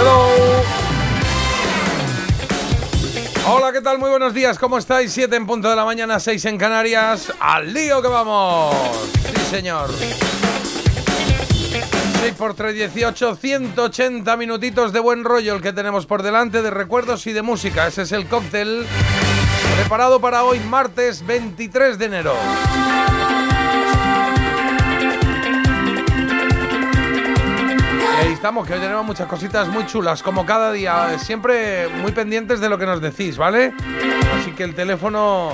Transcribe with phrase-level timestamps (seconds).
[0.00, 0.28] Hello.
[3.46, 3.98] Hola, ¿qué tal?
[3.98, 5.12] Muy buenos días, ¿cómo estáis?
[5.12, 7.30] 7 en punto de la mañana, 6 en Canarias.
[7.38, 8.74] ¡Al lío que vamos!
[9.12, 9.90] Sí, señor.
[12.20, 16.70] 6 por 3, 18, 180 minutitos de buen rollo el que tenemos por delante de
[16.70, 17.86] recuerdos y de música.
[17.86, 18.86] Ese es el cóctel
[19.76, 22.34] preparado para hoy, martes 23 de enero.
[28.40, 32.70] Estamos, que hoy tenemos muchas cositas muy chulas, como cada día, siempre muy pendientes de
[32.70, 33.74] lo que nos decís, ¿vale?
[34.40, 35.52] Así que el teléfono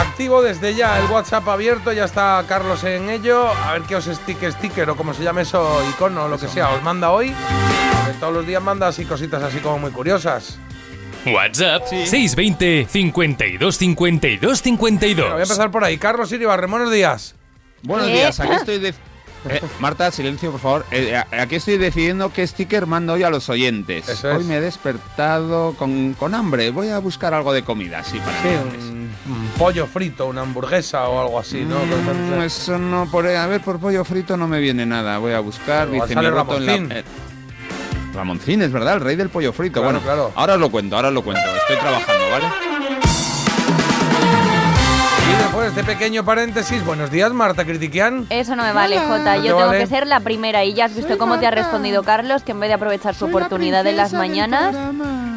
[0.00, 4.06] activo desde ya, el WhatsApp abierto, ya está Carlos en ello, a ver qué os
[4.06, 7.28] sticker, sticker o como se llame eso, icono o lo que sea, os manda hoy.
[7.28, 10.58] Que todos los días manda así cositas así como muy curiosas.
[11.26, 15.42] WhatsApp 620 52 52 Bueno, voy a 52.
[15.42, 15.98] empezar por ahí.
[15.98, 17.34] Carlos Iribarre, buenos días.
[17.82, 18.14] Buenos ¿Qué?
[18.14, 18.94] días, aquí estoy de...
[19.48, 20.86] Eh, Marta, silencio, por favor.
[20.90, 24.08] Eh, a- aquí estoy decidiendo qué sticker mando hoy a los oyentes.
[24.08, 24.24] Es.
[24.24, 26.70] Hoy me he despertado con, con hambre.
[26.70, 31.08] Voy a buscar algo de comida, sí, para Sí, un, un pollo frito, una hamburguesa
[31.08, 31.76] o algo así, ¿no?
[31.78, 35.16] Mm, eso no, por, a ver, por pollo frito no me viene nada.
[35.18, 36.92] Voy a buscar, Igual dice sale en la- Ramoncín.
[36.92, 37.04] eh,
[38.14, 39.80] Ramoncín, es verdad, el rey del pollo frito.
[39.80, 40.32] Claro, bueno, claro.
[40.34, 41.42] ahora os lo cuento, ahora os lo cuento.
[41.62, 42.79] Estoy trabajando, ¿vale?
[45.30, 48.26] Y después de pequeño paréntesis, buenos días, Marta Critiquian.
[48.30, 49.36] Eso no me vale, Jota.
[49.36, 49.78] ¿No te Yo tengo vale?
[49.78, 50.64] que ser la primera.
[50.64, 53.26] Y ya has visto cómo te ha respondido Carlos, que en vez de aprovechar su
[53.26, 54.74] oportunidad de las mañanas,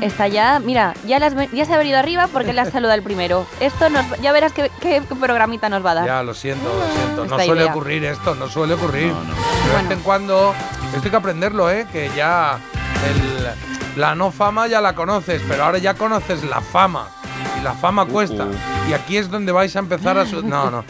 [0.01, 0.59] está ya.
[0.59, 3.45] Mira, ya, las, ya se ha venido arriba porque le has saludado al primero.
[3.59, 6.05] Esto nos, ya verás qué, qué programita nos va a dar.
[6.07, 7.25] Ya, lo siento, lo siento.
[7.25, 7.71] No Esta suele idea.
[7.71, 9.07] ocurrir esto, no suele ocurrir.
[9.13, 9.33] No, no.
[9.33, 10.55] De vez en cuando,
[10.93, 11.85] esto hay que aprenderlo, ¿eh?
[11.91, 12.57] Que ya
[13.07, 17.07] el- la no fama ya la conoces, pero ahora ya conoces la fama.
[17.59, 18.45] Y la fama cuesta.
[18.45, 18.89] uh.
[18.89, 20.25] Y aquí es donde vais a empezar a...
[20.25, 20.83] su- No, no.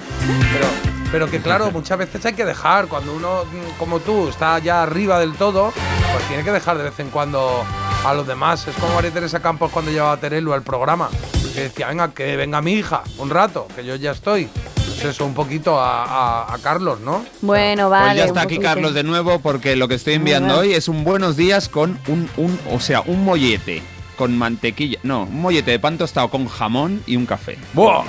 [0.54, 0.68] Pero,
[1.12, 2.88] pero que claro, muchas veces hay que dejar.
[2.88, 5.72] Cuando uno, mm, como tú, está ya arriba del todo,
[6.14, 7.64] pues tiene que dejar de vez en cuando
[8.06, 8.68] a los demás.
[8.68, 11.10] Es como María Teresa Campos cuando llevaba a Terelu al programa.
[11.54, 14.50] Que decía, venga, que venga mi hija un rato, que yo ya estoy.
[14.76, 17.24] Pues eso, un poquito a, a- a Carlos, ¿no?
[17.42, 18.06] Bueno, vale.
[18.06, 18.58] pues ya está aquí.
[18.58, 22.28] Carlos de nuevo porque lo que estoy enviando hoy es un buenos días con un,
[22.38, 23.84] un, o sea, un mollete
[24.16, 27.58] con mantequilla, no, un mollete de pan tostado con jamón y un café.
[27.74, 28.04] ¡Buah!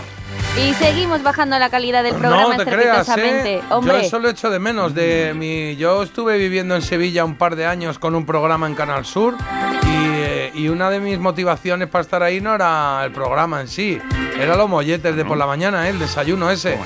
[0.60, 3.08] Y seguimos bajando la calidad del programa no te creas.
[3.18, 3.60] ¿eh?
[3.70, 4.94] Hombre, Yo eso lo echo de menos.
[4.94, 8.74] De mi, yo estuve viviendo en Sevilla un par de años con un programa en
[8.74, 9.34] Canal Sur
[9.82, 13.68] y, eh, y una de mis motivaciones para estar ahí no era el programa en
[13.68, 14.00] sí,
[14.38, 15.90] era los molletes de por la mañana, ¿eh?
[15.90, 16.78] el desayuno ese.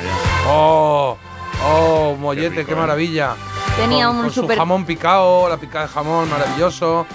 [0.47, 1.17] ¡Oh!
[1.65, 2.77] ¡Oh, mollete, qué, rico, ¿eh?
[2.77, 3.35] maravilla!
[3.77, 7.07] Tenía con, un con su super- jamón picado, la picada de jamón, maravilloso.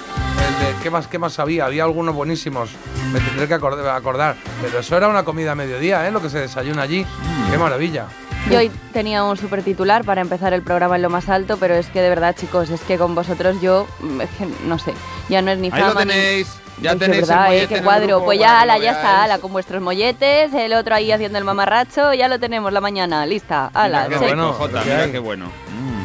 [0.48, 1.66] El de, ¿qué, más, ¿Qué más había?
[1.66, 2.70] Había algunos buenísimos.
[3.12, 4.36] Me tendré que acordar, acordar.
[4.62, 6.12] Pero eso era una comida a mediodía, ¿eh?
[6.12, 7.06] Lo que se desayuna allí.
[7.52, 8.08] ¡Qué maravilla!
[8.52, 11.76] yo hoy tenía un super titular para empezar el programa en lo más alto, pero
[11.76, 13.88] es que de verdad, chicos, es que con vosotros yo,
[14.22, 14.94] es que no sé,
[15.30, 16.48] ya no es ni Ahí lo fama ni- tenéis,
[16.82, 17.68] ya tenéis verdad, el ¿eh?
[17.70, 18.08] Qué cuadro.
[18.08, 21.38] grupo Pues ya, ala, lo ya está, ala, con vuestros molletes, el otro ahí haciendo
[21.38, 24.10] el mamarracho, ya lo tenemos la mañana, lista, ala.
[24.10, 24.58] Mira qué bueno.
[24.60, 25.46] ¿qué mira qué bueno.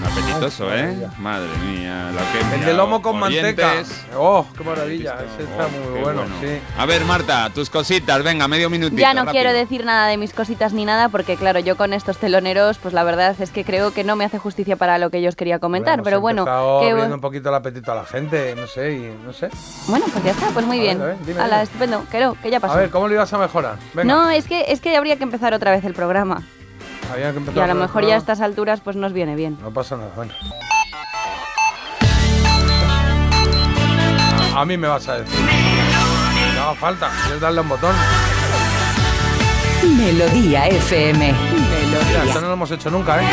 [0.05, 1.07] Apetitoso, Ay, ¿eh?
[1.19, 3.75] Madre mía, lo que he El de lomo con manteca.
[4.17, 5.17] ¡Oh, qué maravilla!
[5.35, 6.61] Ese está Oh, muy qué bueno, sí.
[6.79, 9.01] A ver, Marta, tus cositas, venga, medio minutito.
[9.01, 9.33] Ya no rápido.
[9.33, 12.95] quiero decir nada de mis cositas ni nada, porque claro, yo con estos teloneros, pues
[12.95, 15.37] la verdad es que creo que no me hace justicia para lo que yo os
[15.37, 16.51] quería comentar, pero bueno, que-
[16.91, 19.49] abriendo un poquito el apetito a la gente, no sé, y no sé.
[19.89, 20.99] bueno, pues ya está, pues muy A bien.
[20.99, 21.63] ver, a ver, dime, ala, dime.
[21.65, 22.75] estupendo, que no, que ya pasó.
[22.75, 23.77] A ver, ¿cómo lo ibas a mejorar?
[23.95, 24.13] Venga.
[24.15, 26.43] no, es que es que habría que empezar otra vez el programa.
[27.13, 29.59] Había que Y a lo mejor ya a estas alturas pues nos viene bien.
[29.63, 30.33] No pasa nada, bueno.
[34.55, 35.39] A mí me vas a decir.
[36.57, 37.95] No falta, quieres darle un botón.
[39.97, 41.33] Melodía FM.
[41.33, 42.25] Mira, Melodía.
[42.25, 43.27] esto no lo hemos hecho nunca, ¿eh?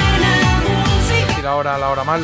[1.28, 2.21] Decir ahora la hora mal.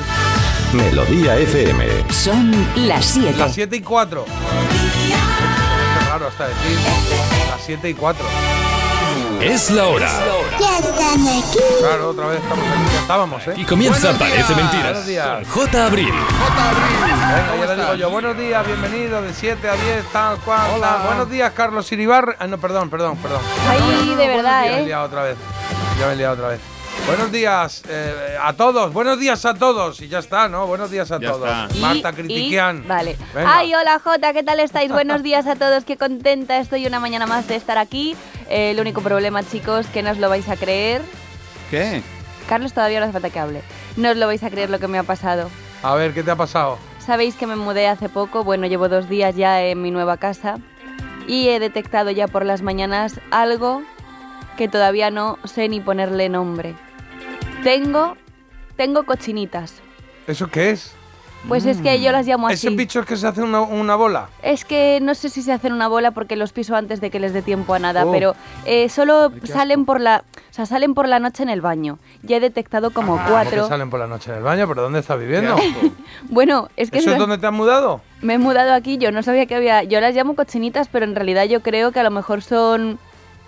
[0.74, 2.12] Melodía FM.
[2.12, 2.52] Son
[2.88, 3.38] las 7.
[3.38, 4.26] Las 7 y 4.
[4.26, 6.78] Qué raro hasta decir.
[7.50, 8.26] Las 7 y 4.
[9.42, 10.08] Es la hora.
[10.60, 11.60] Ya están aquí.
[11.80, 12.94] Claro, otra vez estamos aquí.
[12.94, 13.54] Ya estábamos, ¿eh?
[13.58, 14.58] Y comienza Buenos Parece días.
[14.58, 15.48] Mentira Buenos días.
[15.48, 15.86] J.
[15.86, 16.12] Abril.
[16.14, 20.06] Jota Abril, Venga, ¿cómo ya le digo yo, buenos días, bienvenido de 7 a 10,
[20.12, 20.72] tal cual.
[20.76, 20.88] Hola.
[20.98, 21.08] tal.
[21.08, 22.36] Buenos días, Carlos Iribar.
[22.40, 23.42] Ah, no, perdón, perdón, perdón.
[23.68, 24.86] Ay, No, no, no, de buenos verdad, días, Me he ¿eh?
[24.86, 25.38] liado otra vez.
[26.00, 26.60] Ya me he liado otra vez.
[27.08, 30.00] Buenos días eh, a todos, buenos días a todos.
[30.02, 30.68] Y ya está, ¿no?
[30.68, 31.50] Buenos días a Ya todos.
[31.50, 31.80] está.
[31.80, 32.88] Marta y- Critiquian.
[32.88, 33.18] Vale.
[33.34, 33.58] Venga.
[33.58, 34.92] Ay, hola Jota, ¿qué tal estáis?
[34.92, 38.16] Buenos días a todos, qué contenta estoy una mañana más de estar aquí.
[38.50, 41.02] Eh, el único problema, chicos, que no os lo vais a creer.
[41.70, 42.02] ¿Qué?
[42.48, 43.62] Carlos todavía no hace falta que hable.
[43.98, 45.50] No os lo vais a creer lo que me ha pasado.
[45.84, 46.78] A ver, ¿qué te ha pasado?
[47.06, 50.58] Sabéis que me mudé hace poco, bueno, llevo dos días ya en mi nueva casa
[51.28, 53.82] y he detectado ya por las mañanas algo
[54.62, 56.76] que todavía no sé ni ponerle nombre.
[57.64, 58.16] Tengo,
[58.76, 59.82] tengo cochinitas.
[60.28, 60.94] ¿Eso qué es?
[61.48, 62.68] Pues es que yo las llamo así.
[62.68, 64.30] ¿Ese bicho es que se hace una, una bola?
[64.44, 67.20] Es que no sé si se hacen una bola porque los piso antes de que
[67.20, 68.12] les dé tiempo a nada, Oh.
[68.12, 68.36] pero
[68.66, 71.98] eh, solo salen por la, o sea, salen por la noche en el baño.
[72.22, 73.68] Ya he detectado como ¿Cómo que cuatro.
[73.68, 74.68] salen por la noche en el baño?
[74.68, 75.56] ¿Pero dónde estás viviendo?
[76.30, 78.02] Bueno, es que ¿Eso es las- donde te has mudado?
[78.22, 81.16] me he mudado aquí, yo no sabía que había, yo las llamo cochinitas, pero en
[81.16, 83.00] realidad yo creo que a lo mejor son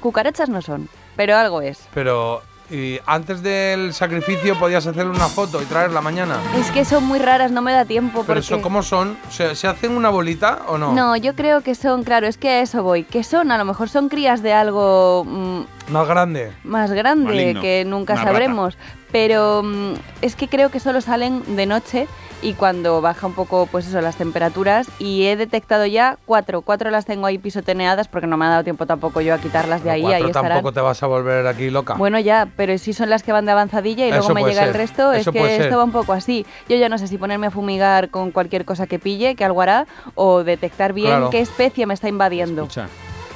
[0.02, 1.88] cucarachas no son, pero algo es.
[1.94, 6.38] Pero, ¿y antes del sacrificio podías hacerle una foto y traerla mañana?
[6.58, 9.18] Es que son muy raras, no me da tiempo ¿Pero porque eso cómo son?
[9.30, 10.94] ¿Se, se hacen una bolita o no?
[10.94, 13.66] No, yo creo que son, claro, es que a eso voy, que son, a lo
[13.66, 16.52] mejor son crías de algo mm, Más grande.
[16.64, 18.78] más grande Maligno, que nunca una sabremos.
[19.14, 22.08] Pero mm, es que creo que solo salen de noche
[22.42, 24.88] y cuando baja un poco, pues eso, las temperaturas.
[25.00, 26.62] Y he detectado ya cuatro.
[26.62, 29.82] Cuatro las tengo ahí pisoteneadas porque no me ha dado tiempo tampoco yo a quitarlas
[29.84, 30.02] de Pero ahí.
[30.02, 30.50] cuatro ahí estarán.
[30.52, 31.94] tampoco te vas a volver aquí loca.
[31.94, 34.66] Bueno, ya, pero si son las que van de avanzadilla y Eso luego me llega
[34.66, 36.46] el resto, es que esto va un poco así.
[36.68, 39.62] Yo ya no sé si ponerme a fumigar con cualquier cosa que pille, que algo
[39.62, 39.86] hará,
[40.16, 41.30] o detectar bien Claro.
[41.30, 42.64] qué especie me está invadiendo.
[42.64, 42.88] Escucha,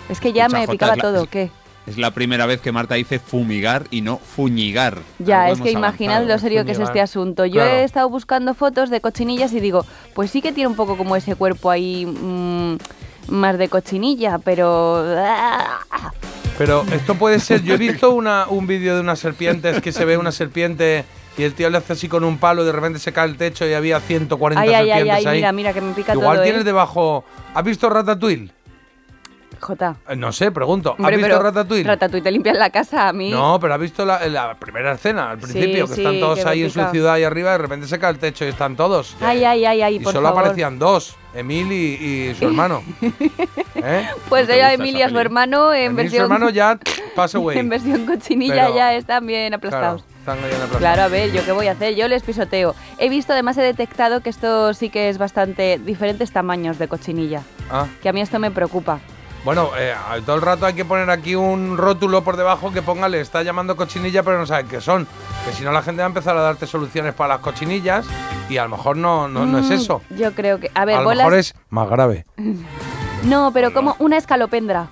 [0.10, 1.50] es que ya escucha, me picaba todo, ¿qué?
[1.88, 5.00] Es la primera vez que Marta dice fumigar y no fuñigar.
[5.20, 7.46] Ya, Algo es que imaginad lo serio que es este asunto.
[7.46, 7.72] Yo Claro.
[7.78, 11.16] he estado buscando fotos de cochinillas y digo, pues sí que tiene un poco como
[11.16, 12.78] ese cuerpo ahí mm,
[13.30, 15.04] más de cochinilla, pero...
[16.58, 17.64] Pero esto puede ser.
[17.64, 21.06] Yo he visto una, un vídeo de unas serpientes que se ve una serpiente
[21.38, 23.38] y el tío le hace así con un palo y de repente se cae el
[23.38, 25.38] techo y había 140 Ay, ay, ay, serpientes ay, ahí.
[25.38, 26.66] mira, mira, que me pica Igual todo, tienes ¿eh?
[26.66, 27.24] debajo.
[27.54, 28.52] ¿Has visto Ratatouille?
[29.60, 29.96] Jota.
[30.10, 30.92] Eh, No sé, pregunto.
[30.94, 31.84] ¿Has Hombre, visto pero Ratatouille?
[31.84, 33.30] Ratatouille te limpian la casa a mí.
[33.32, 36.64] No, pero has visto la, la primera escena, al principio, que sí, están todos ahí
[36.64, 39.16] en su ciudad ahí arriba y de repente se cae el techo y están todos.
[39.22, 40.42] Ay, ay, ay, ay, y por solo favor.
[40.44, 41.76] aparecían dos, Emil y,
[42.32, 42.84] y su hermano.
[43.76, 44.08] ¿Eh?
[44.30, 46.24] Pues ¿No te ella, Emilia, esa su hermano, en Emil y su versión...
[46.24, 46.80] hermano ya
[47.16, 47.58] pass away.
[47.58, 50.04] en versión cochinilla Pero- ya están bien Claro, aplastados.
[50.20, 50.78] están plaza.
[50.80, 51.96] Claro, a ver, ¿yo qué voy a hacer?
[51.96, 52.76] Yo les pisoteo.
[52.98, 57.44] He visto, además he detectado que esto sí que es bastante diferentes tamaños de cochinilla.
[57.70, 59.00] Ah, Que a mí esto me preocupa.
[59.48, 59.96] Bueno, eh,
[60.26, 63.44] todo el rato hay que poner aquí un rótulo por debajo que ponga le está
[63.44, 65.08] llamando cochinilla pero no saben qué son.
[65.46, 68.06] Que si no la gente va a empezar a darte soluciones para las cochinillas
[68.50, 70.02] y a lo mejor no, no, no es Mm, eso.
[70.10, 70.70] Yo creo que...
[70.74, 71.20] A ver, a lo bolas...
[71.20, 72.26] mejor es más grave.
[73.24, 74.90] No, pero como una escalopendra.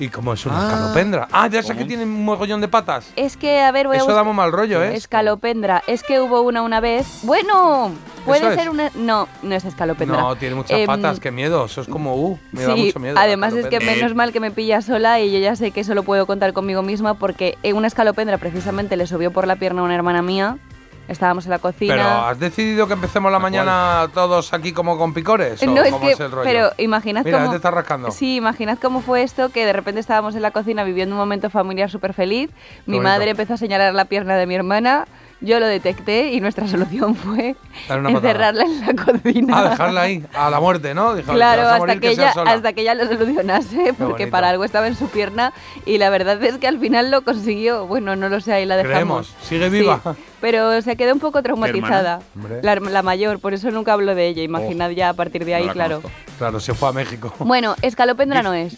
[0.00, 0.68] ¿Y cómo es una Ah.
[0.72, 1.28] escalopendra?
[1.32, 3.10] Ah, ya sé que tiene un mogollón de patas.
[3.16, 4.16] Es que, a ver, voy a Eso buscar...
[4.16, 4.94] da muy mal rollo, ¿eh?
[4.94, 5.82] Escalopendra.
[5.88, 7.20] Es que hubo una una vez...
[7.24, 7.90] Bueno,
[8.24, 8.90] puede ser una...
[8.94, 10.20] No, no es escalopendra.
[10.20, 11.64] No, tiene muchas Em, patas, qué miedo.
[11.64, 13.16] Eso es como, uh, me da mucho miedo.
[13.18, 16.04] además es que menos mal que me pilla sola y yo ya sé que solo
[16.04, 19.84] puedo contar conmigo misma porque en una escalopendra precisamente le subió por la pierna a
[19.84, 20.58] una hermana mía.
[21.08, 21.94] Estábamos en la cocina.
[21.94, 25.62] Pero, ¿has decidido que empecemos la mañana todos aquí como con picores?
[25.62, 26.44] ¿o no, es cómo que, es el rollo?
[26.44, 27.50] pero imaginad Mira, cómo...
[27.50, 28.10] te estás rascando.
[28.10, 31.48] Sí, imaginad cómo fue esto, que de repente estábamos en la cocina viviendo un momento
[31.48, 32.50] familiar súper feliz.
[32.84, 35.06] Mi madre empezó a señalar la pierna de mi hermana,
[35.40, 37.56] yo lo detecté y nuestra solución fue
[37.88, 39.58] encerrarla en la cocina.
[39.58, 41.14] Ah, dejarla ahí, a la muerte, ¿no?
[41.14, 42.52] Dijo, Claro, "Te vas a hasta morir, que, ella, sola".
[42.52, 45.52] hasta que ella lo solucionase, porque para algo estaba en su pierna
[45.86, 47.86] y la verdad es que al final lo consiguió.
[47.86, 49.28] Bueno, no lo sé, ahí la dejamos.
[49.28, 50.00] Creemos, sigue viva.
[50.04, 52.20] Sí, pero se quedó un poco traumatizada.
[52.62, 54.42] La, la mayor, por eso nunca hablo de ella.
[54.42, 56.00] Imaginad ya a partir de ahí, la claro.
[56.02, 56.18] conozco.
[56.38, 57.32] Claro, se fue a México.
[57.40, 58.76] Bueno, escalopendra no es.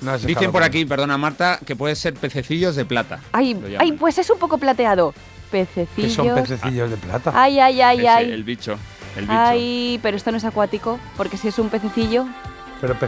[0.00, 3.20] No, Dicen por aquí, perdona Marta, que puede ser pececillos de plata.
[3.30, 5.14] Ay, ay, pues es un poco plateado.
[5.52, 6.12] Que Pececillos.
[6.14, 7.32] son pececillos de plata.
[7.34, 8.30] Ay, ay, ay, Ese, ay.
[8.32, 8.76] El bicho.
[9.16, 9.32] El bicho.
[9.38, 12.26] Ay, pero esto no es acuático, porque si es un pececillo.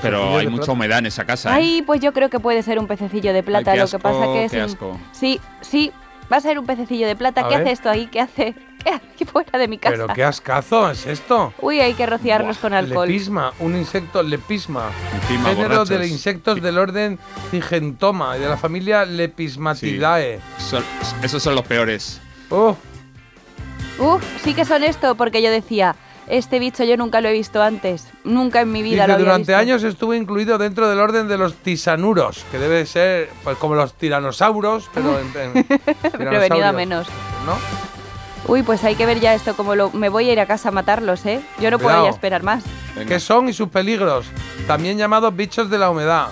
[0.01, 0.73] Pero, hay mucha plata.
[0.73, 1.51] humedad en esa casa.
[1.51, 1.55] ¿eh?
[1.55, 3.73] Ay, pues yo creo que puede ser un pececillo de plata.
[3.73, 4.51] qué Lo que pasa asco, que es.
[4.53, 5.01] qué un- asco.
[5.11, 5.91] Sí, sí,
[6.33, 7.41] va a ser un pececillo de plata.
[7.41, 7.63] A ¿Qué ver.
[7.63, 8.07] hace esto ahí?
[8.07, 8.55] ¿Qué hace?
[8.85, 9.95] ¿Qué hace aquí fuera de mi casa?
[9.97, 11.53] Pero qué ascazo es esto.
[11.61, 13.09] Uy, hay que rociarnos con alcohol.
[13.09, 14.91] Lepisma, un insecto lepisma.
[15.23, 15.89] Encima, Género borrachos.
[15.89, 17.19] de insectos del orden
[17.51, 20.39] Cigentoma y de la familia Lepismatidae.
[20.59, 20.85] Son-
[21.23, 22.21] esos son los peores.
[22.55, 22.77] Oh,
[23.99, 25.95] Uf, sí que son esto, porque yo decía,
[26.29, 28.09] este bicho yo nunca lo he visto antes.
[28.25, 29.57] Nunca en mi vida dice, lo había durante visto.
[29.57, 33.95] años estuvo incluido dentro del orden de los tisanuros, que debe ser pues como los
[33.95, 35.67] tiranosaurios, pero en, en
[36.19, 37.07] Pero venido a menos.
[37.47, 37.57] ¿no?
[38.53, 39.91] Uy, pues hay que ver ya esto, como lo...
[39.93, 41.41] Me voy a ir a casa a matarlos, ¿eh?
[41.61, 42.05] Yo no puedo Cuidado.
[42.07, 42.63] ya esperar más.
[42.95, 43.09] Venga.
[43.09, 44.27] ¿Qué son y sus peligros?
[44.67, 46.29] También llamados bichos de la humedad.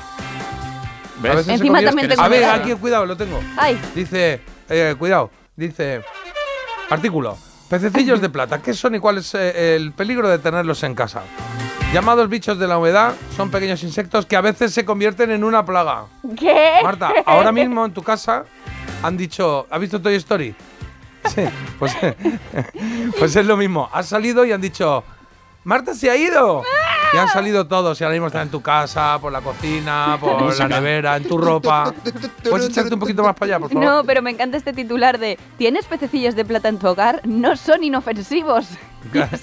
[1.21, 1.33] ¿Ves?
[1.33, 3.41] A veces Encima también tengo A ver, aquí cuidado, lo tengo.
[3.57, 6.03] Ay, Dice, eh, cuidado, Dice,
[6.89, 7.37] artículo,
[7.69, 11.25] pececillos de plata, ¿qué son y cuál es eh, el peligro de tenerlos en casa?
[11.93, 15.63] Llamados bichos de la humedad, son pequeños insectos que a veces se convierten en una
[15.63, 16.07] plaga.
[16.39, 16.81] ¿Qué?
[16.83, 18.47] Marta, ahora mismo en tu casa
[19.03, 20.55] han dicho, ¿has visto Toy Story?
[21.27, 21.43] Sí,
[21.79, 21.95] pues,
[23.19, 23.91] pues es lo mismo.
[23.93, 25.05] Has salido y han dicho,
[25.65, 26.63] Marta se ha ido.
[27.15, 30.59] Y han salido todos y ahora mismo están en tu casa, por la cocina, por
[30.59, 31.93] la nevera, en tu ropa.
[32.49, 33.85] ¿Puedes echarte un poquito más para allá, por favor?
[33.85, 37.21] No, pero me encanta este titular de ¿Tienes pececillos de plata en tu hogar?
[37.25, 38.67] No son inofensivos.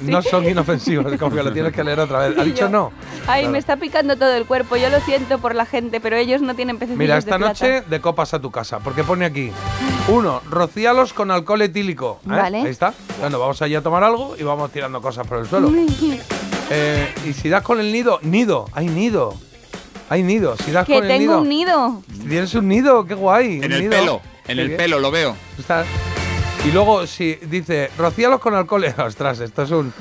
[0.02, 2.38] No son inofensivos, como que lo tienes que leer otra vez.
[2.40, 2.94] ¿Ha dicho no?
[3.28, 3.52] Ay, Claro.
[3.52, 4.78] me está picando todo el cuerpo.
[4.78, 7.50] Yo lo siento por la gente, pero ellos no tienen pececillos Mira, de esta plata.
[7.50, 9.52] noche de copas a tu casa, porque pone aquí.
[10.08, 12.20] Uno, rocíalos con alcohol etílico.
[12.24, 12.30] ¿eh?
[12.30, 12.62] Vale.
[12.62, 12.94] Ahí está.
[13.20, 15.70] Bueno, vamos allí a tomar algo y vamos tirando cosas por el suelo.
[16.72, 19.34] Eh, y si das con el nido, nido, hay nido.
[20.10, 20.56] Hay nido.
[20.58, 21.42] Si das Que con el tengo nido.
[21.42, 22.04] un nido.
[22.28, 23.58] Tienes un nido, qué guay.
[23.58, 23.92] En un el nido.
[23.92, 24.78] pelo, en Qué el bien.
[24.78, 25.36] pelo, lo veo.
[25.58, 25.84] Está-
[26.66, 28.86] Y luego, si dice, rocíalos con alcohol.
[28.98, 29.94] Ostras, esto es un.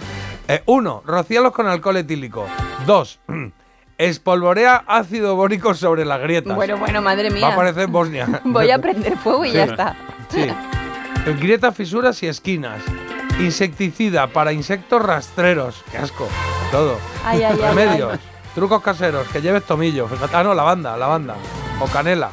[0.48, 2.46] Eh, uno, rocíalos con alcohol etílico.
[2.86, 3.20] Dos,
[3.98, 6.54] espolvorea ácido bórico sobre las grietas.
[6.56, 7.48] Bueno, bueno, madre Va a mía.
[7.48, 8.40] aparecer Bosnia.
[8.44, 9.96] Voy a prender fuego y ya está.
[10.30, 10.46] Sí.
[11.40, 12.80] Grietas, fisuras y esquinas.
[13.38, 15.84] Insecticida para insectos rastreros.
[15.90, 16.28] Qué asco.
[16.72, 16.98] Todo.
[17.24, 18.18] Ay, ay, ay, Remedios.
[18.54, 19.28] Trucos caseros.
[19.28, 20.08] Que lleves tomillo.
[20.08, 20.34] Fíjate.
[20.34, 21.36] Ah, no, lavanda, lavanda.
[21.80, 22.30] O canela.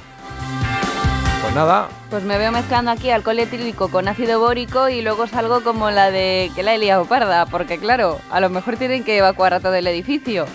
[1.42, 1.90] Pues nada.
[2.10, 6.10] Pues me veo mezclando aquí alcohol etílico con ácido bórico y luego salgo como la
[6.10, 9.60] de que la he liado parda, porque claro, a lo mejor tienen que evacuar a
[9.60, 10.48] todo el edificio.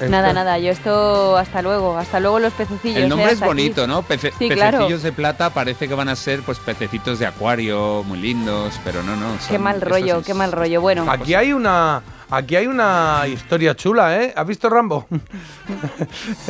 [0.00, 2.96] Esto- Nada, nada, yo esto hasta luego, hasta luego los pececillos.
[2.98, 3.08] El ¿eh?
[3.08, 3.46] nombre es aquí.
[3.48, 4.02] bonito, ¿no?
[4.02, 4.78] Pece- Sí, claro.
[4.78, 9.02] pececillos de plata parece que van a ser pues pececitos de acuario muy lindos, pero
[9.02, 9.26] no, no.
[9.48, 10.80] Qué mal rollo, es- qué mal rollo.
[10.80, 12.02] Bueno, Aquí hay una.
[12.32, 14.32] Aquí hay una historia chula, ¿eh?
[14.36, 15.08] ¿Has visto Rambo?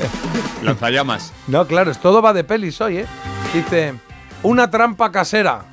[0.62, 1.32] Lanzallamas.
[1.46, 3.06] no, claro, es todo va de pelis hoy, ¿eh?
[3.54, 3.94] Dice,
[4.42, 5.64] una trampa casera.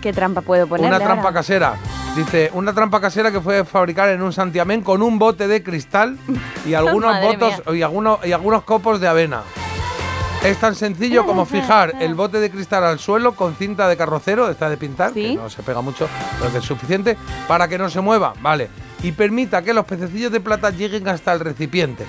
[0.00, 0.86] ¿Qué trampa puedo poner?
[0.86, 1.74] Una trampa casera.
[2.16, 6.16] Dice, una trampa casera que fue fabricar en un santiamén con un bote de cristal
[6.66, 9.42] y algunos botos y algunos, y algunos copos de avena.
[10.44, 14.48] Es tan sencillo como fijar el bote de cristal al suelo con cinta de carrocero,
[14.50, 15.22] esta de pintar, Sí.
[15.22, 17.16] que no se pega mucho, pero que es suficiente,
[17.46, 18.68] para que no se mueva, ¿vale?
[19.02, 22.04] Y permita que los pececillos de plata lleguen hasta el recipiente.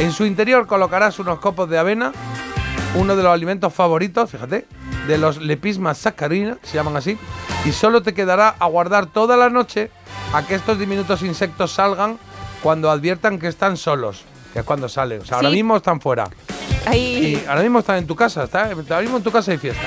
[0.00, 2.12] En su interior colocarás unos copos de avena,
[2.94, 4.66] uno de los alimentos favoritos, fíjate,
[5.06, 7.18] de los lepismas saccharina, se llaman así,
[7.64, 9.90] y solo te quedará aguardar toda la noche
[10.32, 12.18] a que estos diminutos insectos salgan
[12.62, 15.22] cuando adviertan que están solos, que es cuando salen.
[15.22, 16.28] O sea, ahora mismo están fuera.
[16.86, 19.58] Ahí, Y ahora mismo están en tu casa, está, ahora mismo en tu casa hay
[19.58, 19.82] fiesta.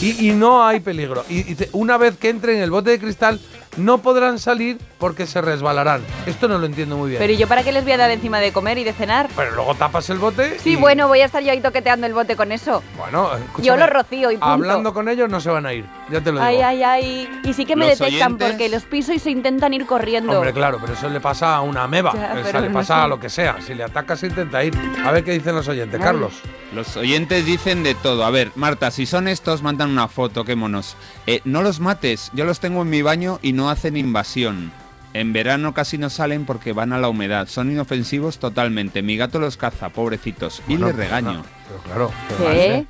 [0.00, 1.24] Y, y no hay peligro.
[1.28, 3.40] Y una vez que entren en el bote de cristal,
[3.76, 6.02] no podrán salir porque se resbalarán.
[6.26, 7.18] Esto no lo entiendo muy bien.
[7.20, 9.28] pero ¿y yo para qué les voy a dar encima de comer y de cenar?
[9.36, 10.58] Pero luego tapas el bote.
[10.58, 12.82] Sí, y- bueno, voy a estar yo ahí toqueteando el bote con eso.
[12.96, 14.46] Bueno, Yo lo rocío y punto.
[14.46, 16.44] Hablando con ellos no se van a ir, ya te lo digo.
[16.44, 17.40] Ay, ay, ay.
[17.44, 20.32] Y sí que me Los detectan oyentes- porque los piso y se intentan ir corriendo.
[20.32, 22.12] Hombre, claro, pero eso le pasa a una ameba.
[22.14, 23.00] Ya, o sea, pero le no pasa sé.
[23.02, 23.56] a lo que sea.
[23.60, 24.74] Si le atacas, se intenta ir.
[25.04, 26.00] A ver qué dicen los oyentes.
[26.00, 26.04] Ay.
[26.04, 26.32] Carlos.
[26.74, 28.24] Los oyentes dicen de todo.
[28.24, 30.96] A ver, Marta, si son estos, mandan una foto, qué monos.
[31.26, 34.72] Eh, no los mates, yo los tengo en mi baño y no hacen invasión.
[35.12, 37.48] En verano casi no salen porque van a la humedad.
[37.48, 39.00] Son inofensivos totalmente.
[39.02, 40.60] Mi gato los caza, pobrecitos.
[40.68, 41.42] Y Bueno, les regaño.
[41.68, 42.10] pero claro.
[42.28, 42.74] pero ¿Qué?
[42.76, 42.86] ¿eh?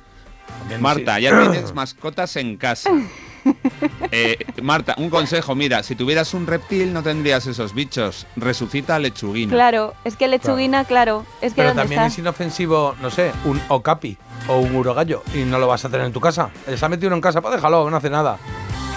[0.79, 2.91] Marta, ya tienes mascotas en casa.
[4.11, 8.25] Eh, Marta, un consejo, mira, si tuvieras un reptil no tendrías esos bichos.
[8.37, 9.51] Resucita a lechuguina.
[9.51, 11.25] Claro, es que lechuguina, claro.
[11.41, 12.13] Es que Pero ¿dónde también está?
[12.13, 16.05] es inofensivo, no sé, un okapi o un urogallo y no lo vas a tener
[16.05, 16.49] en tu casa.
[16.73, 18.37] Se ha metido uno en casa, pues déjalo, no hace nada.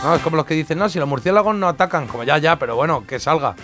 [0.05, 2.57] No, es como los que dicen, no, si los murciélagos no atacan, como ya, ya,
[2.57, 3.55] pero bueno, que salga.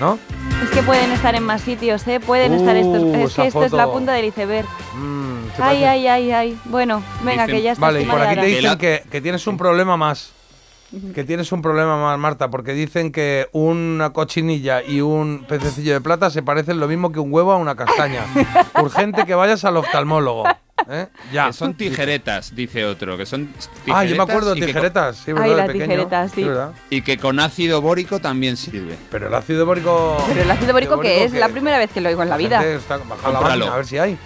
[0.00, 0.18] ¿No?
[0.62, 2.20] Es que pueden estar en más sitios, ¿eh?
[2.20, 3.02] Pueden estar estos.
[3.02, 4.66] Uh, Es que esto es la punta del iceberg.
[4.94, 6.58] Mm, ¿te Ay, ay, ay, ay.
[6.64, 7.86] Bueno, venga, Dicen- que ya está.
[7.86, 10.32] Vale, y por aquí te dicen que, que tienes un problema más.
[11.12, 16.00] Que tienes un problema más, Marta, porque dicen que una cochinilla y un pececillo de
[16.00, 18.22] plata se parecen lo mismo que un huevo a una castaña.
[18.80, 20.44] Urgente que vayas al oftalmólogo.
[20.88, 21.08] ¿eh?
[21.32, 21.46] Ya.
[21.48, 23.16] Que son tijeretas, dice otro.
[23.16, 23.52] Que son
[23.92, 25.16] Ah, yo me acuerdo tijeretas.
[25.16, 25.84] Sí, Ay, las pequeño.
[25.84, 26.46] tijeretas, sí.
[26.90, 28.96] y que con ácido bórico también sirve.
[29.10, 30.22] Pero el ácido bórico.
[30.28, 32.64] Pero el ácido bórico, que es la primera vez que lo oigo en la vida.
[32.64, 33.48] está- baja la Cómpralo.
[33.66, 34.12] máquina, a ver si hay.
[34.12, 34.18] Eh,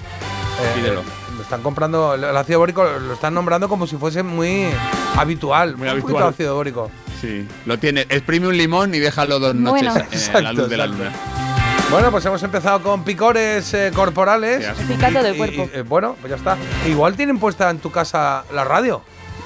[0.75, 1.03] Pídelo.
[1.49, 4.67] Están comprando, el ácido bórico lo están nombrando como si fuese muy
[5.17, 5.79] habitual.
[5.79, 6.29] Muy un poquito habitual.
[6.35, 6.91] ácido bórico.
[7.23, 7.49] Sí.
[7.65, 8.03] Lo tiene.
[8.03, 9.93] Exprime un limón y déjalo dos noches Bueno.
[9.95, 11.05] en la Exacto, luz de la exacto.
[11.05, 11.17] luna.
[11.91, 14.67] Bueno, pues hemos empezado con picores eh, corporales.
[14.77, 14.85] Sí.
[14.89, 15.71] Picando del Y- cuerpo.
[15.75, 16.59] y, eh, bueno, pues ya está.
[16.87, 19.01] Igual tienen puesta en tu casa la radio.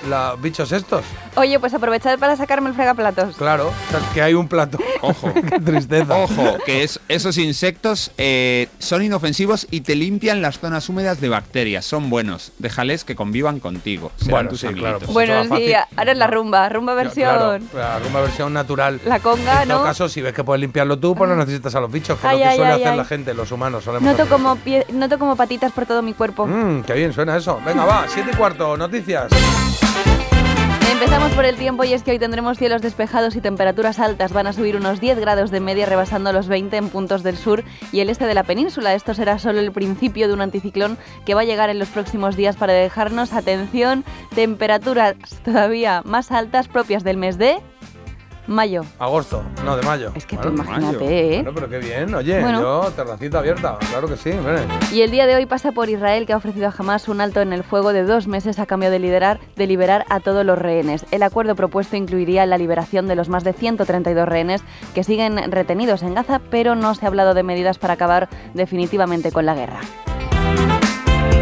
[0.09, 1.04] los bichos estos.
[1.35, 3.37] Oye, pues aprovechad para sacarme el fregaplatos.
[3.37, 3.71] Claro,
[4.12, 4.79] que hay un plato.
[5.01, 5.33] Ojo.
[5.49, 6.15] Qué tristeza.
[6.19, 11.29] Ojo, que es, esos insectos eh, son inofensivos y te limpian las zonas húmedas de
[11.31, 11.85] bacterias.
[11.87, 12.53] Son buenos.
[12.59, 14.12] Déjales que convivan contigo.
[14.17, 14.89] Serán Bueno, tus sí, amiguitos.
[14.91, 17.23] claro, pues Bueno, sí, ahora es la rumba, rumba versión.
[17.35, 19.01] Claro, la rumba versión natural.
[19.07, 19.85] La conga, En todo ¿no?
[19.85, 22.37] caso, si ves que puedes limpiarlo tú, pues no necesitas a los bichos, que Ay,
[22.37, 22.97] es lo que ay, suele ay, hacer ay.
[22.99, 23.85] la gente, los humanos.
[23.85, 26.47] solemos Noto como, pie- noto como patitas por todo mi cuerpo.
[26.47, 27.59] Mmm, qué bien suena eso.
[27.65, 29.29] Venga, va, siete y cuarto, noticias.
[31.02, 34.32] Empezamos por el tiempo y es que hoy tendremos cielos despejados y temperaturas altas.
[34.32, 37.64] Van a subir unos 10 grados de media rebasando los 20 en puntos del sur
[37.90, 38.94] y el este de la península.
[38.94, 42.37] Esto será solo el principio de un anticiclón que va a llegar en los próximos
[42.37, 44.04] días para dejarnos, atención,
[44.37, 47.59] temperaturas todavía más altas propias del mes de
[48.52, 48.85] mayo.
[48.99, 50.12] Agosto, no, de mayo.
[50.14, 51.42] Es que Bueno, tú imagínate, ¿eh?
[51.42, 52.61] Bueno, pero qué bien, oye, Bueno.
[52.61, 54.30] yo, terracita abierta, claro que sí.
[54.92, 57.40] Y el día de hoy pasa por Israel, que ha ofrecido a Hamas un alto
[57.40, 60.59] en el fuego de dos meses a cambio de, liderar, de liberar a todos los
[60.59, 61.04] rehenes.
[61.11, 64.62] El acuerdo propuesto incluiría la liberación de los más de 132 rehenes
[64.94, 69.32] que siguen retenidos en Gaza, pero no se ha hablado de medidas para acabar definitivamente
[69.32, 69.80] con la guerra.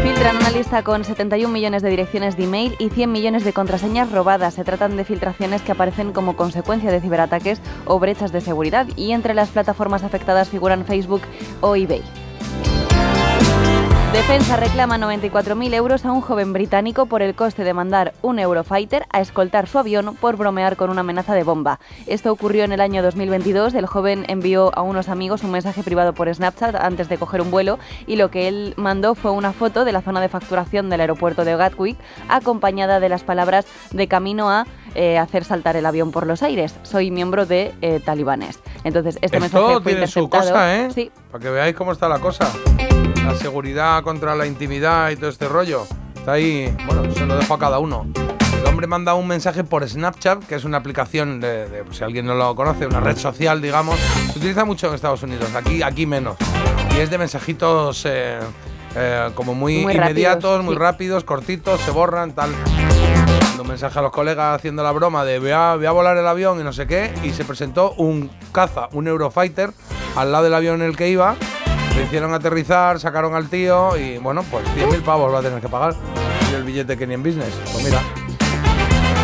[0.03, 4.11] Filtran una lista con 71 millones de direcciones de email y 100 millones de contraseñas
[4.11, 4.55] robadas.
[4.55, 9.11] Se tratan de filtraciones que aparecen como consecuencia de ciberataques o brechas de seguridad y
[9.11, 11.21] entre las plataformas afectadas figuran Facebook
[11.61, 12.01] o eBay.
[14.13, 19.05] Defensa reclama 94.000 euros a un joven británico por el coste de mandar un Eurofighter
[19.09, 21.79] a escoltar su avión por bromear con una amenaza de bomba.
[22.07, 23.73] Esto ocurrió en el año 2022.
[23.73, 27.51] El joven envió a unos amigos un mensaje privado por Snapchat antes de coger un
[27.51, 30.99] vuelo y lo que él mandó fue una foto de la zona de facturación del
[30.99, 36.11] aeropuerto de Gatwick acompañada de las palabras de camino a eh, hacer saltar el avión
[36.11, 36.75] por los aires.
[36.83, 38.59] Soy miembro de eh, talibanes.
[38.83, 40.91] Entonces, este mensaje Esto fue tiene su cosa, ¿eh?
[40.93, 42.51] Sí, Para que veáis cómo está la cosa.
[43.25, 45.85] La seguridad contra la intimidad y todo este rollo.
[46.15, 48.05] Está ahí, bueno, se lo dejo a cada uno.
[48.59, 52.03] El hombre manda un mensaje por Snapchat, que es una aplicación de, de- pues, si
[52.03, 53.97] alguien no lo conoce, una red social, digamos.
[54.31, 56.35] Se utiliza mucho en Estados Unidos, aquí, aquí menos.
[56.95, 58.39] Y es de mensajitos eh,
[58.95, 60.79] eh, como muy, Muy inmediatos, rápidos, muy sí.
[60.79, 62.51] rápidos, cortitos, se borran, tal.
[63.41, 66.17] Mando un mensaje a los colegas haciendo la broma de voy a, voy a volar
[66.17, 67.11] el avión y no sé qué.
[67.23, 69.71] Y se presentó un caza, un Eurofighter,
[70.15, 71.35] al lado del avión en el que iba.
[72.03, 75.95] Hicieron aterrizar, sacaron al tío y bueno, pues 100.000 pavos va a tener que pagar.
[76.51, 77.53] Y el billete que ni en business.
[77.71, 78.01] Pues mira,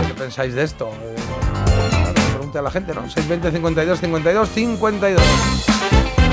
[0.07, 0.91] ¿qué pensáis de esto?
[1.01, 1.15] Eh,
[2.31, 3.01] pregunte a la gente, ¿no?
[3.09, 5.21] 620 52 52 52.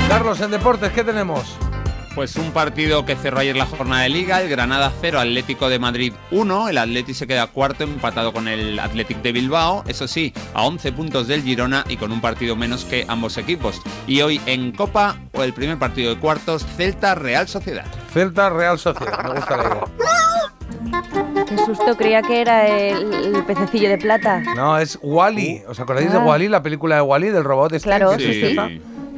[0.07, 1.57] Carlos, en deportes, ¿qué tenemos?
[2.15, 5.79] Pues un partido que cerró ayer la jornada de liga, el Granada 0, Atlético de
[5.79, 10.33] Madrid 1, el Atleti se queda cuarto empatado con el Athletic de Bilbao, eso sí,
[10.53, 13.81] a 11 puntos del Girona y con un partido menos que ambos equipos.
[14.07, 17.83] Y hoy en Copa, o el primer partido de cuartos, Celta Real Sociedad.
[18.13, 21.45] Celta Real Sociedad, me gusta la idea.
[21.49, 24.39] qué susto, creía que era el, el pececillo de plata.
[24.55, 25.63] No, es Wally.
[25.67, 26.23] ¿Os acordáis de Ah.
[26.23, 27.89] Wally, la película de Wally, del robot este?
[27.89, 28.69] Claro, se sí, empieza?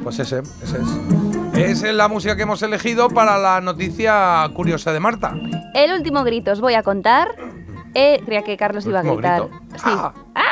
[0.02, 1.17] Pues ese, ese es.
[1.58, 5.34] Es la música que hemos elegido para la noticia curiosa de Marta.
[5.74, 7.34] El último grito os voy a contar.
[7.94, 9.42] Eh, creía que Carlos iba a gritar.
[9.42, 9.58] grito.
[9.74, 9.82] Sí.
[9.84, 10.14] Ah.
[10.34, 10.47] ¡Ah!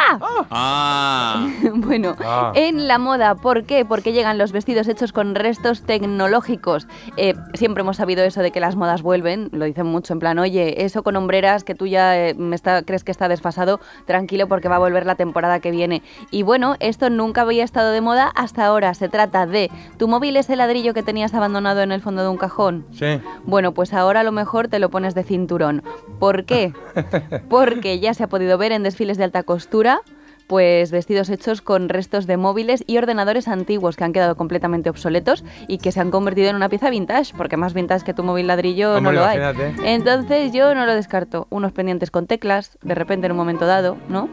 [0.50, 2.52] Ah, bueno, Ah.
[2.54, 3.84] en la moda, ¿por qué?
[3.84, 6.86] Porque llegan los vestidos hechos con restos tecnológicos.
[7.16, 10.38] Eh, siempre hemos sabido eso de que las modas vuelven, lo dicen mucho en plan,
[10.38, 14.48] oye, eso con hombreras que tú ya eh, me está, crees que está desfasado, tranquilo
[14.48, 16.02] porque va a volver la temporada que viene.
[16.30, 18.94] Y bueno, esto nunca había estado de moda hasta ahora.
[18.94, 22.28] Se trata de, ¿tu móvil es el ladrillo que tenías abandonado en el fondo de
[22.28, 22.86] un cajón?
[22.92, 23.20] Sí.
[23.44, 25.82] Bueno, pues ahora a lo mejor te lo pones de cinturón.
[26.18, 26.72] ¿Por qué?
[27.48, 30.00] Porque ya se ha podido ver en desfiles de alta costura
[30.46, 35.44] pues vestidos hechos con restos de móviles y ordenadores antiguos que han quedado completamente obsoletos
[35.68, 38.46] y que se han convertido en una pieza vintage, porque más vintage que tu móvil
[38.46, 39.38] ladrillo Hombre, no lo hay.
[39.85, 41.46] Entonces yo no lo descarto.
[41.50, 44.28] Unos pendientes con teclas, de repente en un momento dado, ¿no?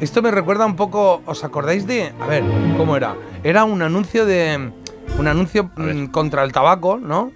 [0.00, 1.22] Esto me recuerda un poco.
[1.26, 2.12] ¿Os acordáis de.?
[2.20, 2.42] A ver,
[2.76, 3.14] ¿cómo era?
[3.42, 4.72] Era un anuncio de.
[5.18, 7.32] Un anuncio mm, contra el tabaco, ¿no?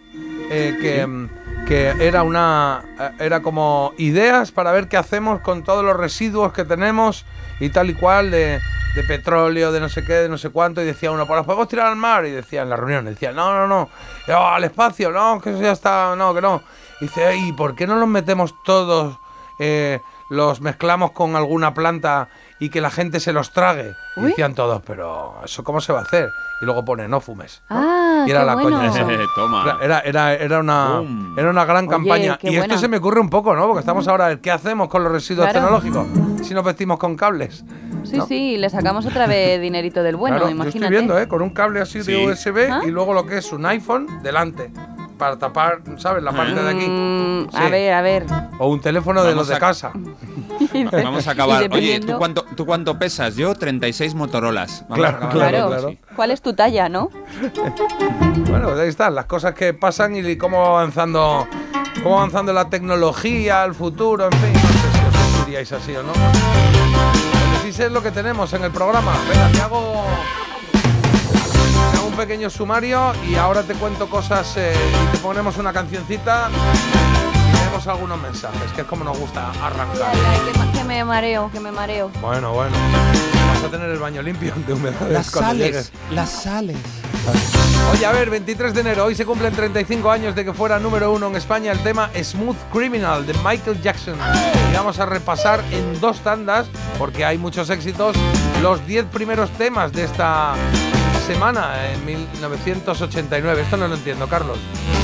[0.51, 1.29] Eh, que, mm,
[1.67, 2.85] que era una.
[2.99, 7.25] eh, Era como ideas para ver qué hacemos con todos los residuos que tenemos
[7.61, 8.61] y tal y cual de,
[8.95, 10.81] de petróleo, de no sé qué, de no sé cuánto.
[10.81, 12.25] Y decía uno, pues los podemos tirar al mar.
[12.27, 13.89] Y decía en la reunión, decía, no, no, no.
[14.27, 16.15] Y, "Oh, al espacio, no, que eso ya está.
[16.17, 16.63] No, que no.
[17.01, 19.19] Y dice, ¿y por qué no los metemos todos?
[19.59, 23.95] eh, los mezclamos con alguna planta y que la gente se los trague.
[24.17, 24.27] Y Uy.
[24.31, 26.31] decían todos, pero ¿eso cómo se va a hacer?
[26.61, 27.63] Y luego pone, no fumes.
[27.69, 27.77] ¿no?
[27.77, 28.79] Ah, y era qué la bueno.
[28.79, 29.07] coña esa.
[29.35, 29.79] Toma.
[29.83, 31.35] Era, era, era, una, Boom.
[31.39, 32.39] era una gran Oye, campaña.
[32.39, 32.79] qué Y esto buena.
[32.81, 33.67] se me ocurre un poco, ¿no?
[33.67, 35.67] Porque estamos ahora, ¿qué hacemos con los residuos Claro.
[35.79, 36.47] tecnológicos?
[36.47, 37.65] Si nos vestimos con cables.
[38.05, 38.27] Sí, ¿no?
[38.27, 40.79] sí, le sacamos otra vez dinerito del bueno, Claro, yo imagínate.
[40.79, 41.29] estoy viendo, ¿eh?
[41.29, 42.13] Con un cable así Sí.
[42.13, 42.81] de USB Ah.
[42.87, 44.71] y luego lo que es un iPhone delante.
[45.19, 46.23] Para tapar, ¿sabes?
[46.23, 46.87] La parte de aquí.
[46.89, 47.57] Mm, Sí.
[47.59, 48.27] A ver, a ver.
[48.59, 49.93] O un teléfono de los de casa.
[50.93, 51.69] Vamos a acabar.
[51.73, 53.37] Oye, ¿tú cuánto, ¿tú cuánto pesas?
[53.37, 54.85] Yo 36 Motorolas.
[54.89, 55.95] Vamos Claro, a claro, claro.
[56.17, 57.11] ¿Cuál es tu talla, no?
[58.49, 61.47] Bueno, ahí están las cosas que pasan y cómo va avanzando,
[62.03, 64.53] cómo va avanzando la tecnología, el futuro, en fin.
[64.53, 66.13] No sé si os sentiríais así o no.
[66.13, 69.13] Que sí sé es lo que tenemos en el programa.
[69.29, 70.05] Venga, te hago,
[72.17, 77.87] pequeño sumario y ahora te cuento cosas eh, y te ponemos una cancioncita y leemos
[77.87, 80.11] algunos mensajes, que es como nos gusta arrancar.
[80.13, 82.11] Ay, ay, que, que me mareo, que me mareo.
[82.21, 82.75] Bueno, bueno.
[83.55, 85.93] Vas a tener el baño limpio de humedades Las sales, llegues.
[86.11, 86.77] las sales.
[87.93, 91.13] Oye, a ver, 23 de enero, hoy se cumplen 35 años de que fuera número
[91.13, 94.17] uno en España el tema Smooth Criminal de Michael Jackson.
[94.71, 96.67] Y vamos a repasar en dos tandas,
[96.99, 98.17] porque hay muchos éxitos,
[98.63, 100.55] los 10 primeros temas de esta
[101.27, 103.63] semana, en 1989.
[103.63, 104.59] Esto no lo entiendo, Carlos.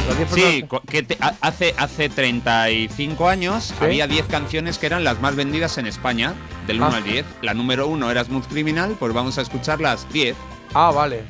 [0.09, 5.05] Los 10 Sí, que te- ha- hace, hace 35 años había 10 canciones que eran
[5.05, 6.35] las más vendidas en España,
[6.67, 6.97] del 1 Ah.
[6.97, 7.25] al 10.
[7.43, 10.37] La número 1 era Smooth Criminal, pues vamos a escuchar las 10.
[10.75, 11.23] Ah, vale.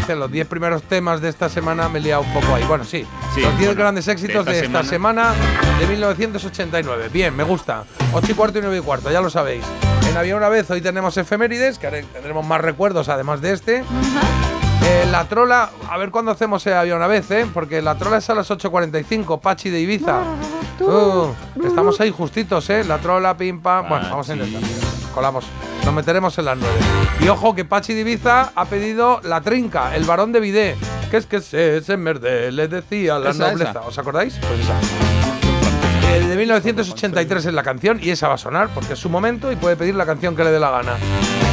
[0.00, 2.64] Dicen los 10 primeros temas de esta semana, me he liado un poco ahí.
[2.64, 5.32] Bueno, sí, Sí, los 10 bueno, grandes de éxitos de esta esta, semana.
[5.80, 7.08] de 1989.
[7.12, 7.84] Bien, me gusta.
[8.12, 9.64] 8 y cuarto y 9 y cuarto, ya lo sabéis.
[10.14, 13.78] En Había una vez, hoy tenemos efemérides, que ahora tendremos más recuerdos además de este.
[13.78, 17.44] Eh, la trola, a ver cuándo hacemos eh, Había una vez, ¿eh?
[17.52, 20.20] Porque la trola es a las 8.45, Pachi de Ibiza.
[20.78, 21.32] Uh,
[21.66, 22.84] estamos ahí justitos, ¿eh?
[22.84, 23.88] La trola, pim, pam.
[23.88, 24.62] Bueno, vamos a intentar.
[25.12, 25.46] Colamos.
[25.84, 26.74] Nos meteremos en las 9.
[27.18, 30.76] Y ojo que Pachi de Ibiza ha pedido la trinca, el varón de Vidé.
[31.10, 33.70] Que es que se, se merde, le decía la Esa, nobleza.
[33.72, 33.80] esa.
[33.80, 34.38] ¿Os acordáis?
[34.38, 34.78] Pues esa.
[36.34, 39.52] Eh, de 1983 es la canción y esa va a sonar porque es su momento
[39.52, 40.96] y puede pedir la canción que le dé la gana.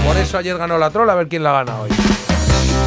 [0.05, 1.91] Por eso ayer ganó la trola, a ver quién la gana hoy.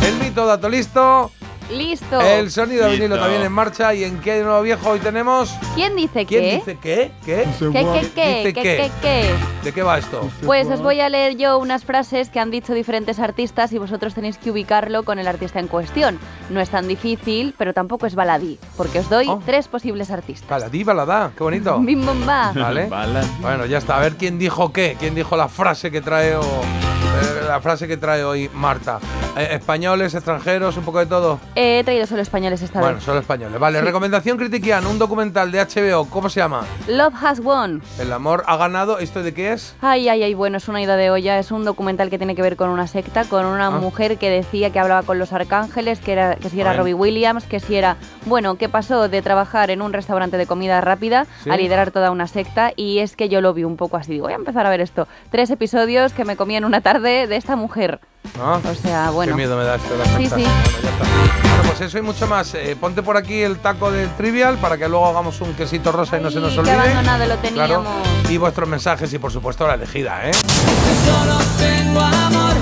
[0.05, 1.31] El mito dato listo.
[1.71, 2.21] ¡Listo!
[2.21, 3.23] El sonido de vinilo Listo.
[3.23, 3.95] también en marcha.
[3.95, 5.55] ¿Y en qué nuevo viejo hoy tenemos?
[5.75, 6.55] ¿Quién dice ¿Quién qué?
[6.57, 7.13] dice qué?
[7.25, 7.45] ¿Qué?
[7.59, 8.39] ¿Qué, qué, qué?
[8.39, 8.63] Dice ¿Qué, qué.
[8.63, 9.35] qué, qué?
[9.65, 10.29] ¿De qué va esto?
[10.45, 14.15] Pues os voy a leer yo unas frases que han dicho diferentes artistas y vosotros
[14.15, 16.19] tenéis que ubicarlo con el artista en cuestión.
[16.51, 19.41] No es tan difícil, pero tampoco es baladí, porque os doy Oh.
[19.45, 20.49] tres posibles artistas.
[20.49, 21.33] Baladí, balada.
[21.37, 21.79] Qué bonito.
[21.81, 22.53] Bim bom ba.
[22.55, 22.87] Vale.
[22.91, 23.27] Baladí.
[23.41, 23.97] Bueno, ya está.
[23.97, 24.97] A ver quién dijo qué.
[25.01, 28.99] ¿Quién dijo la frase que trae o, eh, la frase que trae hoy Marta?
[29.37, 31.41] Eh, españoles, extranjeros, un poco de todo.
[31.57, 33.05] He traído solo españoles esta Bueno, vez.
[33.05, 33.61] solo españoles.
[33.61, 33.85] Vale, Sí.
[33.85, 36.05] recomendación critiquiana, un documental de HBO.
[36.11, 36.63] ¿Cómo se llama?
[36.89, 37.81] Love Has Won.
[38.01, 38.99] El amor ha ganado.
[38.99, 39.77] ¿Esto de qué es?
[39.81, 41.39] Ay, ay, ay, bueno, es una ida de olla.
[41.39, 43.71] Es un documental que tiene que ver con una secta, con una Ah.
[43.71, 46.83] mujer que decía que hablaba con los arcángeles, que, era, que si era Bueno.
[46.83, 47.99] Robbie Williams, que si era.
[48.27, 51.51] Bueno, que pasó de trabajar en un restaurante de comida rápida Sí.
[51.51, 52.73] a liderar toda una secta.
[52.75, 54.11] Y es que yo lo vi un poco así.
[54.13, 55.07] Digo, voy a empezar a ver esto.
[55.31, 58.01] Tres episodios que me comí en una tarde de esta mujer.
[58.39, 58.55] ¿No?
[58.69, 59.33] O sea, bueno.
[59.33, 60.31] Qué miedo me da esto de las Sí, sí.
[60.31, 60.49] Bueno,
[60.83, 61.44] ya está.
[61.77, 62.55] Pues eso y mucho más.
[62.55, 66.19] Eh, ponte por aquí el taco del trivial para que luego hagamos un quesito rosa
[66.19, 66.73] y no se nos olvide.
[66.73, 67.83] abandonado lo Claro.
[67.83, 68.31] teníamos.
[68.31, 70.31] Y vuestros mensajes y por supuesto la elegida, ¿eh?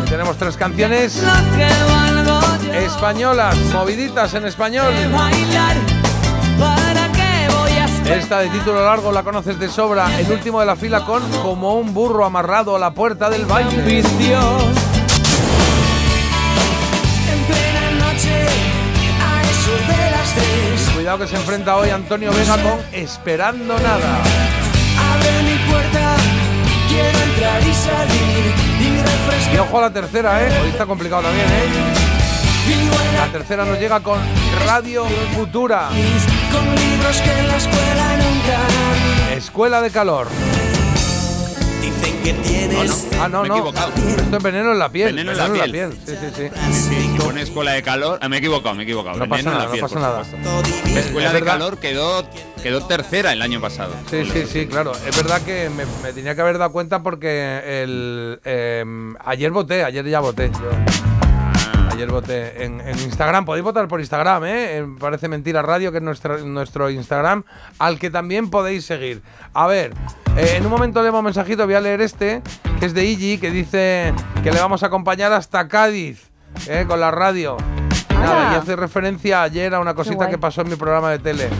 [0.08, 1.22] Tenemos tres canciones
[2.72, 4.94] españolas, moviditas en español.
[8.06, 10.18] Esta de título largo la conoces de sobra.
[10.18, 14.02] El último de la fila con Como un burro amarrado a la puerta del baile.
[21.12, 24.22] Cuidado que se enfrenta hoy Antonio Vega con Esperando Nada.
[29.52, 30.60] Y ojo a la tercera, ¿eh?
[30.62, 31.68] Hoy está complicado también, ¿eh?
[33.18, 34.18] La tercera nos llega con
[34.64, 35.90] Radio Futura.
[39.36, 40.28] Escuela de Calor.
[43.20, 43.54] Ah, no, me he no.
[43.56, 43.92] equivocado.
[43.94, 45.14] Esto es veneno en la piel.
[45.14, 45.92] Veneno en la piel.
[46.06, 46.48] Sí, sí, sí.
[46.72, 48.18] Sí, con escuela de calor.
[48.22, 49.16] Ah, me he equivocado, me he equivocado.
[49.18, 50.24] No pasa Veneno nada, la no piel, pasa nada.
[50.24, 50.98] supuesto.
[50.98, 52.24] Escuela es de calor quedó,
[52.62, 53.94] quedó tercera el año pasado.
[54.10, 54.92] Sí, sí, sí, claro.
[55.06, 59.84] Es verdad que me, me tenía que haber dado cuenta porque el, em, ayer voté,
[59.84, 60.50] ayer ya voté.
[60.50, 60.70] yo.
[61.92, 63.44] Ayer voté en, en Instagram.
[63.44, 64.76] Podéis votar por Instagram, ¿eh?
[64.78, 67.44] En Parece Mentira Radio, que es nuestro, nuestro Instagram,
[67.78, 69.22] al que también podéis seguir.
[69.52, 69.92] A ver,
[70.36, 72.40] eh, en un momento leemos un mensajito, voy a leer este,
[72.80, 76.30] que es de Iggy, que dice que le vamos a acompañar hasta Cádiz,
[76.66, 76.86] ¿eh?
[76.88, 77.58] con la radio.
[78.08, 81.18] Y Nada, y hace referencia ayer a una cosita que pasó en mi programa de
[81.18, 81.50] tele.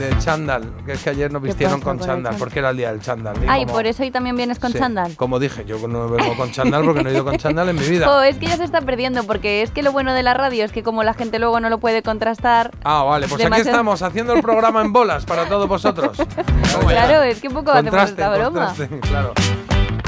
[0.00, 2.76] De chándal, que es que ayer nos ¿Qué vistieron con con chándal, porque era el
[2.78, 3.36] día del chándal.
[3.36, 5.14] Y Ay, como- por eso hoy también vienes con Sí, chándal.
[5.14, 7.86] Como dije, yo no vengo con chándal porque no he ido con chándal en mi
[7.86, 8.06] vida.
[8.08, 10.64] Jo, es que ya se está perdiendo, porque es que lo bueno de la radio
[10.64, 14.00] es que como la gente luego no lo puede contrastar, Ah, vale, pues aquí estamos
[14.00, 16.16] haciendo el programa en bolas para todos vosotros.
[16.88, 18.74] claro, es que poco hacemos esta broma.
[19.02, 19.34] claro.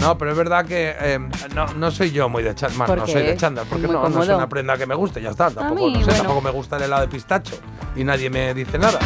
[0.03, 1.19] No, pero es verdad que eh,
[1.55, 2.87] no, no soy yo muy de chándal.
[2.87, 5.31] ¿Por no soy de chándal, porque no, no es una prenda que me guste, ya
[5.31, 5.51] está.
[5.51, 6.19] Tampoco, mí, no sé, bueno.
[6.19, 7.55] tampoco me gusta el helado de pistacho.
[7.97, 8.99] y nadie me dice nada.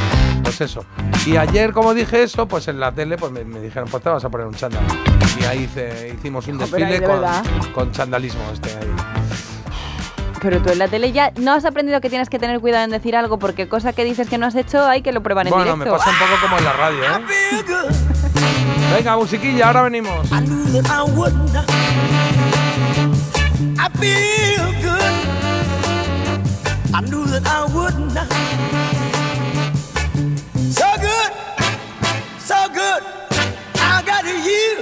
[0.43, 0.85] Pues eso.
[1.27, 4.09] Y ayer, como dije eso, pues en la tele pues me, me dijeron, pues te
[4.09, 4.83] vas a poner un chándal.
[5.41, 7.23] Y ahí hice- hicimos un desfile de con,
[7.75, 8.95] con chandalismo este ahí.
[10.41, 12.91] Pero tú en la tele ya no has aprendido que tienes que tener cuidado en
[12.91, 15.53] decir algo porque cosa que dices que no has hecho hay que lo prueban en
[15.53, 15.99] Bueno, me directo.
[16.05, 17.07] pasa un poco como en la radio, ¿eh?
[18.93, 20.31] Venga, musiquilla, ahora venimos.
[20.33, 21.69] I knew that I would not.
[23.79, 25.15] I feel good.
[26.95, 28.29] I knew that I would not.
[30.73, 31.33] So good,
[32.39, 33.03] so good.
[33.75, 34.79] I got you.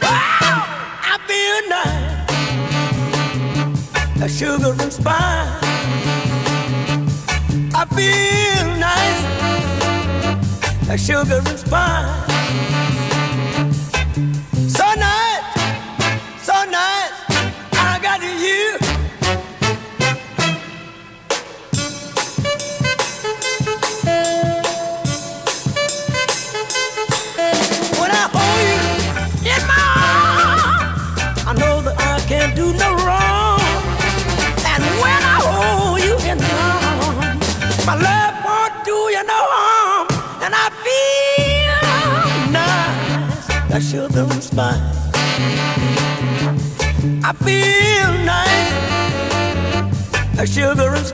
[0.00, 0.64] Wow,
[1.02, 2.32] I feel nice.
[4.22, 5.62] A sugar and spice.
[7.74, 8.55] I feel.
[10.88, 12.85] A sugar and spice.
[43.76, 44.80] Nice, that sugar and spice.
[47.24, 48.72] I feel nice,
[50.36, 51.06] that sugar and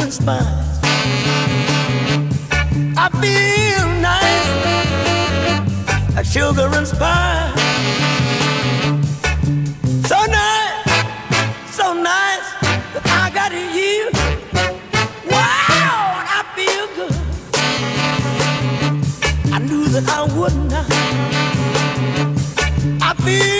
[0.00, 0.80] and spice.
[2.96, 4.48] I feel nice,
[6.14, 7.60] like sugar and spice.
[10.08, 10.84] So nice,
[11.70, 12.48] so nice
[12.94, 14.10] that I got you.
[15.30, 17.14] Wow, I feel good.
[19.52, 20.86] I knew that I would not.
[23.02, 23.55] I feel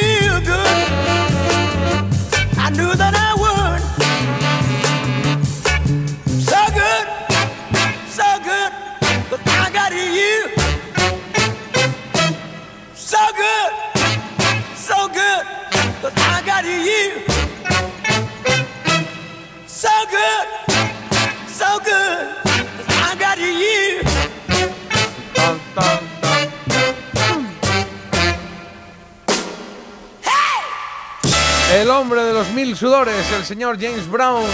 [32.06, 34.44] hombre de los mil sudores, el señor James Brown,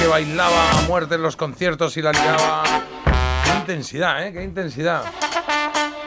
[0.00, 2.62] que bailaba a muerte en los conciertos y la liaba.
[3.44, 4.32] Qué intensidad, ¿eh?
[4.32, 5.02] Qué intensidad.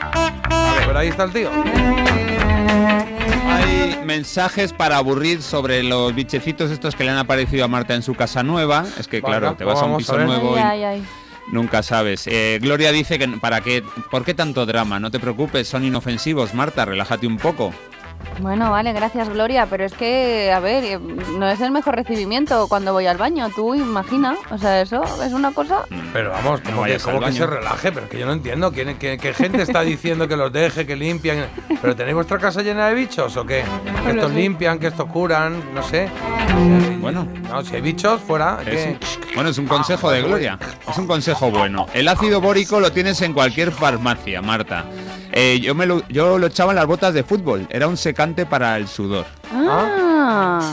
[0.01, 1.51] A ver, pero ahí está el tío.
[3.51, 8.01] Hay mensajes para aburrir sobre los bichecitos estos que le han aparecido a Marta en
[8.01, 8.83] su casa nueva.
[8.97, 11.05] Es que claro, te vas a un piso a nuevo Ay, y ay, ay.
[11.51, 12.25] nunca sabes.
[12.25, 14.99] Eh, Gloria dice que para qué, ¿por qué tanto drama?
[14.99, 17.71] No te preocupes, son inofensivos, Marta, relájate un poco.
[18.39, 22.67] Bueno, vale, gracias Gloria, pero es que, a ver, eh, no es el mejor recibimiento
[22.67, 25.85] cuando voy al baño, tú imagina, o sea, eso es una cosa...
[26.11, 27.37] Pero vamos, No como que, como que baño.
[27.37, 28.71] se relaje, pero que yo no entiendo.
[28.71, 31.45] ¿Quién, qué, qué gente está diciendo que los deje, que limpian?
[31.81, 33.63] ¿Pero tenéis vuestra casa llena de bichos o qué?
[34.03, 36.09] Que estos limpian, que estos curan, no sé.
[36.99, 37.27] Bueno.
[37.49, 38.59] No, si hay bichos, fuera.
[38.65, 38.89] Es ¿qué?
[38.91, 40.57] un- bueno, es un consejo de Gloria.
[40.89, 41.87] Es un consejo bueno.
[41.93, 44.85] El ácido bórico lo tienes en cualquier farmacia, Marta.
[45.35, 47.67] Eh, yo, me lo, yo lo echaba en las botas de fútbol.
[47.69, 49.25] Era un secante para el sudor.
[49.51, 50.71] Ah,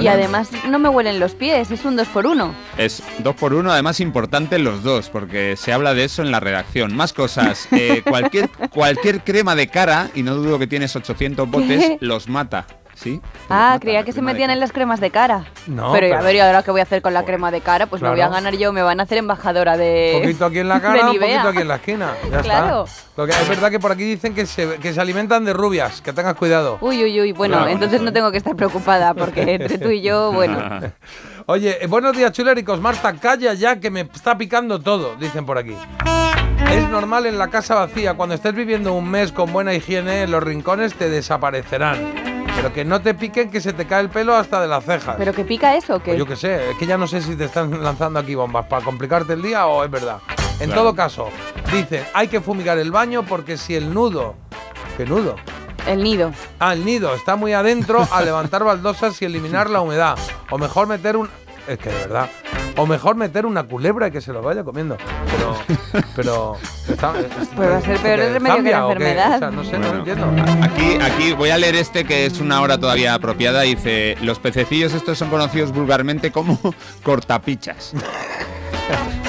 [0.00, 2.54] y además no me huelen los pies, es un dos por uno.
[2.78, 6.40] Es dos por uno, además importante los dos, porque se habla de eso en la
[6.40, 6.96] redacción.
[6.96, 7.68] Más cosas.
[7.72, 12.66] Eh, cualquier, cualquier crema de cara, y no dudo que tienes 800 botes, los mata.
[13.48, 15.44] Ah, mata, creía que se metían en las cremas de cara.
[15.66, 17.60] No, pero, pero- a ver, ¿y ahora qué voy a hacer con la crema de
[17.60, 17.86] cara?
[17.86, 18.32] Pues me voy a Claro.
[18.34, 20.12] ganar yo, me van a hacer embajadora de...
[20.16, 22.12] Un poquito aquí en la cara, un poquito aquí en la esquina.
[22.30, 22.84] Ya Claro.
[22.84, 23.02] está.
[23.16, 26.00] Lo que es verdad que por aquí dicen que se, que se alimentan de rubias,
[26.00, 26.78] que tengas cuidado.
[26.80, 30.00] Uy, uy, uy, bueno, Claro, entonces no tengo que estar preocupada porque entre tú y
[30.02, 30.58] yo, bueno...
[31.46, 32.80] Oye, eh, buenos días, chuléricos.
[32.80, 35.76] Marta, calla ya que me está picando todo, dicen por aquí.
[36.72, 38.14] Es normal en la casa vacía.
[38.14, 42.33] Cuando estés viviendo un mes con buena higiene, los rincones te desaparecerán.
[42.56, 45.16] Pero que no te piquen que se te cae el pelo hasta de las cejas.
[45.18, 46.12] ¿Pero que pica eso o qué?
[46.12, 48.66] Pues yo qué sé, es que ya no sé si te están lanzando aquí bombas
[48.66, 50.18] para complicarte el día o es verdad.
[50.60, 50.82] En Claro.
[50.82, 51.28] todo caso,
[51.72, 54.36] dicen, hay que fumigar el baño porque si el nudo,
[54.96, 55.34] ¿qué nudo?
[55.86, 56.32] El nido.
[56.60, 60.16] Ah, el nido está muy adentro, a levantar baldosas y eliminar la humedad.
[60.50, 61.28] O mejor meter un
[61.68, 62.28] Es que de verdad.
[62.76, 64.96] O mejor meter una culebra y que se lo vaya comiendo.
[65.30, 65.56] Pero.
[66.16, 66.56] pero
[66.88, 69.34] está- es- Pues va a ser peor el ¿qué, remedio que la enfermedad.
[69.36, 70.64] O sea, no sé, no lo Bueno, entiendo.
[70.64, 73.62] Aquí, aquí voy a leer este que es una hora todavía apropiada.
[73.62, 76.58] Dice, los pececillos estos son conocidos vulgarmente como
[77.02, 77.92] cortapichas.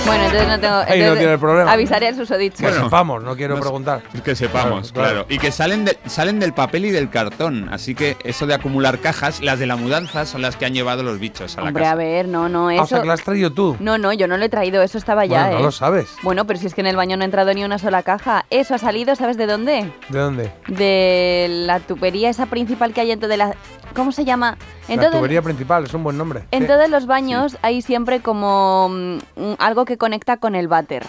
[0.06, 0.76] Bueno, entonces no tengo.
[0.76, 1.72] Ahí no entonces tiene el problema.
[1.72, 2.58] Avisaré al susodicho.
[2.66, 3.62] Que sepamos, no quiero no sé.
[3.64, 4.02] preguntar.
[4.24, 5.26] Que sepamos, Claro, claro.
[5.26, 5.26] claro.
[5.30, 7.70] Y que salen, de- salen del papel y del cartón.
[7.72, 11.02] Así que eso de acumular cajas, las de la mudanza son las que han llevado
[11.02, 11.94] los bichos a la Hombre, casa.
[11.94, 13.76] a ver, no, no, Ah, o sea, que la has traído tú.
[13.80, 15.60] No, no, yo no lo he traído, eso estaba ya, Bueno, ¿eh?
[15.60, 16.08] no lo sabes.
[16.22, 18.46] Bueno, pero si es que en el baño no ha entrado ni una sola caja.
[18.52, 19.92] Eso ha salido, ¿sabes de dónde?
[20.10, 20.52] ¿De dónde?
[20.68, 23.56] De la tubería esa principal que hay en toda la...
[23.96, 24.58] ¿Cómo se llama?
[24.88, 26.44] En, la todo- tubería principal, es un buen nombre.
[26.52, 26.68] en Sí.
[26.68, 29.18] todos los baños hay siempre como mm,
[29.60, 31.04] algo que conecta con el váter.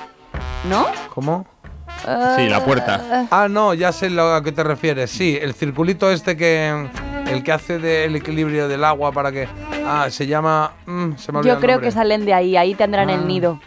[0.69, 0.87] ¿No?
[1.15, 1.47] ¿Cómo?
[2.37, 3.27] Sí, la puerta.
[3.31, 5.11] Ah, no, ya sé lo a qué te refieres.
[5.11, 6.89] Sí, el circulito este que.
[7.29, 9.49] El que hace del equilibrio del agua para que.
[9.87, 10.73] Ah, se llama.
[10.87, 13.15] mm, se me Yo creo que salen de ahí, ahí tendrán Ah.
[13.15, 13.61] el nido.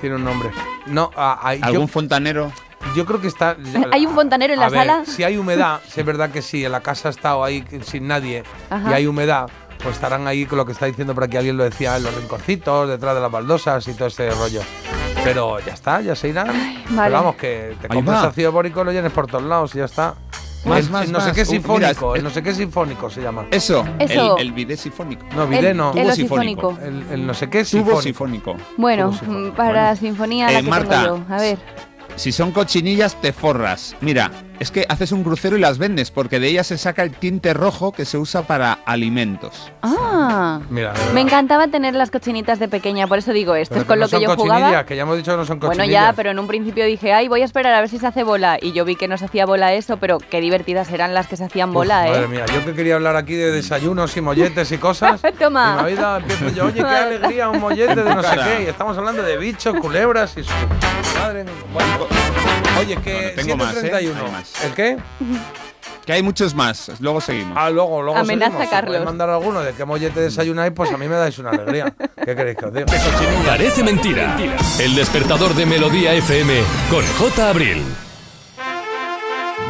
[0.00, 0.50] Tiene un nombre.
[0.86, 2.52] No, ah, ah, ¿Algún yo, fontanero?
[2.94, 3.56] Yo creo que está.
[3.92, 5.04] ¿Hay un fontanero en A la ver, sala?
[5.06, 8.06] Si hay humedad, si es verdad que sí, en la casa ha estado ahí sin
[8.06, 8.90] nadie Ajá.
[8.90, 9.48] y hay humedad,
[9.82, 12.14] pues estarán ahí con lo que está diciendo por aquí alguien lo decía, en los
[12.14, 14.60] rinconcitos, detrás de las baldosas y todo ese rollo.
[15.24, 16.46] Pero ya está, ya se irán.
[16.90, 17.08] vale.
[17.08, 20.14] Pero vamos, que te compras ácido bórico, lo llenes por todos lados y ya está.
[20.64, 21.34] Más, El- más, el no sé más.
[21.36, 23.46] qué Uh, mira, sinfónico, es- el no sé qué sinfónico se llama.
[23.52, 24.36] Eso, Eso.
[24.36, 25.24] El, el bidet sifónico.
[25.34, 25.92] No, El, vide no.
[25.92, 26.70] el Tubo osifónico.
[26.72, 27.04] sifónico.
[27.12, 28.56] El, el no sé qué Tubo sinfónico.
[28.76, 29.96] Bueno, Tubo mm, para Bueno.
[29.96, 31.02] sinfonía Eh, la que Marta.
[31.04, 31.34] tengo yo.
[31.34, 31.58] A ver.
[32.16, 33.94] Si son cochinillas, te forras.
[34.00, 37.12] Mira, es que haces un crucero y las vendes, porque de ellas se saca el
[37.12, 39.70] tinte rojo que se usa para alimentos.
[39.82, 40.60] Ah.
[40.70, 43.98] Mira, Me encantaba tener las cochinitas de pequeña, por eso digo, esto Pero es con
[43.98, 44.86] no lo que son yo cochinillas, jugaba.
[44.86, 46.06] que ya hemos dicho que no son Bueno, cochinillas.
[46.08, 48.22] ya, pero en un principio dije, ay, voy a esperar a ver si se hace
[48.22, 48.58] bola.
[48.60, 51.36] Y yo vi que no se hacía bola eso, pero qué divertidas eran las que
[51.36, 52.28] se hacían Uf, bola, Madre ¿eh?
[52.28, 55.20] mía, yo que quería hablar aquí de desayunos y molletes y cosas.
[55.38, 55.78] Toma.
[55.80, 58.62] Y mi vida empiezo yo, oye, qué alegría, un mollete de no sé qué.
[58.64, 60.50] Y estamos hablando de bichos, culebras y su
[61.20, 61.44] madre.
[61.44, 61.52] mía.
[61.72, 61.88] Bueno,
[62.80, 63.90] oye, que Bueno, tengo más, ¿eh?
[64.54, 64.62] 731.
[64.62, 64.64] Hay más.
[64.64, 64.96] ¿El qué?
[66.04, 67.58] Que hay muchos más, luego seguimos.
[67.60, 68.64] Ah, luego, luego Amenaza, seguimos.
[68.66, 68.88] Si Carlos.
[68.90, 71.92] podéis mandar alguno de qué mollete desayunáis, pues a mí me dais una alegría.
[72.24, 72.86] ¿Qué queréis que os diga?
[73.44, 74.36] Parece mentira.
[74.78, 77.50] El despertador de Melodía FM con J.
[77.50, 77.82] Abril.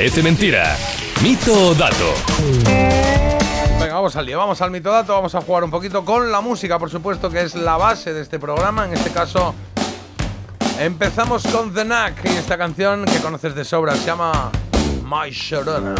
[0.00, 0.78] Parece Mentira.
[1.22, 2.14] Mito o dato.
[3.78, 6.78] Venga, vamos al lío, vamos al mitodato, vamos a jugar un poquito con la música,
[6.78, 8.86] por supuesto, que es la base de este programa.
[8.86, 9.54] En este caso,
[10.78, 14.50] empezamos con The Knack y esta canción que conoces de sobra se llama
[15.04, 15.94] My Sharona.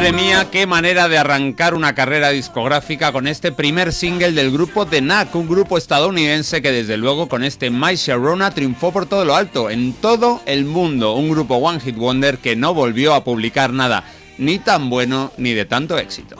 [0.00, 4.86] Madre mía, qué manera de arrancar una carrera discográfica con este primer single del grupo
[4.86, 9.26] The Knack, un grupo estadounidense que desde luego con este My Sharona triunfó por todo
[9.26, 13.24] lo alto, en todo el mundo, un grupo One Hit Wonder que no volvió a
[13.24, 14.04] publicar nada,
[14.38, 16.36] ni tan bueno ni de tanto éxito.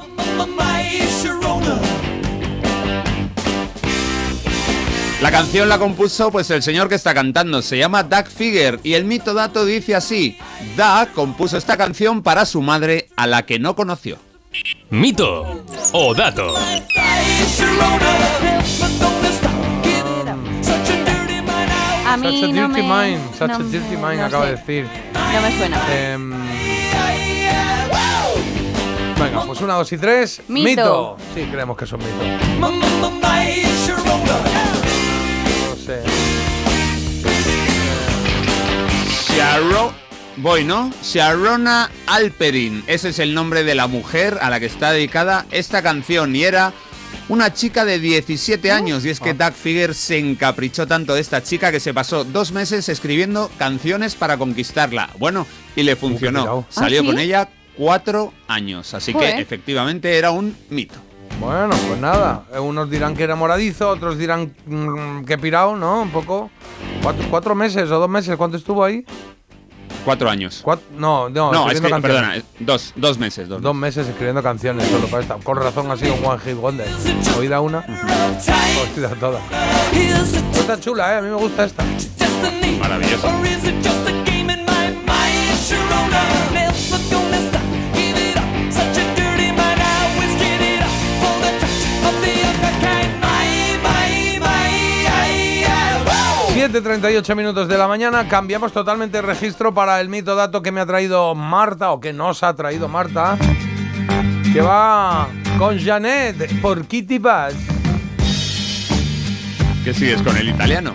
[5.22, 8.94] La canción la compuso pues el señor que está cantando, se llama Doug Figger y
[8.94, 10.38] el mito dato dice así,
[10.76, 14.16] Doug compuso esta canción para su madre a la que no conoció.
[14.88, 15.62] Mito
[15.92, 16.54] o dato.
[22.06, 22.88] A mí Such a no dirty me...
[23.12, 24.50] mind, such no a me- dirty mind, no acaba sé.
[24.50, 24.86] de decir.
[25.14, 25.80] No me suena.
[25.94, 26.30] Em,
[29.18, 30.42] venga, pues una, dos y tres.
[30.48, 31.16] Mito.
[31.34, 33.40] Sí, creemos que son mitos.
[39.54, 39.90] Sharon...
[40.36, 40.92] Voy, ¿no?
[41.02, 42.84] Sharona Alperin.
[42.86, 46.36] Ese es el nombre de la mujer a la que está dedicada esta canción.
[46.36, 46.72] Y era
[47.28, 49.04] una chica de 17 años.
[49.04, 52.52] Y es que Doug Figger se encaprichó tanto de esta chica que se pasó dos
[52.52, 55.10] meses escribiendo canciones para conquistarla.
[55.18, 56.42] Bueno, y le funcionó.
[56.42, 56.66] pirao.
[56.68, 57.06] Salió ¿Ah, sí?
[57.08, 58.94] con ella cuatro años.
[58.94, 59.34] Así Joder.
[59.34, 60.94] que efectivamente era un mito.
[61.40, 62.44] Bueno, pues nada.
[62.54, 66.02] eh, Unos dirán que era moradizo, otros dirán mm, que pirado, ¿no?
[66.02, 66.50] Un poco.
[67.02, 68.36] Cuatro, cuatro meses o dos meses.
[68.36, 69.04] ¿Cuánto estuvo ahí?
[70.04, 70.62] Cuatro años.
[70.64, 72.02] Cuat- no, no, No, es escribiendo que, canciones.
[72.02, 73.48] perdona, es dos, dos meses.
[73.48, 75.34] Dos, Dos meses escribiendo canciones solo para esta.
[75.36, 76.86] Con razón ha sido un one hit wonder.
[77.38, 77.84] Oída una,
[78.96, 79.40] oída toda.
[79.92, 81.18] Está chula, ¿eh?
[81.18, 81.84] A mí me gusta esta.
[82.80, 83.28] Maravilloso.
[96.60, 100.82] 7.38 minutos de la mañana, cambiamos totalmente el registro para el mito dato que me
[100.82, 103.38] ha traído Marta, o que nos ha traído Marta,
[104.52, 107.54] que va con Janet por Kitty Bass.
[109.84, 110.92] ¿Qué sigues con el italiano?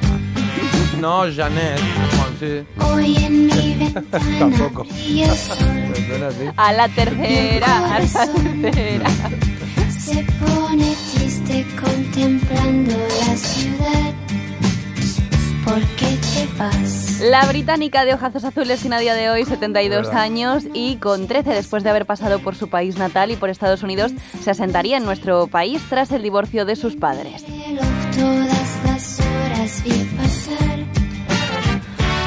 [1.01, 1.79] No, Janet.
[1.79, 2.63] Bueno, sí.
[2.85, 4.85] Hoy en mi ventana Tampoco.
[4.95, 5.49] Pues.
[6.57, 9.09] A la tercera, a la tercera.
[9.89, 14.24] Se pone triste contemplando la ciudad.
[15.65, 17.19] ¿Por qué te vas?
[17.21, 20.21] La británica de ojazos azules tiene a día de hoy 72 Verdad.
[20.21, 23.81] años y con 13 después de haber pasado por su país natal y por Estados
[23.83, 24.11] Unidos,
[24.41, 27.43] se asentaría en nuestro país tras el divorcio de sus padres.
[28.15, 30.79] Todas las horas vi pasar.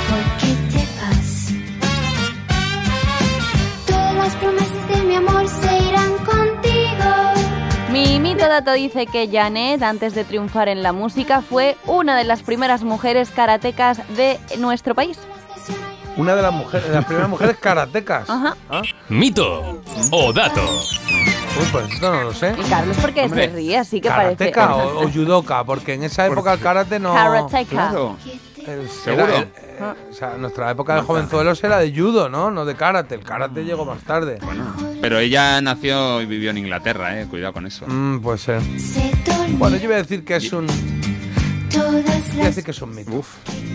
[0.09, 1.53] ¿Por qué te vas?
[3.87, 5.78] Todas las promesas de mi amor se.
[7.99, 12.23] Mi mito dato dice que Janet, antes de triunfar en la música, fue una de
[12.23, 15.19] las primeras mujeres karatecas de nuestro país.
[16.17, 18.31] Una de las mujeres, de las primeras mujeres karatecas.
[18.31, 18.57] Ajá.
[18.71, 19.83] Ah, Mito
[20.13, 20.61] o dato.
[20.63, 22.55] Uy, pues esto no lo sé.
[22.57, 24.53] Y Carlos, ¿por qué Hombre, se ríe así que parece?
[24.53, 25.65] ¿Karateka o, o judoka?
[25.65, 27.13] Porque en esa época el karate no...
[27.13, 27.69] Karateka.
[27.69, 28.17] Claro.
[29.05, 29.27] ¿Seguro?
[29.27, 29.49] era- eh,
[29.81, 32.51] eh, o sea, nuestra época de jovenzuelos era de judo, ¿no?
[32.51, 33.15] No de karate.
[33.15, 34.39] El karate llegó más tarde.
[34.43, 37.27] Bueno, pero ella nació y vivió en Inglaterra, eh.
[37.29, 37.87] Cuidado con eso.
[37.87, 38.61] Mm, ser.
[38.79, 40.67] Se dormían Bueno, yo voy a decir que es un...
[40.67, 43.11] Voy a decir que es un mito.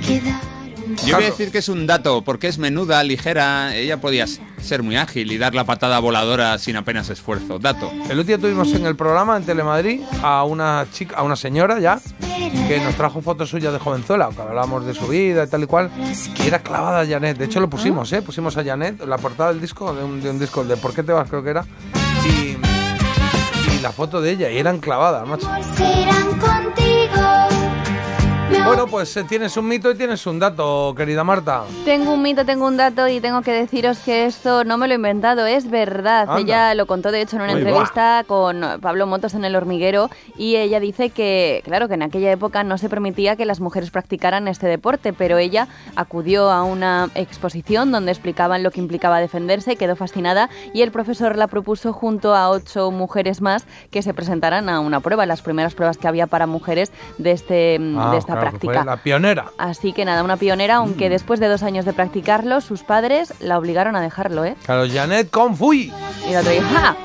[0.06, 0.63] quedaron.
[1.06, 4.84] Yo voy a decir que es un dato, porque es menuda, ligera, ella podía ser
[4.84, 7.60] muy ágil y dar la patada voladora sin apenas esfuerzo.
[7.60, 7.92] Dato.
[8.10, 11.80] El otro día tuvimos en el programa en Telemadrid a una chica, a una señora
[11.80, 12.00] ya,
[12.68, 15.68] que nos trajo fotos suyas de jovenzuela, que hablábamos de su vida y tal y
[15.68, 15.90] cual,
[16.44, 17.38] y era clavada a Janet.
[17.38, 18.22] De hecho lo pusimos, ¿eh?
[18.22, 21.04] Pusimos a Janet, la portada del disco, de un, de un disco de ¿Por qué
[21.04, 21.30] te vas?
[21.30, 21.66] creo que era,
[22.26, 22.58] y,
[23.76, 25.50] y la foto de ella, y eran clavadas, macho.
[28.66, 31.64] Bueno, pues eh, tienes un mito y tienes un dato, querida Marta.
[31.86, 34.94] Tengo un mito, tengo un dato y tengo que deciros que esto no me lo
[34.94, 36.30] he inventado, es verdad.
[36.30, 36.40] Anda.
[36.40, 40.56] Ella lo contó de hecho en una entrevista con Pablo Motos en El Hormiguero y
[40.56, 44.48] ella dice que, claro, que en aquella época no se permitía que las mujeres practicaran
[44.48, 49.96] este deporte, pero ella acudió a una exposición donde explicaban lo que implicaba defenderse, quedó
[49.96, 54.80] fascinada y el profesor la propuso junto a ocho mujeres más que se presentaran a
[54.80, 58.42] una prueba, las primeras pruebas que había para mujeres de, este, Ah, de esta claro.
[58.42, 58.53] práctica.
[58.62, 59.52] Fue la pionera.
[59.58, 60.84] Así que nada, una pionera, Mm.
[60.84, 64.56] aunque después de dos años de practicarlo, sus padres la obligaron a dejarlo, ¿eh?
[64.66, 65.92] Claro, Janet Confui.
[66.28, 66.96] Y la otra dijo, ¡ja!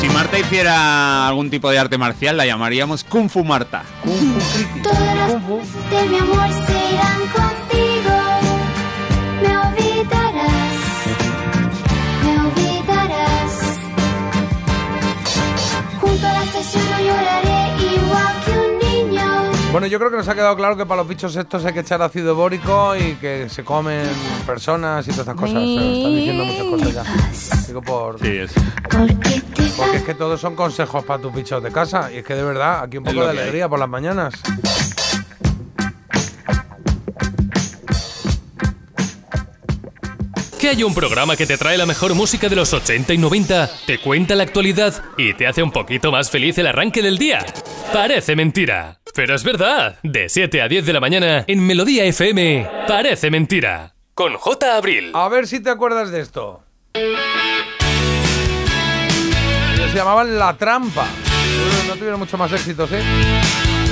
[0.00, 3.82] Si Marta hiciera algún tipo de arte marcial, la llamaríamos Kung Fu Marta.
[4.82, 6.08] Todas las cosas de
[19.72, 21.80] Bueno, yo creo que nos ha quedado claro que para los bichos estos hay que
[21.80, 24.06] echar ácido bórico y que se comen
[24.46, 25.62] personas y todas estas cosas.
[25.62, 27.66] Se están diciendo muchas cosas ya.
[27.66, 28.20] Digo por...
[28.20, 28.52] Sí, es.
[29.78, 32.12] Porque es que todos son consejos para tus bichos de casa.
[32.12, 33.38] Y es que de verdad, aquí un poco de hay.
[33.38, 34.34] alegría por las mañanas.
[40.62, 43.68] Que hay un programa que te trae la mejor música de los 80 y 90,
[43.84, 47.44] te cuenta la actualidad y te hace un poquito más feliz el arranque del día.
[47.92, 49.98] Parece mentira, pero es verdad.
[50.04, 53.96] De 7 a 10 de la mañana en Melodía FM, parece mentira.
[54.14, 54.76] Con J.
[54.76, 55.10] Abril.
[55.14, 56.62] A ver si te acuerdas de esto.
[59.90, 61.06] Se llamaban La Trampa.
[61.88, 63.02] No- tuvieron mucho más éxitos, ¿eh?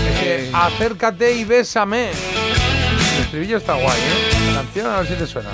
[0.08, 2.10] Es que, acércate y bésame.
[2.10, 4.52] El estribillo está guay, ¿eh?
[4.54, 5.50] La canción a ver si te suena.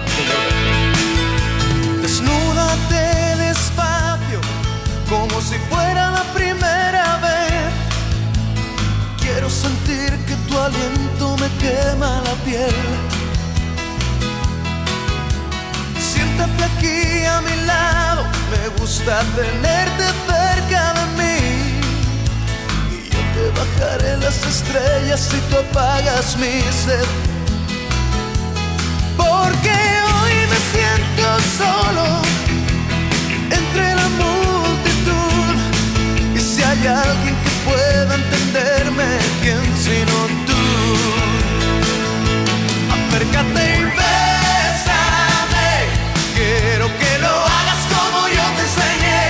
[10.67, 12.75] Aliento me quema la piel.
[15.99, 21.39] Siéntate aquí a mi lado, me gusta tenerte cerca de mí.
[22.95, 27.09] Y yo te bajaré las estrellas si tú apagas mi sed.
[29.17, 29.77] Porque
[30.15, 31.27] hoy me siento
[31.61, 32.07] solo
[33.59, 35.55] entre la multitud.
[36.35, 39.09] Y si hay alguien que pueda entenderme,
[39.43, 40.46] ¿quién sino tú?
[42.95, 45.71] Acércate y bésame.
[46.35, 49.23] Quiero que lo hagas como yo te enseñé.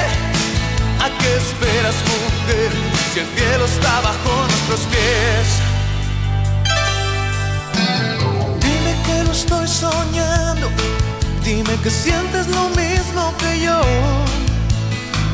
[1.04, 2.70] ¿A qué esperas, mujer?
[3.12, 5.48] Si el cielo está bajo nuestros pies.
[8.60, 10.68] Dime que no estoy soñando.
[11.44, 13.80] Dime que sientes lo mismo que yo.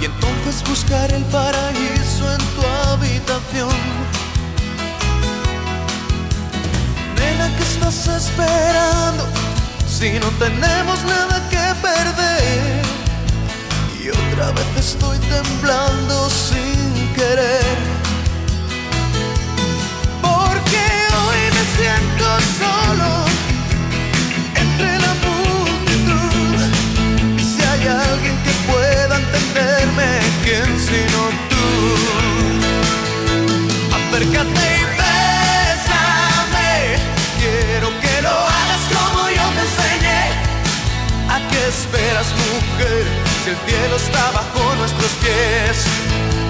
[0.00, 4.11] Y entonces buscaré el paraíso en tu habitación.
[7.38, 9.26] ¿Qué estás esperando?
[9.86, 12.82] Si no tenemos nada que perder.
[14.02, 17.76] Y otra vez estoy temblando sin querer.
[20.20, 20.84] Porque
[21.20, 22.26] hoy me siento
[22.60, 23.10] solo
[24.62, 26.58] entre la multitud.
[27.38, 30.10] Y si hay alguien que pueda entenderme,
[30.44, 31.20] ¿quién sino
[31.50, 31.66] tú?
[33.96, 34.81] Acércate
[41.68, 43.06] esperas, mujer?
[43.44, 46.41] Si el cielo está bajo nuestros pies.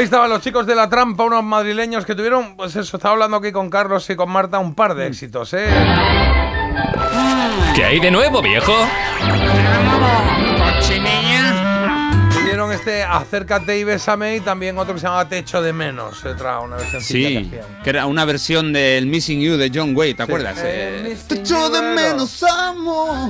[0.00, 3.36] Ahí estaban los chicos de la trampa, unos madrileños que tuvieron, pues eso, estaba hablando
[3.36, 5.66] aquí con Carlos y con Marta, un par de éxitos, ¿eh?
[7.74, 8.72] ¿Qué hay de nuevo, viejo?
[12.80, 16.60] Este Acércate y Bésame y también otro que se llama Te echo de menos, otra,
[16.60, 17.50] una versión Sí,
[17.84, 20.56] que era una versión del Missing You de John Wayne, ¿te acuerdas?
[20.64, 23.28] Eh, Eh, Te echo de menos, amor.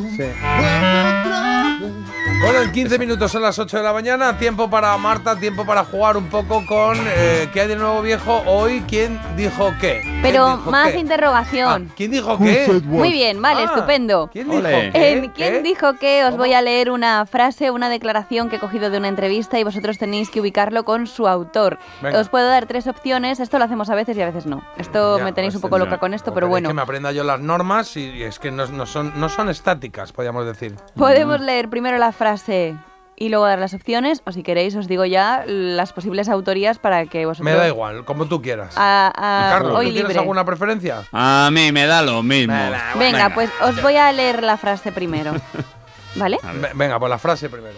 [2.43, 5.85] Bueno, en 15 minutos son las 8 de la mañana, tiempo para Marta, tiempo para
[5.85, 8.43] jugar un poco con eh, ¿Qué hay de nuevo viejo?
[8.47, 10.01] Hoy, ¿quién dijo qué?
[10.03, 10.99] ¿Quién Pero dijo más qué?
[11.01, 11.93] interrogación.
[11.97, 12.81] ¿Quién dijo qué?
[12.85, 14.31] Muy bien, vale, Ah, estupendo.
[14.33, 14.91] ¿Quién dijo Ole.
[14.93, 15.11] qué?
[15.13, 16.25] En ¿Quién dijo qué?
[16.25, 19.65] Os voy a leer una frase, una declaración que he cogido de una entrevista y
[19.65, 21.79] vosotros tenéis que ubicarlo con su autor.
[22.03, 22.19] Venga.
[22.21, 24.63] Os puedo dar tres opciones, esto lo hacemos a veces y a veces no.
[24.77, 25.85] Esto Ya, me tenéis pues, un poco ya.
[25.85, 26.69] loca con esto, O pero bueno.
[26.69, 30.13] que me aprenda yo las normas y, es que no, no son, no son estáticas,
[30.13, 30.77] podríamos decir.
[30.97, 32.77] Podemos leer primero la frase
[33.17, 37.05] y luego dar las opciones, o si queréis os digo ya las posibles autorías para
[37.05, 37.45] que vosotros...
[37.53, 38.75] Me da igual, como tú quieras.
[38.79, 40.19] A- a- Carlos, hoy ¿tú tienes libre.
[40.21, 41.03] alguna preferencia?
[41.13, 42.55] A mí me da lo mismo.
[42.99, 45.33] Venga, pues os voy a leer la frase primero.
[46.17, 46.39] ¿Vale?
[46.43, 47.77] Ve- Venga, pues la frase primero.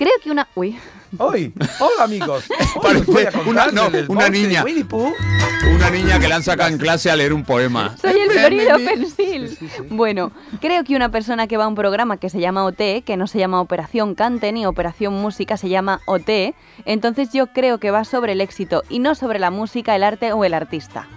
[0.00, 0.48] Creo que una...
[0.54, 0.78] Uy.
[1.18, 2.44] Hoy, hola amigos.
[2.76, 3.04] Hoy
[3.46, 4.64] una- no, una niña.
[4.64, 7.94] Una niña que le han sacado en clase a leer un poema.
[8.00, 9.58] Soy el florido pensil.
[9.90, 10.32] Bueno,
[10.62, 13.26] creo que una persona que va a un programa que se llama OT, que no
[13.26, 16.54] se llama Operación Cante ni Operación Música, se llama OT,
[16.86, 20.32] entonces yo creo que va sobre el éxito y no sobre la música, el arte
[20.32, 21.08] o el artista.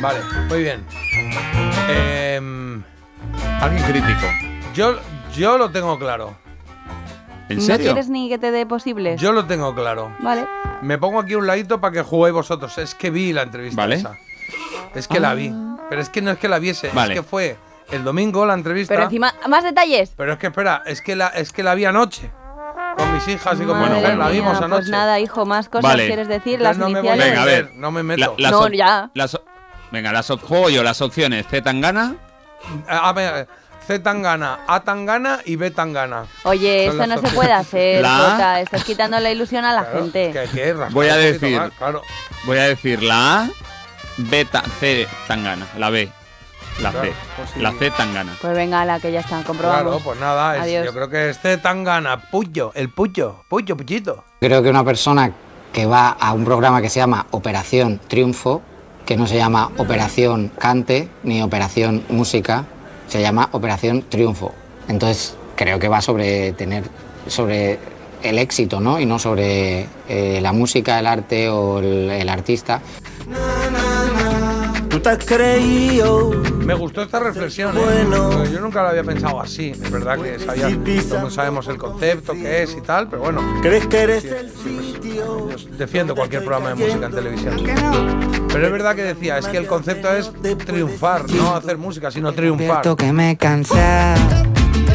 [0.00, 0.82] Vale, muy bien.
[1.90, 2.82] Em,
[3.60, 4.26] Alguien crítico.
[4.74, 4.98] yo,
[5.36, 6.38] yo lo tengo claro.
[7.50, 7.86] ¿En ¿No serio?
[7.92, 9.20] quieres ni que te dé posibles?
[9.20, 10.14] Yo lo tengo claro.
[10.20, 10.46] Vale.
[10.82, 12.76] Me pongo aquí un ladito para que juguéis vosotros.
[12.78, 13.96] Es que vi la entrevista Vale.
[13.96, 14.16] esa.
[14.94, 15.52] Es que la vi.
[15.88, 17.14] Pero es que no es que la viese, Vale.
[17.14, 17.56] es que fue
[17.90, 18.94] el domingo la entrevista.
[18.94, 20.12] Pero encima, más detalles.
[20.16, 22.30] Pero es que espera, es que la, es que la vi anoche.
[22.96, 24.82] Con mis hijas y con mi mujer, la mía, vimos anoche.
[24.82, 26.06] Pues nada, hijo, más cosas Vale.
[26.06, 27.24] quieres decir, las no me iniciales.
[27.30, 27.70] Venga, a ver.
[27.74, 28.34] No me meto.
[28.38, 29.10] La- las No, ya.
[29.14, 29.40] las
[29.90, 31.46] venga, las op- juego yo las opciones.
[31.48, 32.14] C Tangana.
[32.88, 33.48] A ver,
[33.90, 36.22] C Tangana, A Tangana y B Tangana.
[36.44, 38.60] Oye, Son esto las no se puede hacer, La- Jota.
[38.60, 40.30] Estás quitando la ilusión a la Claro, gente.
[40.32, 41.58] que- que Voy a decir.
[41.58, 42.02] más, claro.
[42.44, 43.48] Voy a decir la A,
[44.16, 45.66] B, ta- C Tangana.
[45.76, 46.08] La B.
[46.80, 47.12] La Claro, C.
[47.36, 47.58] pues sí.
[47.60, 48.32] La C Tangana.
[48.40, 49.82] Pues venga, la que ya está, comprobamos.
[49.82, 50.86] Claro, pues nada, es- Adiós.
[50.86, 54.22] yo creo que este Tangana, Puyo, el Puyo, Puyo, Puyito.
[54.40, 55.32] Creo que una persona
[55.72, 58.62] que va a un programa que se llama Operación Triunfo,
[59.04, 62.66] que no se llama Operación Cante ni Operación Música,
[63.10, 64.54] se llama Operación Triunfo.
[64.88, 66.84] Entonces creo que va sobre tener
[67.26, 67.78] sobre
[68.22, 69.00] el éxito, ¿no?
[69.00, 72.80] Y no sobre eh, la música, el arte o el, el artista.
[74.90, 76.30] Tú te has creído.
[76.64, 77.80] Me gustó esta reflexión, ¿eh?
[78.10, 79.70] Porque Yo nunca lo había pensado así.
[79.70, 80.68] Es verdad que sabía,
[81.08, 83.40] todos sabemos el concepto, qué es y tal, pero bueno.
[83.62, 85.48] ¿Crees que eres Sí, el sí, pues, sitio?
[85.50, 87.56] yo defiendo cualquier programa de música en televisión.
[88.48, 90.32] Pero es verdad que decía, es que el concepto es
[90.66, 92.96] triunfar, no hacer música, sino triunfar.
[92.96, 93.74] que me cansé.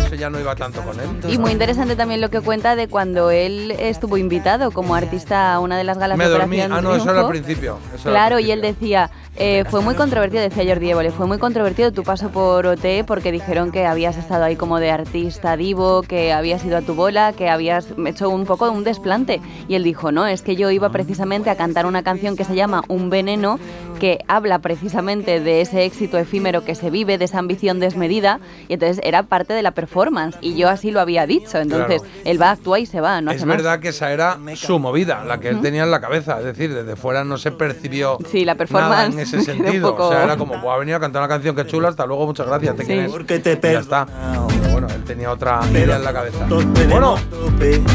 [0.06, 1.08] Eso ya no iba tanto con él.
[1.28, 5.60] Y muy interesante también lo que cuenta de cuando él estuvo invitado como artista a
[5.60, 6.58] una de las galas Me de dormí.
[6.58, 7.78] Operación Ah, no, eso era al principio.
[7.96, 11.26] eso era al Claro, y él decía, eh, fue muy controvertido, decía Jordi Évole, fue
[11.28, 15.58] muy controvertido tu paso por OT porque dijeron que habías estado ahí como de artista
[15.58, 19.42] divo, que habías ido a tu bola, que habías hecho un poco un desplante.
[19.68, 22.56] Y él dijo, no, es que yo iba precisamente a cantar una canción que se
[22.56, 23.60] llama Un veneno,
[24.00, 28.74] que habla precisamente de ese éxito efímero que se vive, de esa ambición desmedida, y
[28.74, 31.58] entonces era parte de la performance, y yo así lo había dicho.
[31.60, 32.20] Entonces, Claro.
[32.26, 33.58] él va, actúa y se va, no es hace más.
[33.58, 36.40] verdad que esa era su movida, la que él tenía en la cabeza.
[36.40, 39.92] Es decir, desde fuera no se percibió Sí, la nada performance en ese sentido.
[39.92, 42.06] poco- O sea, era como, "Buah, ha venido a cantar una canción que chula, hasta
[42.06, 42.88] luego, muchas gracias, te Sí.
[42.88, 43.12] quieres.
[43.12, 44.06] Porque te Y ya está.
[44.06, 46.46] Pero bueno, él tenía otra idea en la cabeza.
[46.90, 47.16] Bueno,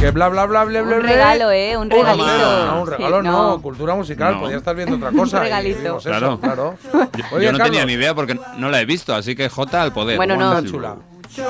[0.00, 0.96] que bla bla bla bla bla.
[0.96, 1.76] Un regalo, ¿eh?
[1.76, 2.26] Un regalito.
[2.66, 3.62] No, un Sí, regalo no, no.
[3.62, 4.40] cultura musical, No.
[4.40, 5.36] podía estar viendo otra cosa.
[5.38, 5.89] Un y regalito.
[5.98, 6.38] Claro.
[6.40, 6.76] claro.
[6.92, 9.82] Yo, Oye, yo no tenía ni idea porque no la he visto, así que J
[9.82, 10.16] al poder.
[10.16, 10.62] Bueno, no.
[10.64, 10.96] Chula.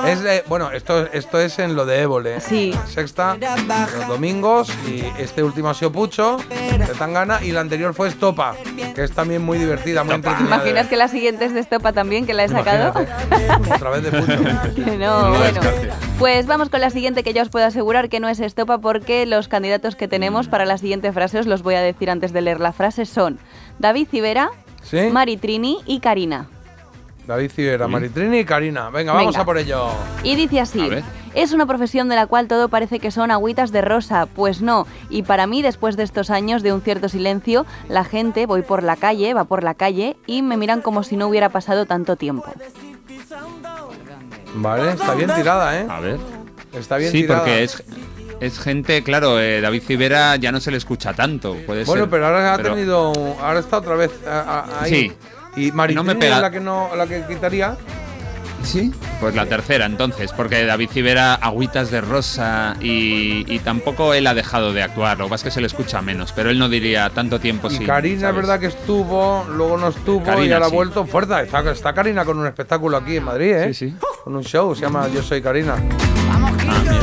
[0.05, 2.39] Es de- bueno, esto, esto es en lo de Évole.
[2.39, 2.71] Sí.
[2.85, 3.35] Sexta,
[3.97, 6.37] los domingos, y este último ha sido Pucho,
[6.77, 8.55] de Tangana, y la anterior fue Estopa,
[8.93, 10.49] que es también muy divertida, muy ¿Te entretenida.
[10.49, 12.93] de imaginas que la siguiente es de Estopa también, que la he sacado?
[13.27, 13.73] Imagínate.
[13.73, 14.75] Otra vez de Pucho.
[14.75, 15.61] Que no, No bueno.
[16.19, 19.25] Pues vamos con la siguiente que ya os puedo asegurar que no es Estopa porque
[19.25, 22.41] los candidatos que tenemos para la siguiente frase os los voy a decir antes de
[22.41, 23.39] leer la frase son
[23.81, 24.51] David Civera,
[24.83, 25.09] ¿Sí?
[25.11, 26.47] Mari Trini y Karina.
[27.27, 28.89] David Civera, Maritrini y Karina.
[28.89, 29.41] Venga, vamos Venga.
[29.43, 29.89] a por ello.
[30.23, 30.81] Y dice así,
[31.35, 34.85] es una profesión de la cual todo parece que son agüitas de rosa, pues no.
[35.09, 38.81] Y para mí, después de estos años de un cierto silencio, la gente, voy por
[38.83, 42.15] la calle, va por la calle y me miran como si no hubiera pasado tanto
[42.15, 42.51] tiempo.
[44.55, 45.85] Vale, está bien tirada, ¿eh?
[45.89, 46.19] A ver.
[46.73, 47.39] Está bien Sí, tirada.
[47.41, 47.83] porque es,
[48.41, 51.55] Es gente, claro, eh, David Civera ya no se le escucha tanto.
[51.65, 53.13] Puede Bueno, ser, pero ahora ha tenido.
[53.39, 54.89] Ahora está otra vez a- a- ahí.
[54.89, 55.11] Sí.
[55.67, 56.37] Y Maritini No me pega.
[56.37, 57.77] es la que, no, la que quitaría.
[58.63, 58.91] Sí.
[59.19, 64.33] Pues la tercera, entonces, porque David Civera, agüitas de rosa y, y tampoco él ha
[64.35, 65.17] dejado de actuar.
[65.17, 67.67] Lo que pasa es que se le escucha menos, pero él no diría tanto tiempo
[67.69, 67.87] Y sin.
[67.87, 70.71] Karina, es verdad que estuvo, luego no estuvo y ahora sí.
[70.71, 71.41] ha vuelto fuerte.
[71.41, 73.73] Está, está Karina con un espectáculo aquí en Madrid, ¿eh?
[73.73, 73.95] Sí, sí.
[74.23, 75.75] Con un show, se llama Yo Soy Karina.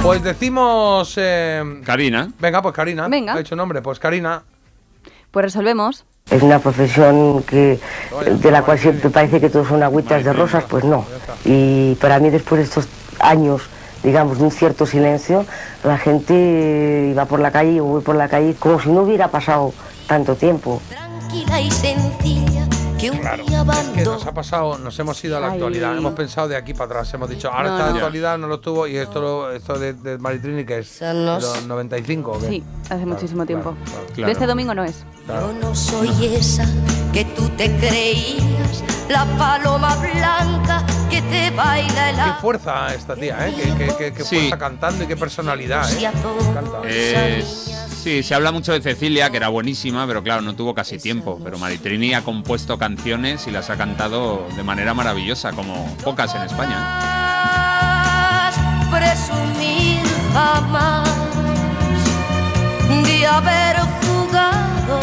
[0.03, 1.15] Pues decimos.
[1.17, 2.29] eh, Karina.
[2.39, 3.09] venga, pues Karina.
[3.09, 3.35] Venga.
[3.35, 4.43] Ha dicho nombre, pues Karina.
[5.31, 6.05] Pues resolvemos.
[6.31, 7.79] Es una profesión que
[8.41, 11.07] de la cual siempre parece que todos son agüitas de rosas, pues no.
[11.45, 12.87] Y para mí después de estos
[13.19, 13.63] años,
[14.03, 15.47] digamos, de un cierto silencio,
[15.85, 19.29] la gente iba por la calle o voy por la calle como si no hubiera
[19.29, 19.73] pasado
[20.07, 20.83] tanto tiempo.
[20.91, 22.68] Tranquila y sencilla
[22.99, 25.53] que un día Es que nos ha pasado, nos hemos ido a la Ay.
[25.55, 25.97] actualidad.
[25.97, 27.15] Hemos pensado de aquí para atrás.
[27.15, 27.95] Hemos dicho, ahora No, está no.
[27.97, 28.87] actualidad, no lo tuvo.
[28.87, 32.33] Y esto, lo- esto de, de Maritrini, que es de no los 95.
[32.33, 32.49] ¿o qué?
[32.49, 33.75] Sí, hace muchísimo tiempo.
[34.15, 34.27] claro.
[34.27, 35.05] De este domingo no es.
[35.27, 35.53] Claro.
[35.53, 36.67] Yo no soy esa
[37.13, 43.49] que tú te creías, la paloma blanca que te baila el Qué fuerza esta tía,
[43.49, 43.55] ¿eh?
[43.57, 44.37] Qué, qué- qué- qué Sí.
[44.37, 46.11] fuerza cantando y qué personalidad, ¿eh?
[46.85, 47.45] Eh,
[48.09, 51.39] sí, se habla mucho de Cecilia, que era buenísima, pero claro, no tuvo casi tiempo.
[51.45, 56.43] Pero Maritrini ha compuesto canciones y las ha cantado de manera maravillosa, como pocas en
[56.43, 56.79] España.
[58.91, 60.01] presumir
[60.33, 61.07] jamás
[63.05, 65.01] de haber jugado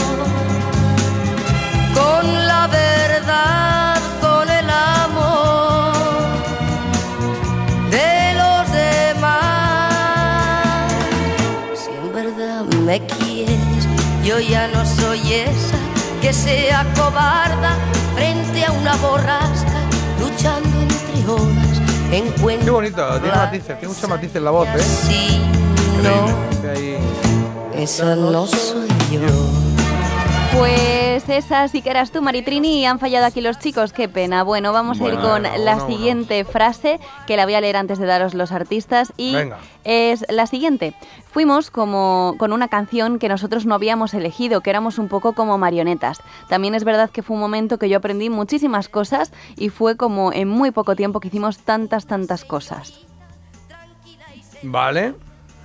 [1.93, 5.04] con la verdad, con el amor
[12.85, 13.87] me quieres,
[14.23, 15.77] yo ya no soy esa
[16.21, 17.75] que sea cobarda
[18.15, 19.79] frente a una borrasca,
[20.19, 21.81] luchando entre olas.
[22.11, 24.79] Encuentro Qué bonito, tiene matices, tiene muchos matices la voz, ¿eh?
[25.07, 25.41] Sí,
[26.69, 26.97] ahí-
[27.83, 29.64] esa no soy yo.
[30.53, 34.43] Pues esa sí que eras tú, Maritrini, y han fallado aquí los chicos, qué pena.
[34.43, 35.87] Bueno, vamos a ir con bueno, la bueno.
[35.87, 39.57] siguiente frase, que la voy a leer antes de daros los artistas, y Venga.
[39.83, 40.93] es la siguiente.
[41.31, 45.57] Fuimos como con una canción que nosotros no habíamos elegido, que éramos un poco como
[45.57, 46.19] marionetas.
[46.47, 50.31] También es verdad que fue un momento que yo aprendí muchísimas cosas y fue como
[50.31, 53.05] en muy poco tiempo que hicimos tantas, tantas cosas.
[54.63, 55.13] Vale.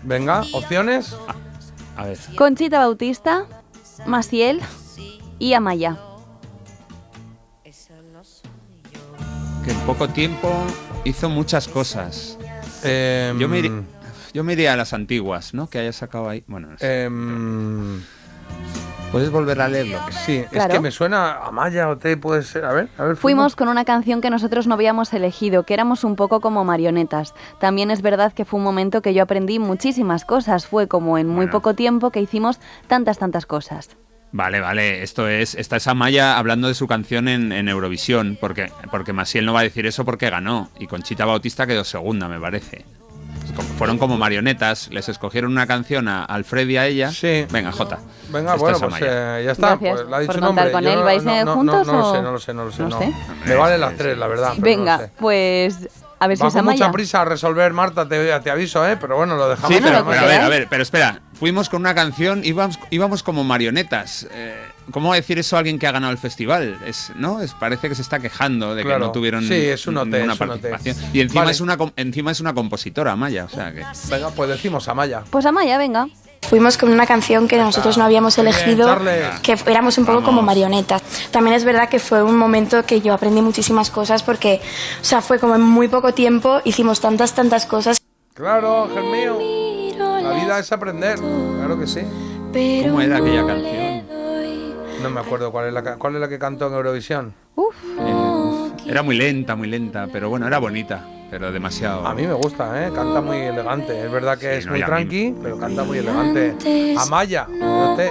[0.03, 1.17] Venga, opciones.
[1.97, 2.19] A ver.
[2.37, 3.45] Conchita Bautista,
[4.07, 4.61] Maciel
[5.39, 5.99] y Amaya.
[9.65, 10.51] Que en poco tiempo
[11.05, 12.39] hizo muchas cosas.
[12.83, 13.83] Em, yo, me iría,
[14.33, 15.69] yo me iría a las antiguas, ¿no?
[15.69, 16.43] Que haya sacado ahí.
[16.47, 17.05] Bueno, no sé.
[17.05, 18.03] Em,
[19.13, 19.99] ¿Puedes volver a leerlo?
[20.25, 22.65] sí, es que me suena a Maya o te puede ser.
[22.65, 23.17] A ver, a ver.
[23.17, 27.35] Fuimos con una canción que nosotros no habíamos elegido, que éramos un poco como marionetas.
[27.59, 30.67] También es verdad que fue un momento que yo aprendí muchísimas cosas.
[30.67, 31.53] Fue como en muy Bueno.
[31.53, 33.97] poco tiempo que hicimos tantas, tantas cosas.
[34.33, 38.71] Vale, vale, esto es, está esa Maya hablando de su canción en, en Eurovisión, porque,
[38.93, 42.39] porque Masiel no va a decir eso porque ganó, y Conchita Bautista quedó segunda, me
[42.39, 42.85] parece.
[43.79, 47.11] Fueron como marionetas, les escogieron una canción a Alfred y a ella.
[47.11, 47.47] Sí.
[47.51, 47.99] Venga, Jota.
[48.31, 49.77] Venga, bueno, es pues eh, ya está.
[49.77, 50.65] Pues, le ha dicho nombre.
[50.65, 50.99] contar con Yo él.
[50.99, 52.73] no- ¿Vais, no, eh, no, juntos No, no lo sé, no lo sé, no lo
[52.73, 52.83] sé.
[52.83, 52.99] no no.
[52.99, 53.13] sé?
[53.47, 54.53] Me valen las tres, la verdad.
[54.59, 55.77] Venga, pues
[56.19, 58.97] a ver si es con mucha prisa a resolver, Marta, te, te aviso, ¿eh?
[59.01, 59.75] Pero bueno, lo dejamos.
[59.75, 60.41] Sí, pero, a ver, queráis.
[60.41, 61.21] a ver, pero espera.
[61.33, 64.27] Fuimos con una canción, íbamos, íbamos como marionetas.
[64.31, 66.79] Eh, ¿Cómo decir eso a alguien que ha ganado el festival?
[66.87, 67.41] Es, ¿no?
[67.41, 69.07] Es, parece que se está quejando de que Claro.
[69.07, 70.61] no tuvieron Sí, es un OT, ninguna es un OT.
[70.63, 70.97] participación.
[71.15, 71.53] Y encima, Vale.
[71.53, 73.45] es una, encima es una compositora, Maya.
[73.45, 73.85] O sea que.
[74.11, 75.23] Venga, pues decimos a Maya.
[75.31, 76.07] Pues Amaya, venga.
[76.43, 78.89] Fuimos con una canción que nosotros no habíamos elegido,
[79.43, 81.03] que éramos un poco como marionetas.
[81.31, 84.61] También es verdad que fue un momento que yo aprendí muchísimas cosas porque,
[85.01, 87.99] o sea, fue como en muy poco tiempo hicimos tantas, tantas cosas.
[88.35, 89.39] Claro, Ángel mío.
[89.99, 91.19] La vida es aprender.
[91.19, 92.01] Claro que sí.
[92.85, 93.90] ¿Cómo era aquella canción?
[95.03, 97.33] No me acuerdo cuál es la, cuál es la que cantó en Eurovisión.
[97.57, 102.07] Eh, era muy lenta, muy lenta, pero bueno, era bonita, pero demasiado.
[102.07, 102.91] A mí me gusta, ¿eh?
[102.95, 104.05] Canta muy elegante.
[104.05, 106.55] Es verdad que Sí, es no, muy mí- tranqui, pero canta muy elegante.
[106.99, 107.47] Amaya,
[107.97, 108.11] te-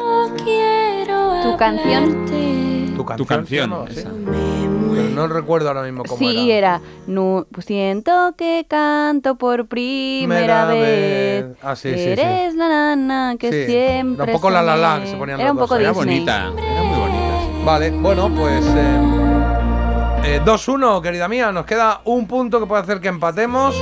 [1.43, 2.25] Tu canción.
[3.17, 3.85] tu canción.
[4.95, 6.75] Pero no recuerdo ahora mismo cómo Sí, era.
[6.77, 6.81] era.
[7.07, 11.45] Nu- pues siento que canto por primera vez.
[11.47, 11.57] vez.
[11.61, 12.09] Ah, sí, sí, sí.
[12.09, 14.23] Eres la nana que Sí, siempre.
[14.23, 15.79] era un poco la la la que se ponían Era los un dos, poco.
[15.79, 17.39] Era bonita, era muy bonita.
[17.41, 17.63] sí.
[17.65, 18.65] Vale, bueno, pues.
[18.65, 19.28] eh,
[20.23, 21.51] eh, 2-1, querida mía.
[21.51, 23.75] Nos queda un punto que puede hacer que empatemos.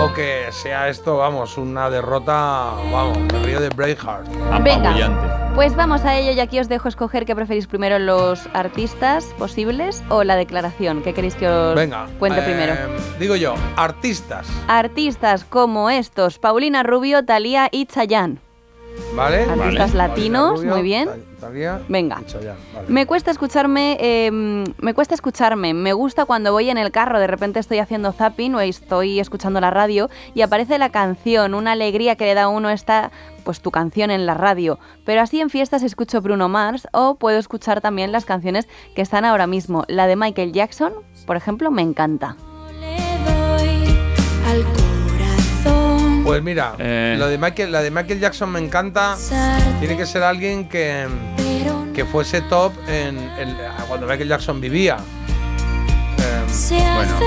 [0.00, 2.70] O que sea esto, vamos, una derrota.
[2.92, 4.26] Vamos, me río de Braveheart.
[4.62, 5.50] Venga.
[5.54, 10.02] Pues vamos a ello y aquí os dejo escoger qué preferís primero los artistas posibles
[10.08, 11.02] o la declaración.
[11.02, 12.06] ¿Qué queréis que os Venga.
[12.18, 12.74] cuente eh, primero?
[13.18, 18.38] Digo yo, artistas, Artistas como estos, Paulina Rubio, Thalía y Chayanne.
[19.14, 19.44] ¿vale?
[19.44, 21.08] Artistas latinos, Rubio, muy bien.
[21.88, 22.22] Venga.
[22.74, 22.88] vale.
[22.88, 25.74] Me cuesta escucharme, eh, me cuesta escucharme.
[25.74, 29.60] Me gusta cuando voy en el carro, de repente estoy haciendo zapping o estoy escuchando
[29.60, 33.10] la radio y aparece la canción, una alegría que le da a uno esta,
[33.44, 34.78] pues tu canción en la radio.
[35.04, 39.24] Pero así en fiestas escucho Bruno Mars o puedo escuchar también las canciones que están
[39.24, 39.84] ahora mismo.
[39.88, 40.92] La de Michael Jackson,
[41.26, 42.36] por ejemplo, me encanta.
[44.46, 44.99] Al.
[46.24, 47.16] Pues mira, Eh.
[47.18, 49.16] lo de Michael, la de Michael Jackson me encanta.
[49.80, 51.06] Tiene que ser alguien que,
[51.94, 53.56] que fuese top en, en-
[53.88, 54.98] cuando Michael Jackson vivía.
[56.18, 57.18] Eh, Bueno,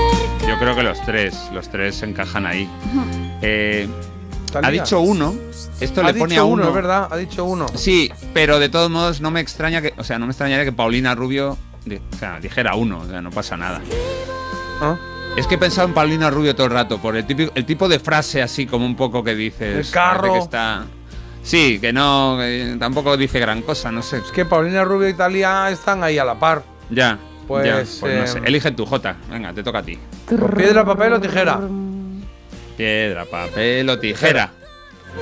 [0.48, 2.68] yo creo que los tres, los tres encajan ahí.
[3.42, 3.88] Eh,
[4.62, 5.34] ha dicho uno,
[5.80, 6.72] esto ha le pone dicho a uno, uno.
[6.72, 7.66] verdad, ha dicho uno.
[7.74, 10.72] Sí, pero de todos modos no me extraña que, o sea, no me extrañaría que
[10.72, 13.80] Paulina Rubio di- o sea, dijera uno, o sea, no pasa nada.
[14.80, 14.96] ¿Ah?
[15.36, 17.88] Es que he pensado en Paulina Rubio todo el rato, por el, típico, el tipo
[17.88, 19.88] de frase así como un poco que dices.
[19.88, 20.34] El carro.
[20.34, 20.84] Que está,
[21.42, 24.18] sí, que no, que tampoco dice gran cosa, no sé.
[24.18, 26.62] Es que Paulina Rubio y Italia están ahí a la par.
[26.88, 27.18] Ya,
[27.48, 28.38] Pues, ya, pues no sé.
[28.46, 29.98] Elige tu J, venga, te toca a ti.
[30.28, 31.60] Pues piedra, papel o tijera.
[32.76, 34.50] Piedra, papel o tijera.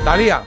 [0.05, 0.43] Talía.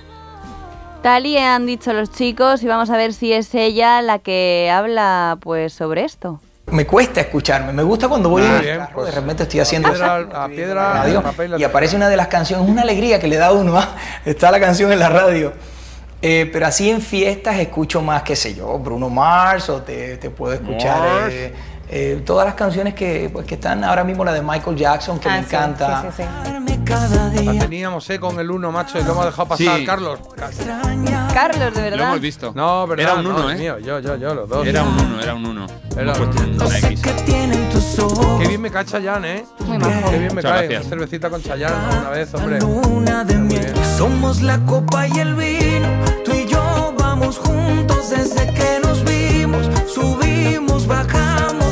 [1.01, 5.37] Thalía han dicho los chicos y vamos a ver si es ella la que habla
[5.39, 6.39] pues sobre esto.
[6.71, 9.59] Me cuesta escucharme, me gusta cuando voy Muy en el carro, pues, de repente estoy
[9.59, 13.19] haciendo piedra, así, a piedra, radio, papel y aparece una de las canciones, una alegría
[13.19, 13.95] que le da a uno, ¿ah?
[14.25, 15.53] está la canción en la radio.
[16.21, 20.31] Eh, pero así en fiestas escucho más, qué sé yo, Bruno Mars o te, te
[20.31, 21.53] puedo escuchar eh,
[21.97, 25.29] eh, todas las canciones que, pues, que están ahora mismo, la de Michael Jackson, que
[25.29, 26.01] Ah, me sí, encanta.
[26.01, 26.23] sí, sí,
[27.37, 27.43] sí.
[27.45, 29.85] La teníamos, eh, con el uno, macho, y lo hemos dejado pasar, Sí.
[29.85, 30.19] Carlos.
[31.33, 31.97] Carlos, de verdad.
[31.97, 32.51] Lo hemos visto.
[32.55, 33.05] No, verdad.
[33.05, 33.59] Era un no, uno, es ¿eh?
[33.61, 34.67] mío, yo, yo, yo, los dos.
[34.67, 35.67] Era un uno, era un uno.
[35.97, 37.01] Era un X.
[37.01, 39.45] Qué bien me cae Chayanne, ¿eh?
[39.65, 40.09] Muy majo.
[40.11, 40.61] Qué bien me Muchas cae.
[40.67, 40.81] gracias.
[40.81, 42.59] Una cervecita con Chayanne una vez, hombre.
[43.97, 45.87] Somos la copa y el vino.
[46.25, 49.65] Tú y yo vamos juntos desde que nos vimos.
[49.93, 51.64] Subimos, bajamos,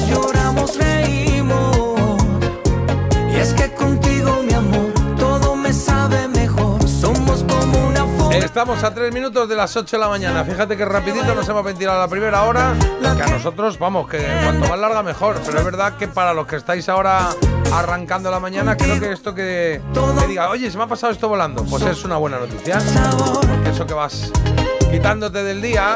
[8.53, 10.45] Estamos a tres minutos de las 8 de la mañana.
[10.45, 12.75] Fíjate que rapidito nos hemos ventilado la primera hora.
[13.01, 15.41] Que a nosotros, vamos, que cuanto más larga mejor.
[15.43, 17.31] Pero es verdad que para los que estáis ahora
[17.73, 19.81] arrancando la mañana, creo que esto que,
[20.27, 22.77] diga, oye, se me ha pasado esto volando, pues es una buena noticia.
[23.65, 24.31] Eso que vas
[24.91, 25.95] quitándote del día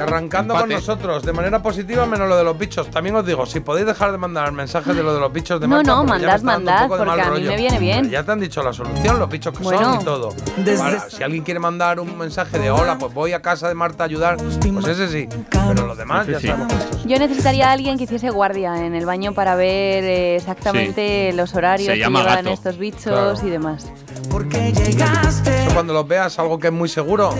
[0.00, 2.90] arrancando con nosotros de manera positiva, menos lo de los bichos.
[2.90, 5.66] También os digo, si podéis dejar de mandar mensajes de lo de los bichos de
[5.68, 7.50] No, Marta, no, porque mandad, mandad, poco de mal porque a mí rollo.
[7.50, 7.98] me viene bien.
[8.00, 9.92] Pero ya te han dicho la solución, los bichos que Bueno.
[9.94, 10.34] son y todo.
[10.82, 14.04] Ahora, si alguien quiere mandar un mensaje de hola, pues voy a casa de Marta
[14.04, 15.28] a ayudar, pues ese sí.
[15.50, 16.46] Pero los demás Sí, ya sí.
[16.48, 17.04] sabemos estos.
[17.04, 21.54] Yo necesitaría a alguien que hiciese guardia en el baño para ver eh, exactamente los
[21.54, 22.50] horarios Se que llama llevan gato.
[22.50, 23.34] estos bichos Claro.
[23.42, 23.86] y demás.
[24.30, 25.62] Porque llegaste.
[25.64, 27.30] Eso cuando los veas, algo que es muy seguro,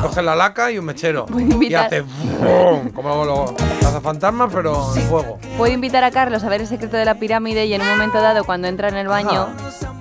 [0.00, 1.26] coges la laca y un mechero.
[1.28, 2.90] Voy a Y invitar- hace ¡brum!
[2.90, 5.38] como los cazafantasmas, pero en fuego.
[5.56, 8.20] Puedo invitar a Carlos a ver el secreto de la pirámide y en un momento
[8.20, 9.48] dado, cuando entra en el baño,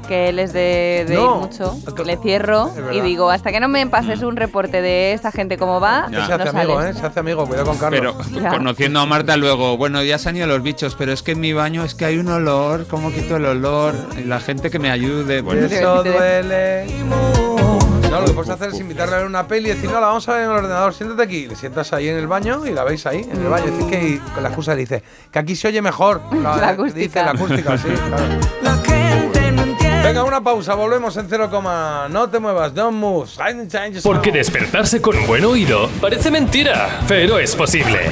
[0.07, 1.37] que él es de, de ir No.
[1.37, 1.75] mucho,
[2.05, 2.91] le cierro Es verdad.
[2.93, 6.25] y digo, hasta que no me pases un reporte de esta gente cómo va, Ya.
[6.27, 6.95] Se hace no amigo, sales.
[6.95, 6.99] ¿eh?
[6.99, 8.15] Se hace amigo, cuidado con Carlos.
[8.29, 8.49] Pero Ya.
[8.49, 11.39] conociendo a Marta luego, bueno, ya se han ido los bichos, pero es que en
[11.39, 13.93] mi baño es que hay un olor, ¿cómo quito el olor?
[14.17, 15.41] Y la gente que me ayude.
[15.41, 16.87] Bueno, Eso duele.
[18.11, 20.07] No, lo que puedes hacer es invitarle a ver una peli y decir, no, la
[20.07, 21.47] vamos a ver en el ordenador, siéntate aquí.
[21.47, 23.67] Le sientas ahí en el baño y la veis ahí, en el baño.
[23.67, 25.01] Decir que y con la excusa dice,
[25.31, 26.21] que aquí se oye mejor.
[26.33, 26.99] La acústica.
[26.99, 28.23] Dice la acústica, sí, claro.
[30.03, 32.07] Venga, una pausa, volvemos en cero coma.
[32.09, 33.29] No te muevas, don't move.
[34.03, 38.11] Porque despertarse con buen oído parece mentira, pero es posible.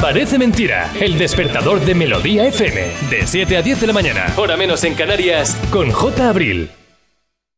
[0.00, 4.56] Parece mentira, el despertador de Melodía FM, de 7 a 10 de la mañana, hora
[4.56, 6.28] menos en Canarias, con J.
[6.28, 6.72] Abril.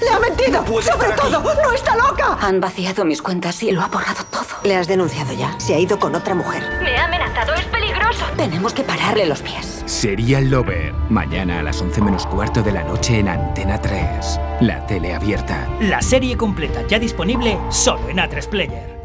[0.00, 0.64] ¡Le ha mentido!
[0.66, 1.40] ¡Sobre todo!
[1.40, 2.38] ¡No está loca!
[2.40, 4.46] Han vaciado mis cuentas y lo ha borrado todo.
[4.64, 5.58] Le has denunciado ya.
[5.58, 6.62] Se ha ido con otra mujer.
[6.82, 8.24] Me ha amenazado, es peligroso.
[8.36, 9.82] Tenemos que pararle los pies.
[9.86, 10.92] Serial Lover.
[11.08, 14.40] Mañana a las 11 menos cuarto de la noche en Antena 3.
[14.60, 15.68] La tele abierta.
[15.80, 18.97] La serie completa ya disponible solo en A3 Player.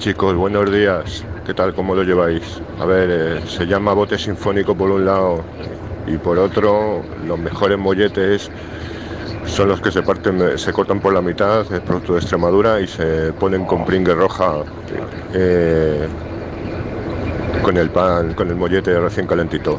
[0.00, 1.26] Chicos, buenos días.
[1.44, 1.74] ¿Qué tal?
[1.74, 2.42] ¿Cómo lo lleváis?
[2.80, 5.44] A ver, eh, se llama bote sinfónico por un lado
[6.06, 8.50] y por otro los mejores molletes
[9.44, 12.86] son los que se parten, se cortan por la mitad, es producto de Extremadura y
[12.86, 14.62] se ponen con pringue roja
[15.34, 16.08] eh,
[17.62, 19.78] con el pan, con el mollete recién calentito.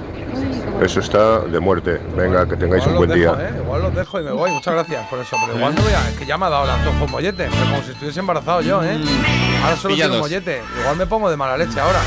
[0.84, 2.00] Eso está de muerte.
[2.16, 3.36] Venga, que tengáis un buen día.
[3.40, 3.54] ¿eh?
[3.64, 4.52] Igual los dejo y me voy.
[4.52, 5.36] Muchas gracias por eso.
[5.46, 6.10] Pero igual no voy a.
[6.10, 7.50] Es que ya me ha dado el antojo un mollete.
[7.52, 9.00] pero como si estuviese embarazado yo, ¿eh?
[9.64, 10.20] Ahora solo pillados.
[10.20, 10.62] mollete.
[10.80, 12.00] Igual me pongo de mala leche ahora.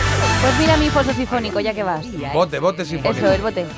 [0.43, 2.05] Pues mira mi foso sifónico, ya que vas.
[2.33, 3.27] Bote, bote sinfónico.
[3.27, 3.61] Eso, el bote.
[3.63, 3.69] El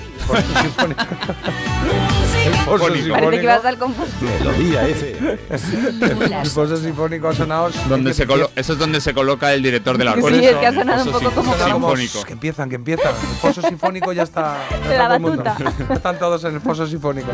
[2.66, 3.42] foso Parece que sinfónico.
[3.42, 4.10] ibas al confuso.
[4.20, 5.16] Melodía F.
[5.50, 7.70] El foso sinfónico ha sonado.
[7.88, 10.50] Donde se colo- eso es donde se coloca el director de la Sí, orquesta.
[10.50, 12.24] es que ha sonado un poco como- sin- Como, sinfónico.
[12.26, 13.12] Que empiezan, que empiezan.
[13.14, 14.58] El foso sinfónico ya está.
[14.70, 15.44] ya está La todo el mundo.
[15.44, 15.94] batuta.
[15.94, 17.28] Están todos en el foso sinfónico.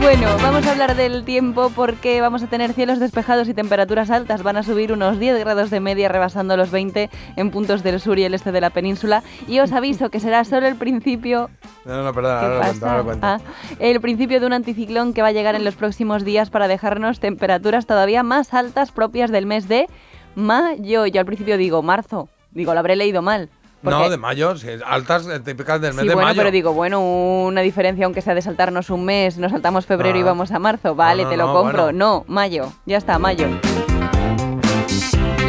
[0.00, 4.42] Bueno, vamos a hablar del tiempo porque vamos a tener cielos despejados y temperaturas altas.
[4.42, 8.18] Van a subir unos 10 grados de media, rebasando los 20 en puntos del sur
[8.18, 9.22] y el este de la península.
[9.48, 11.50] Y os aviso que será solo el principio
[11.84, 13.26] No, no, perdona, ¿Qué ahora lo cuento, ahora lo cuento.
[13.26, 13.38] Ah,
[13.78, 17.20] el principio de un anticiclón que va a llegar en los próximos días para dejarnos
[17.20, 19.86] temperaturas todavía más altas propias del mes de
[20.34, 21.06] mayo.
[21.06, 23.48] Yo al principio digo marzo, digo, lo habré leído mal.
[23.82, 26.38] No, de mayo, sí, altas eh, típicas del mes Sí, de bueno, mayo.
[26.40, 30.22] pero digo, bueno, una diferencia aunque sea de saltarnos un mes, nos saltamos febrero y
[30.22, 30.24] Ah.
[30.24, 31.82] vamos a marzo, vale, no, te lo no, compro.
[31.84, 31.98] bueno.
[31.98, 33.46] No, mayo, ya está, mayo.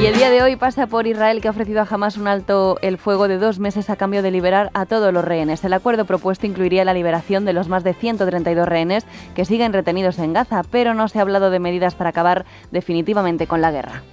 [0.01, 2.77] Y el día de hoy pasa por Israel que ha ofrecido a Hamas un alto
[2.81, 5.63] el fuego de dos meses a cambio de liberar a todos los rehenes.
[5.63, 10.19] El acuerdo propuesto incluiría la liberación de los más de 132 rehenes que siguen retenidos
[10.19, 14.03] en Gaza, pero no se ha hablado de medidas para acabar definitivamente con la guerra.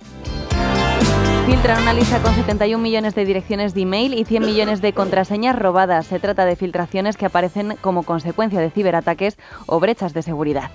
[1.46, 5.58] Filtran una lista con 71 millones de direcciones de email y 100 millones de contraseñas
[5.58, 6.06] robadas.
[6.06, 10.70] Se trata de filtraciones que aparecen como consecuencia de ciberataques o brechas de seguridad.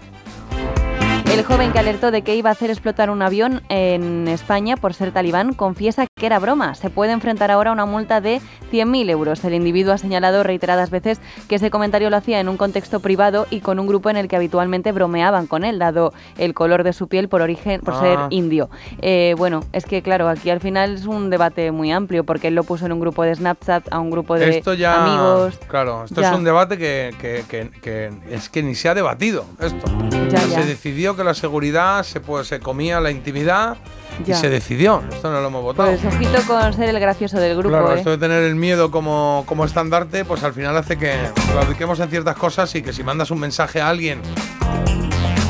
[1.37, 4.95] El joven que alertó de que iba a hacer explotar un avión en España por
[4.95, 6.73] ser talibán confiesa que era broma.
[6.73, 9.43] Se puede enfrentar ahora a una multa de 100.000 euros.
[9.43, 13.45] El individuo ha señalado reiteradas veces que ese comentario lo hacía en un contexto privado
[13.51, 16.91] y con un grupo en el que habitualmente bromeaban con él, dado el color de
[16.91, 18.27] su piel por origen, por ser Ah.
[18.31, 18.71] indio.
[19.03, 22.55] Eh, bueno, es que claro, aquí al final es un debate muy amplio porque él
[22.55, 25.03] lo puso en un grupo de Snapchat, a un grupo de Esto ya.
[25.05, 25.59] amigos.
[25.67, 26.31] Claro, esto Ya.
[26.31, 29.45] es un debate que, que- que- que es que ni se ha debatido.
[29.59, 29.85] Esto.
[30.29, 33.77] Ya, se decidió que la seguridad se, pues, se comía la intimidad
[34.19, 34.35] y Ya.
[34.37, 35.03] se decidió.
[35.11, 35.89] Esto no lo hemos votado.
[35.89, 37.97] Pues ojito con ser el gracioso del grupo, Claro, ¿eh?
[37.97, 41.13] esto de tener el miedo como, como estandarte, pues al final hace que
[41.51, 44.21] claudiquemos en ciertas cosas y que si mandas un mensaje a alguien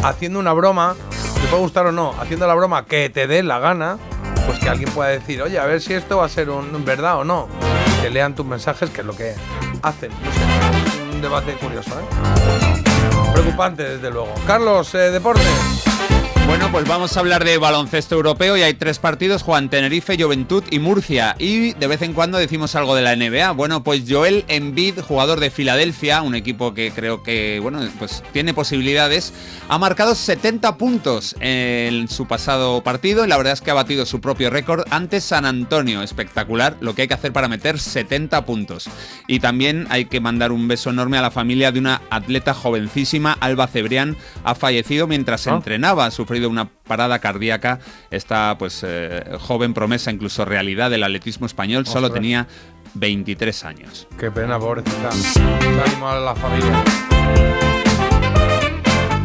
[0.04, 0.96] haciendo una broma,
[1.42, 3.98] te puede gustar o no, haciendo la broma que te dé la gana,
[4.46, 7.18] pues que alguien pueda decir, oye, a ver si esto va a ser un, verdad
[7.20, 7.48] o no.
[8.02, 9.34] Que lean tus mensajes, que es lo que
[9.82, 10.12] hacen.
[10.24, 12.47] No sé, un debate curioso, ¿eh?
[13.48, 14.34] Preocupante, desde luego.
[14.46, 15.87] Carlos, eh, deportes.
[16.48, 20.64] Bueno, pues vamos a hablar de baloncesto europeo y hay tres partidos, Juan Tenerife, Juventud
[20.72, 21.36] y Murcia.
[21.40, 23.52] Y de vez en cuando decimos algo de la NBA.
[23.52, 28.54] Bueno, pues Joel Embiid, jugador de Filadelfia, un equipo que creo que, bueno, pues tiene
[28.54, 29.34] posibilidades,
[29.68, 34.06] ha marcado 70 puntos en su pasado partido y la verdad es que ha batido
[34.06, 36.02] su propio récord ante San Antonio.
[36.02, 38.90] Espectacular lo que hay que hacer para meter 70 puntos.
[39.28, 43.38] Y también hay que mandar un beso enorme a la familia de una atleta jovencísima,
[43.42, 45.56] Alba Cebrián, ha fallecido mientras Ah.
[45.56, 47.80] entrenaba, ha sufrido una parada cardíaca.
[48.12, 52.22] Esta pues eh, joven promesa, incluso realidad del atletismo español, solo Ostras.
[52.22, 52.48] tenía
[52.94, 54.08] 23 años.
[54.20, 55.10] Qué pena, pobrecita.
[55.86, 56.84] Ánimo a la familia.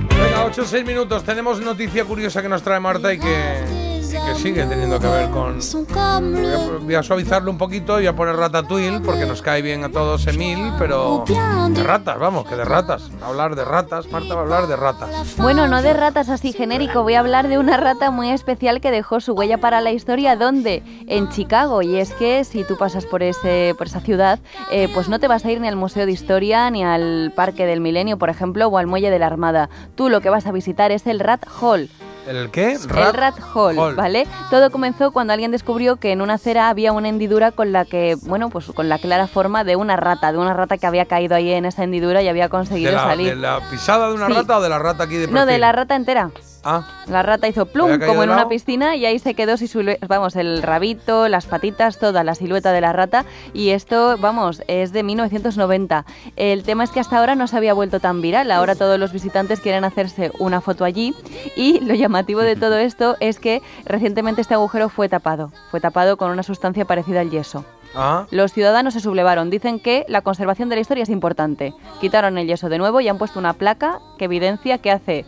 [0.08, 1.24] Venga, 8 o 6 minutos.
[1.24, 3.91] Tenemos noticia curiosa que nos trae Marta y que,
[4.34, 5.58] sigue teniendo que ver con.
[5.58, 9.62] Voy a, voy a suavizarlo un poquito y voy a poner Ratatouille porque nos cae
[9.62, 11.24] bien a todos Emil, pero.
[11.26, 13.10] De ratas, vamos, que de ratas.
[13.22, 15.36] Hablar de ratas, Marta va a hablar de ratas.
[15.36, 18.90] Bueno, no de ratas así genérico, voy a hablar de una rata muy especial que
[18.90, 20.36] dejó su huella para la historia.
[20.36, 20.82] ¿Dónde?
[21.06, 21.82] En Chicago.
[21.82, 25.28] Y es que si tú pasas por, ese, por esa ciudad, eh, pues no te
[25.28, 28.68] vas a ir ni al Museo de Historia, ni al Parque del Milenio, por ejemplo,
[28.68, 29.68] o al Muelle de la Armada.
[29.94, 31.88] Tú lo que vas a visitar es el Rat Hall.
[32.26, 32.72] ¿El qué?
[32.74, 34.26] el Rat Hall, ¿vale?
[34.50, 38.16] Todo comenzó cuando alguien descubrió que en una acera había una hendidura con la que,
[38.22, 41.34] bueno, pues con la clara forma de una rata, de una rata que había caído
[41.34, 43.28] ahí en esa hendidura y había conseguido ¿De la, salir.
[43.30, 44.32] de la pisada de una Sí.
[44.34, 45.60] rata o de la rata aquí de no, de perfil?
[45.60, 46.30] la rata entera.
[46.64, 49.98] Ah, La rata hizo plum, como en una piscina, y ahí se quedó sin silue-
[50.06, 53.24] vamos, el rabito, las patitas, toda la silueta de la rata.
[53.52, 56.04] Y esto, vamos, es de 1990.
[56.36, 58.50] El tema es que hasta ahora no se había vuelto tan viral.
[58.52, 61.14] Ahora todos los visitantes quieren hacerse una foto allí.
[61.56, 65.50] Y lo llamativo de todo esto es que recientemente este agujero fue tapado.
[65.70, 67.64] Fue tapado con una sustancia parecida al yeso.
[67.94, 68.26] ah.
[68.30, 69.50] Los ciudadanos se sublevaron.
[69.50, 71.74] Dicen que la conservación de la historia es importante.
[72.00, 75.24] Quitaron el yeso de nuevo y han puesto una placa que evidencia que hace,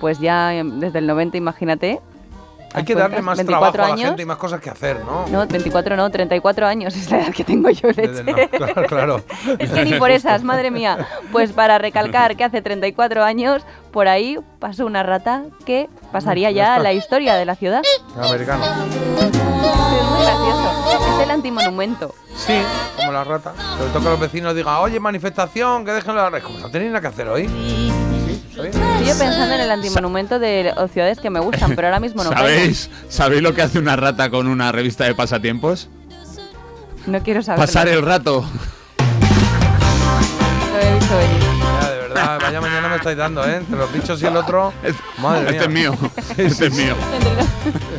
[0.00, 2.00] pues ya em, desde el 90, imagínate.
[2.74, 4.08] Hay que cuentas, darle más 24 trabajo a la años.
[4.10, 5.26] gente y más cosas que hacer, ¿no?
[5.28, 8.22] No, 24 no, 34 años es la edad que tengo yo, leche.
[8.22, 9.20] no, claro, claro.
[9.58, 11.06] Es que ni por esas, madre mía.
[11.32, 16.56] Pues para recalcar que hace 34 años, por ahí pasó una rata que pasaría Ya
[16.56, 17.82] ya a la historia de la ciudad.
[18.20, 18.64] Americano.
[18.64, 21.16] Es muy gracioso.
[21.16, 22.14] Es el antimonumento.
[22.36, 22.58] Sí,
[22.96, 23.54] como la rata.
[23.78, 27.00] Sobre todo que los vecinos digan, oye, manifestación, que dejen la Como no tenéis nada
[27.00, 27.48] que hacer hoy.
[28.56, 32.30] Yo pensando en el antimonumento de o ciudades que me gustan, pero ahora mismo no
[32.30, 32.48] caigo.
[32.48, 35.88] ¿Sabéis, ¿Sabéis lo que hace una rata con una revista de pasatiempos?
[37.06, 37.66] No quiero saberlo.
[37.66, 38.44] Pasar el rato.
[40.72, 41.46] Lo he visto venir.
[41.82, 43.56] Ya, de verdad, vaya mañana me estáis dando, ¿eh?
[43.56, 44.72] Entre los bichos y el otro.
[45.18, 45.96] Madre Este es mío.
[46.36, 46.94] Este es mío.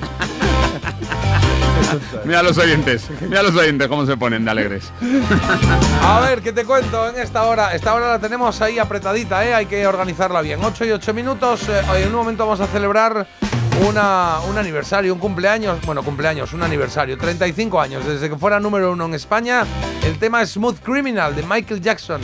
[2.25, 3.07] Mira los oyentes.
[3.21, 4.91] Mira los oyentes cómo se ponen de alegres.
[6.03, 7.73] A ver, ¿qué te cuento en esta hora?
[7.73, 9.53] Esta hora la tenemos ahí apretadita, ¿eh?
[9.53, 10.59] Hay que organizarla bien.
[10.63, 11.67] 8 y 8 minutos.
[11.69, 13.27] eh, en un momento vamos a celebrar
[13.87, 15.79] una, un aniversario, un cumpleaños.
[15.85, 17.17] Bueno, cumpleaños, un aniversario.
[17.17, 19.65] 35 años, desde que fuera número uno en España.
[20.03, 22.21] El tema es Smooth Criminal de Michael Jackson.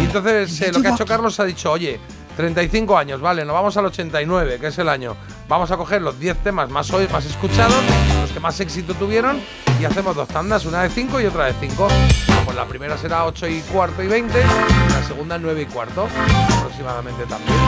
[0.00, 1.98] Y entonces eh, lo que ha hecho Carlos ha dicho, oye,
[2.36, 5.16] 35 años, vale, nos vamos al 89, que es el año.
[5.46, 7.76] Vamos a coger los 10 temas más hoy, más escuchados,
[8.20, 9.40] los que más éxito tuvieron,
[9.78, 11.88] y hacemos dos tandas, una de 5 y otra de 5.
[12.46, 16.08] Pues la primera será 8 y cuarto y 20, y la segunda 9 y cuarto,
[16.58, 17.58] aproximadamente también.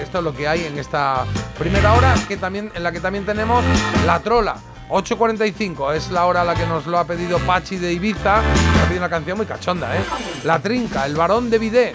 [0.00, 1.24] Esto es lo que hay en esta
[1.58, 3.64] primera hora, que también, en la que también tenemos
[4.06, 4.56] la trola.
[4.88, 8.38] 8.45 es la hora a la que nos lo ha pedido Pachi de Ibiza.
[8.38, 10.00] Ha pedido una canción muy cachonda, ¿eh?
[10.44, 11.92] La Trinca, el varón de Vidé.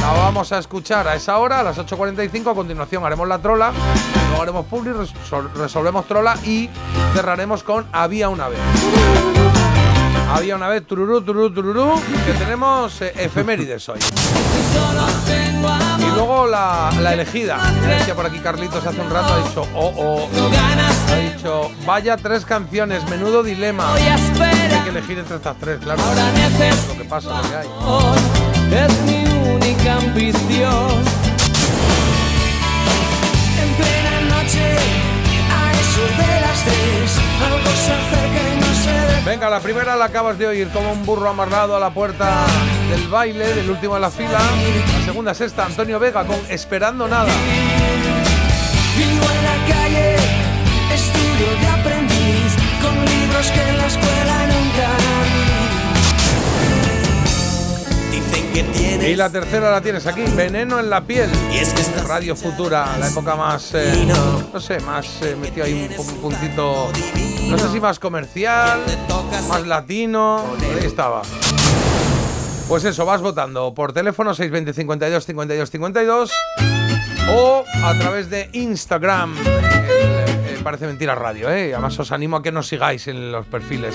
[0.00, 2.50] La vamos a escuchar a esa hora, a las 8.45.
[2.50, 3.72] A continuación haremos la trola,
[4.28, 6.68] luego haremos public, resol- resolvemos trola y
[7.14, 8.58] cerraremos con Había una vez.
[10.34, 13.98] Había una vez, tururú, tururú, tururú, que tenemos eh, efemérides hoy.
[15.98, 17.58] Y luego la, la elegida.
[18.14, 20.28] Por aquí Carlitos hace un rato, ha dicho, oh, oh.
[21.10, 23.92] Ha dicho, vaya tres canciones, menudo dilema.
[24.76, 26.00] Hay que elegir entre estas tres, claro.
[26.88, 27.68] Lo que pasa, lo que hay.
[29.88, 31.02] Ambición.
[33.62, 34.76] En plena noche,
[35.50, 40.04] a eso de las tres, algo se acerca y no se Venga, la primera la
[40.06, 42.46] acabas de oír como un burro amarrado a la puerta
[42.90, 44.38] del baile, del último de la fila.
[44.98, 47.32] La segunda es esta, Antonio Vega con Esperando Nada.
[48.96, 50.16] Vivo en la calle,
[50.94, 55.19] estudio de aprendiz, con libros que en la escuela nunca
[58.50, 61.30] que tienes Y la tercera la tienes aquí, Veneno en la piel.
[61.52, 64.06] Y es que Radio Futura, la época más, eh,
[64.52, 66.90] no sé, más eh, metido ahí un, pu- un puntito,
[67.48, 68.80] no sé si más comercial,
[69.48, 71.22] más latino, ahí estaba.
[72.68, 76.30] Pues eso, vas votando por teléfono 620 52 52 52
[77.32, 79.34] o a través de Instagram.
[79.46, 80.19] eh,
[80.60, 81.72] parece mentira radio, ¿eh?
[81.72, 83.94] Además os animo a que nos sigáis en los perfiles.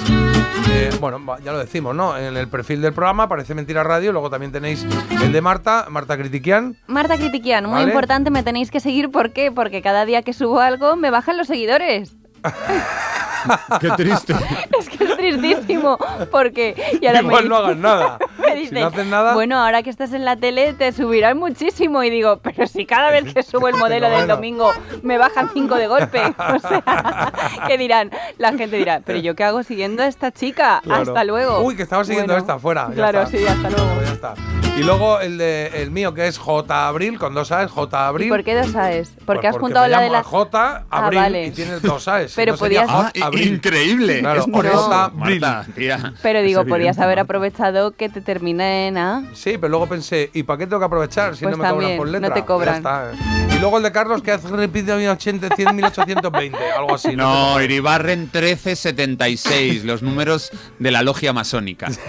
[0.72, 2.18] Eh, bueno, ya lo decimos, ¿no?
[2.18, 4.12] En el perfil del programa parece mentira radio.
[4.12, 4.86] Luego también tenéis
[5.24, 6.76] el de Marta, Marta Critiquian.
[6.88, 7.88] Marta Critiquian, muy Vale.
[7.88, 9.12] importante, me tenéis que seguir.
[9.12, 9.52] ¿Por qué?
[9.52, 12.16] Porque cada día que subo algo me bajan los seguidores.
[13.82, 14.34] Qué triste.
[14.78, 15.98] Es que es tristísimo.
[16.32, 16.76] Porque.
[17.02, 18.18] Y ahora me Igual dice- no hagas nada.
[18.38, 19.34] me Si dice, no haces nada.
[19.34, 22.04] Bueno, ahora que estás en la tele te subirán muchísimo.
[22.04, 24.72] Y digo, pero si cada vez que subo el modelo del domingo
[25.04, 26.22] me bajan cinco de golpe.
[26.56, 27.32] O sea,
[27.68, 28.12] ¿qué dirán?
[28.38, 30.82] La gente dirá, pero yo qué hago siguiendo a esta chica.
[30.84, 31.02] Claro.
[31.02, 31.62] Hasta luego.
[31.62, 32.88] Uy, que estaba siguiendo Bueno, esta fuera.
[32.90, 33.38] ya Claro, está.
[33.38, 34.02] sí, hasta luego.
[34.06, 34.34] Ya está.
[34.78, 38.28] Y luego el de el mío que es J Abril con dos A's, J Abril.
[38.28, 39.10] ¿Y por qué dos AES?
[39.26, 40.24] Porque Pues has juntado me la de llamo la.
[40.24, 41.46] J Abril Ah, vale.
[41.46, 42.34] y tienes dos A's.
[42.36, 43.54] Pero no podías- Ah, Abril.
[43.54, 44.20] increíble.
[44.20, 44.92] Claro, Es por eso.
[44.94, 45.40] Abril.
[45.42, 46.14] Marta, tía.
[46.22, 47.22] Pero digo, Es podías haber Marta.
[47.24, 49.24] aprovechado que te termine en A.
[49.34, 51.80] Sí, pero luego pensé, ¿y para qué tengo que aprovechar si Pues no me cobran
[51.80, 52.34] también, por no letra?
[52.34, 52.84] te cobran.
[52.84, 53.56] Ya está.
[53.56, 57.16] Y luego el de Carlos que hace repite 1080, 100, 1820, algo así.
[57.16, 61.90] No, Iribarren 1376, los números de la logia masónica.
[61.92, 62.00] Sí,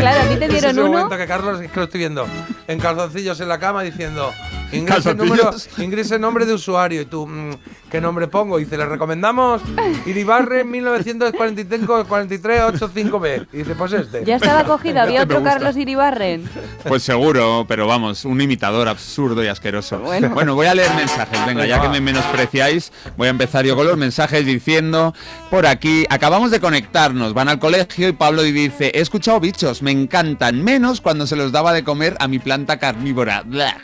[0.00, 0.92] claro, a ti te Es dieron ese uno.
[0.92, 2.26] momento que Carlos, es que lo estoy viendo,
[2.68, 4.32] en calzoncillos en la cama diciendo,
[4.72, 5.28] ingrese, ¿Calzoncillos?
[5.28, 7.02] número, ingrese nombre de usuario.
[7.02, 7.50] Y tú, mm,
[7.90, 8.58] ¿qué nombre pongo?
[8.58, 9.62] Y dice, le recomendamos
[10.06, 13.46] Iribarre 1943-4385B.
[13.52, 14.24] Y dice, pues este.
[14.24, 15.42] Ya estaba cogido, había otro.
[15.42, 16.48] Carlos Iribarren.
[16.86, 19.98] Pues seguro, pero vamos, un imitador absurdo y asqueroso.
[20.00, 20.54] Bueno.
[20.54, 21.38] voy a leer mensajes.
[21.46, 25.14] Venga, ya que me menospreciáis, voy a empezar yo con los mensajes diciendo
[25.50, 29.90] por aquí, acabamos de conectarnos, van al colegio y Pablo dice, he escuchado bichos, me
[29.90, 33.42] encantan, menos cuando se los daba de comer a mi planta carnívora.
[33.44, 33.76] Blah.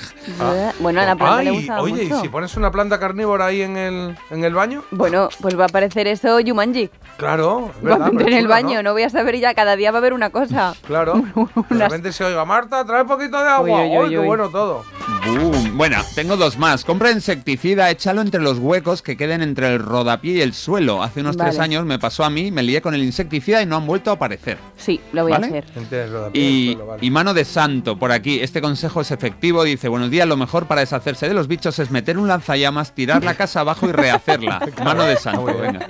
[0.81, 2.19] Bueno, a la planta le Ay, gustaba oye, mucho.
[2.19, 4.82] ¿y si pones una planta carnívora ahí en el, en el baño?
[4.90, 6.90] Bueno, pues va a aparecer eso Yumanji.
[7.16, 8.27] Claro, es Va a verdad.
[8.28, 8.93] en el baño, ¿no?
[8.93, 10.74] voy a saber ya, cada día va a haber una cosa.
[10.86, 11.15] Claro.
[11.70, 13.82] De repente se oiga, Marta, trae un poquito de agua.
[13.82, 14.27] Uy, uy, ¡Uy, uy, qué uy.
[14.27, 14.85] bueno todo!
[15.27, 15.77] Boom.
[15.78, 16.85] Bueno, tengo dos más.
[16.85, 21.03] Compra insecticida, échalo entre los huecos que queden entre el rodapié y el suelo.
[21.03, 23.77] Hace unos tres años me pasó a mí, me lié con el insecticida y no
[23.77, 24.59] han vuelto a aparecer.
[24.77, 25.47] Sí, lo voy ¿Vale?
[25.47, 25.65] a hacer.
[25.77, 27.07] Entre el rodapié Y, el suelo, vale.
[27.07, 30.61] y mano de santo, por aquí, este consejo es efectivo, dice, buenos días, lo mejor
[30.66, 34.60] para deshacerse de los bichos es meter un lanzallamas, tirar la casa abajo y rehacerla.
[34.84, 35.86] Mano de santo, venga.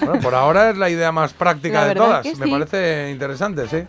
[0.00, 2.22] Bueno, por ahora es la idea más práctica La de todas.
[2.22, 2.50] que Me sí.
[2.50, 3.84] parece interesante, sí.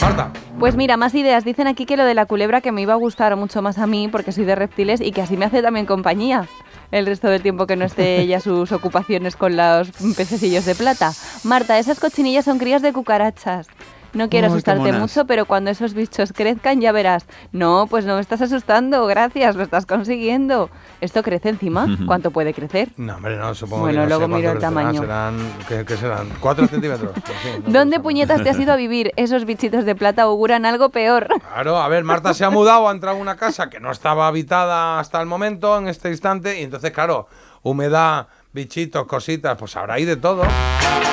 [0.00, 0.30] Marta.
[0.58, 1.44] Pues mira, más ideas.
[1.44, 3.86] Dicen aquí que lo de la culebra que me iba a gustar mucho más a
[3.86, 6.46] mí porque soy de reptiles y que así me hace también compañía
[6.90, 11.12] el resto del tiempo que no esté ella sus ocupaciones con los pececillos de plata.
[11.44, 13.68] Marta, esas cochinillas son crías de cucarachas.
[14.12, 17.26] No quiero asustarte mucho, pero cuando esos bichos crezcan ya verás.
[17.52, 20.70] No, pues no me estás asustando, gracias, lo estás consiguiendo.
[21.00, 21.86] ¿Esto crece encima?
[22.06, 22.88] ¿Cuánto puede crecer?
[22.96, 25.00] No, hombre, no, supongo Bueno, que no luego sé cuánto miro el crecerán, tamaño.
[25.00, 26.28] Serán, ¿qué, qué serán?
[26.40, 27.12] ¿Cuatro centímetros?
[27.12, 27.72] Pues sí, no.
[27.72, 29.12] ¿Dónde puñetas te has ido a vivir?
[29.16, 31.28] Esos bichitos de plata auguran algo peor.
[31.52, 34.26] Claro, a ver, Marta se ha mudado, ha entrado a una casa que no estaba
[34.26, 37.28] habitada hasta el momento, en este instante, y entonces, claro,
[37.62, 40.42] humedad, bichitos, cositas, pues habrá ahí de todo.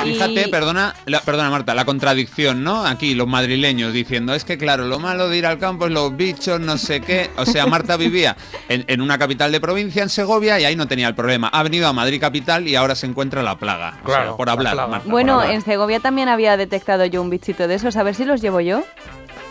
[0.02, 2.84] Fíjate, perdona, la- perdona Marta, la contradicción, ¿no?
[2.84, 6.16] Aquí los madrileños diciendo, es que claro, lo malo de ir al campo es los
[6.16, 7.30] bichos, no sé qué.
[7.36, 8.36] O sea, Marta vivía
[8.68, 11.48] en, en una capital de provincia, en Segovia, y ahí no tenía el problema.
[11.48, 13.90] Ha venido a Madrid capital y ahora se encuentra la plaga.
[13.90, 14.88] O sea, Claro, por la hablar, plaga.
[14.88, 15.54] Marta, por Bueno, hablar.
[15.54, 17.96] en Segovia también había detectado yo un bichito de esos.
[17.96, 18.82] A ver si los llevo yo.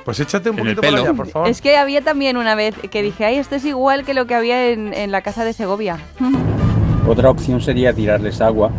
[0.05, 1.03] Pues échate un En el poquito para pelo.
[1.09, 1.49] allá, por favor.
[1.49, 4.35] Es que había también una vez que dije, ay, esto es igual que lo que
[4.35, 5.99] había en, en la casa de Segovia.
[7.07, 8.69] Otra opción sería tirarles agua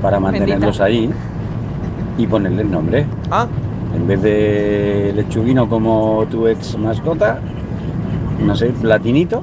[0.00, 0.84] para mantenerlos Bendita.
[0.84, 1.10] ahí
[2.18, 3.06] y ponerles nombre.
[3.30, 3.46] Ah,
[3.94, 7.38] En vez de lechuguino como tu ex mascota,
[8.44, 9.42] no sé, platinito.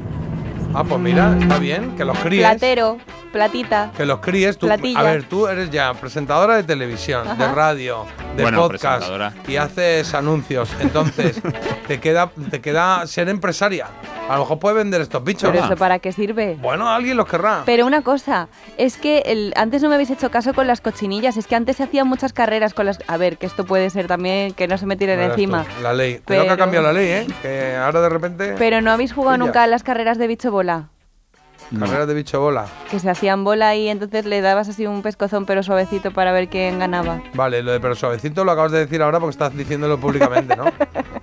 [0.74, 2.42] Ah, pues mira, está bien, que los críes.
[2.48, 2.98] Platero,
[3.32, 3.92] platita.
[3.96, 5.00] Que los críes, tú, Platilla.
[5.00, 8.06] a ver, tú eres ya presentadora de televisión, de radio,
[8.36, 9.06] de Bueno, podcast
[9.48, 10.70] y haces anuncios.
[10.80, 11.42] Entonces,
[11.88, 13.88] te queda, te queda ser empresaria.
[14.30, 15.52] A lo mejor puede vender estos bichos.
[15.52, 16.58] ¿Pero eso para qué sirve?
[16.62, 17.64] Bueno, alguien los querrá.
[17.66, 18.48] Pero una cosa,
[18.78, 21.76] es que el, antes no me habéis hecho caso con las cochinillas, es que antes
[21.78, 23.00] se hacían muchas carreras con las...
[23.08, 25.66] A ver, que esto puede ser también que no se me tiren Verás encima.
[25.66, 26.22] tú, La ley.
[26.26, 27.28] Creo que Pero- ha cambiado la ley, ¿eh?
[27.42, 28.56] Que ahora de repente...
[28.58, 29.46] Pero no habéis jugado Pilla.
[29.46, 30.88] nunca a las carreras de bicho bola,
[31.80, 32.66] Carreras de bicho bola.
[32.92, 36.48] que se hacían bola y entonces le dabas así un pescozón pero suavecito para ver
[36.50, 37.22] quién ganaba.
[37.34, 40.66] Vale, lo de pero suavecito lo acabas de decir ahora porque estás diciéndolo públicamente, ¿no?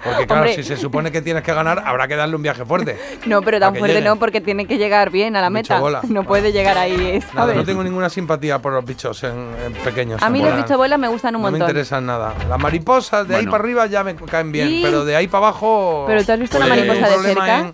[0.02, 0.54] Porque claro, Hombre.
[0.54, 2.98] si se supone que tienes que ganar, habrá que darle un viaje fuerte.
[3.26, 4.08] No, pero tan fuerte llegue.
[4.08, 5.78] no, porque tiene que llegar bien a la Bicho meta.
[5.78, 6.00] bola.
[6.08, 7.56] No puede llegar ahí, Nada, ¿sabes?
[7.56, 10.22] no tengo ninguna simpatía por los bichos en, en pequeños.
[10.22, 10.62] A en mí los bola.
[10.62, 11.68] bicho bola me gustan un No me montón.
[11.68, 12.32] interesan nada.
[12.48, 13.50] Las mariposas de ahí Bueno.
[13.50, 14.80] para arriba ya me caen bien, Sí.
[14.82, 16.04] pero de ahí para abajo.
[16.06, 17.58] Pero tú has visto una pues, mariposa de cerca.
[17.58, 17.72] en-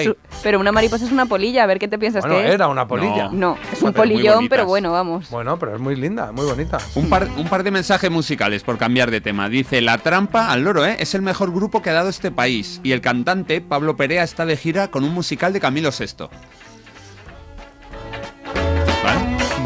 [0.00, 2.48] es un- pero una mariposa es una polilla, a ver qué te piensas Bueno, que
[2.48, 2.54] es.
[2.54, 3.28] era una polilla.
[3.32, 5.30] No, es un polillón, pero bueno, vamos.
[5.30, 6.78] Bueno, pero es muy linda, muy bonita.
[6.94, 9.48] Un par, un par de mensajes musicales por cambiar de tema.
[9.48, 10.96] Dice, La Trampa, al loro, ¿eh?
[11.00, 12.80] Es el mejor grupo que ha dado este país.
[12.82, 16.28] Y el cantante, Pablo Perea, está de gira con un musical de Camilo VI.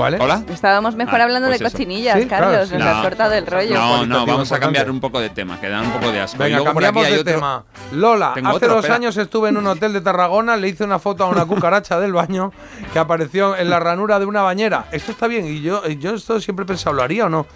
[0.01, 0.43] ¿Hola?
[0.51, 1.73] Estábamos mejor Ah, hablando pues de eso.
[1.77, 2.69] cochinillas, Sí, Carlos.
[2.69, 2.77] sí.
[2.77, 3.75] Nos has cortado el rollo.
[3.75, 6.37] No, no, vamos a cambiar un poco de tema, que da un poco de asco.
[6.37, 7.65] y Venga, luego por aquí cambiamos hay de otro- tema.
[7.93, 8.95] Lola, Tengo hace otro, dos espera.
[8.97, 12.13] años estuve en un hotel de Tarragona, le hice una foto a una cucaracha del
[12.13, 12.53] baño
[12.93, 14.87] que apareció en la ranura de una bañera.
[14.93, 17.47] Esto está bien, y yo, yo esto siempre he pensado, ¿lo haría o no?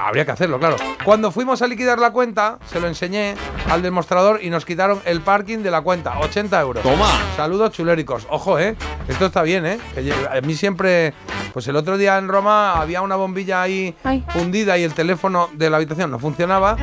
[0.00, 0.76] Habría que hacerlo, claro.
[1.04, 3.34] Cuando fuimos a liquidar la cuenta, se lo enseñé
[3.70, 6.82] al demostrador y nos quitaron el parking de la cuenta, 80 euros.
[6.82, 7.08] Toma.
[7.36, 8.26] Saludos chuléricos.
[8.30, 8.76] Ojo, ¿eh?
[9.08, 9.78] Esto está bien, ¿eh?
[9.94, 11.14] Que a mí siempre...
[11.54, 14.22] Pues el otro día en Roma había una bombilla ahí Ay.
[14.28, 16.76] fundida y el teléfono de la habitación no funcionaba.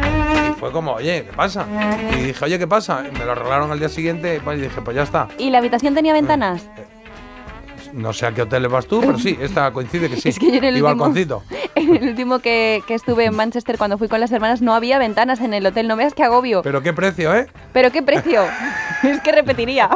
[0.49, 1.65] Y fue como, oye, ¿qué pasa?
[2.17, 3.03] Y dije, oye, ¿qué pasa?
[3.07, 5.27] Y me lo arreglaron al día siguiente pues, y dije, pues ya está.
[5.37, 6.63] ¿Y la habitación tenía ventanas?
[7.91, 10.29] No sé a qué hotel vas tú, pero sí, esta coincide que sí.
[10.29, 11.43] Es que yo en el y último- balconcito.
[11.75, 14.99] En el último que, que estuve en Manchester cuando fui con las hermanas no había
[14.99, 15.87] ventanas en el hotel.
[15.87, 16.61] No veas qué agobio.
[16.63, 17.47] Pero qué precio, ¿eh?
[17.73, 18.41] ¿Pero qué precio?
[19.03, 19.89] es que repetiría.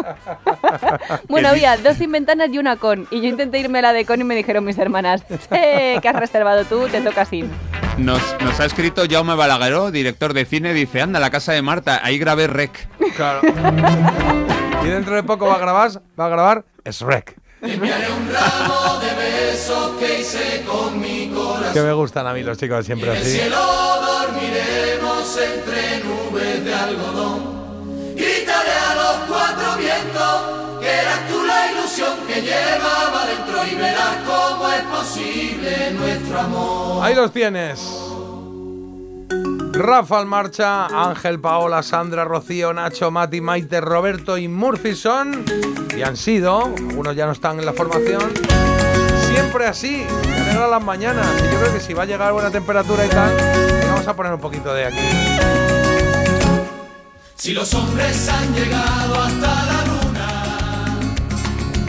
[1.27, 3.07] bueno, había dos sin ventanas y una con.
[3.11, 6.07] Y yo intenté irme a la de con y me dijeron mis hermanas, eh, ¿qué
[6.07, 6.87] has reservado tú?
[6.87, 7.49] Te toca sin.
[7.97, 12.01] Nos, nos ha escrito Jaume Balagueró, director de cine, dice, anda, la casa de Marta,
[12.03, 12.87] ahí grabé rec.
[13.15, 13.41] Claro.
[14.83, 17.35] y dentro de poco va a grabar, va a grabar Shrek.
[21.73, 23.39] Que me gustan a mí los chicos siempre así.
[23.49, 27.54] dormiremos entre nubes de algodón.
[28.15, 34.15] Gritaré a los cuatro vientos que eras tú la ilusión que llevaba dentro y verás
[34.25, 37.03] cómo es posible nuestro amor.
[37.05, 38.05] Ahí los tienes.
[39.73, 45.43] Rafa marcha, Ángel, Paola, Sandra, Rocío, Nacho, Mati, Maite, Roberto y Murphy son,
[45.95, 48.31] y han sido, algunos ya no están en la formación,
[49.27, 53.05] siempre así, alegra las mañanas, y yo creo que si va a llegar buena temperatura
[53.05, 53.35] y tal,
[53.89, 55.84] vamos a poner un poquito de aquí.
[57.37, 60.99] Si los hombres han llegado hasta la luna,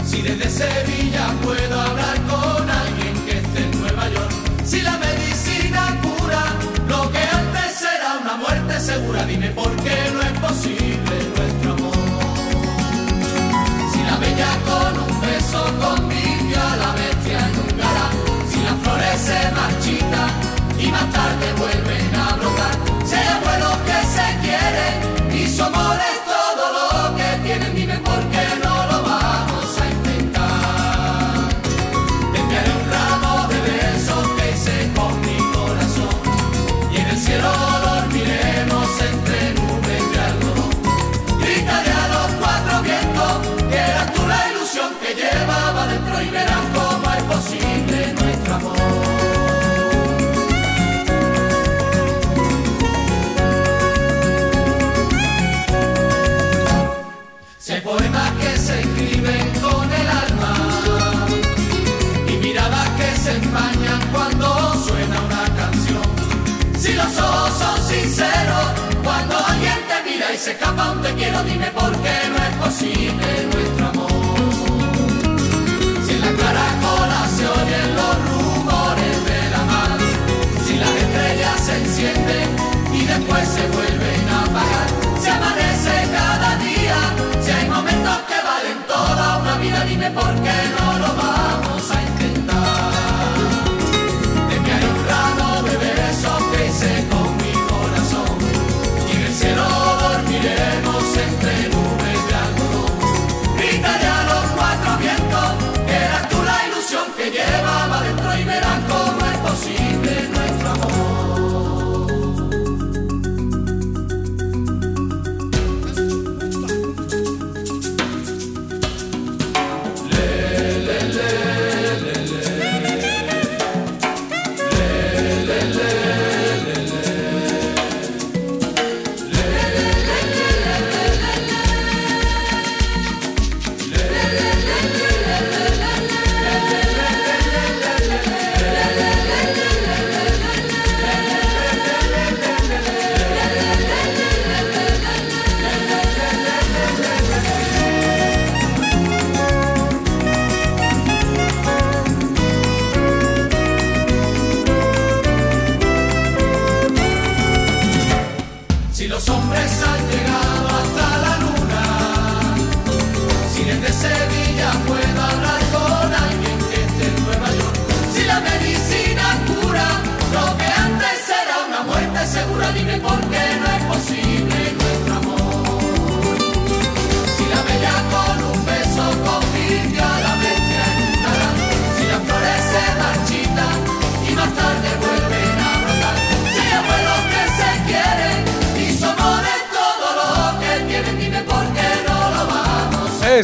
[0.05, 4.31] si desde Sevilla puedo hablar con alguien que esté en Nueva York,
[4.65, 6.45] si la medicina cura
[6.89, 11.95] lo que antes era una muerte segura, dime por qué no es posible nuestro amor.
[13.93, 16.06] Si la bella con un beso convive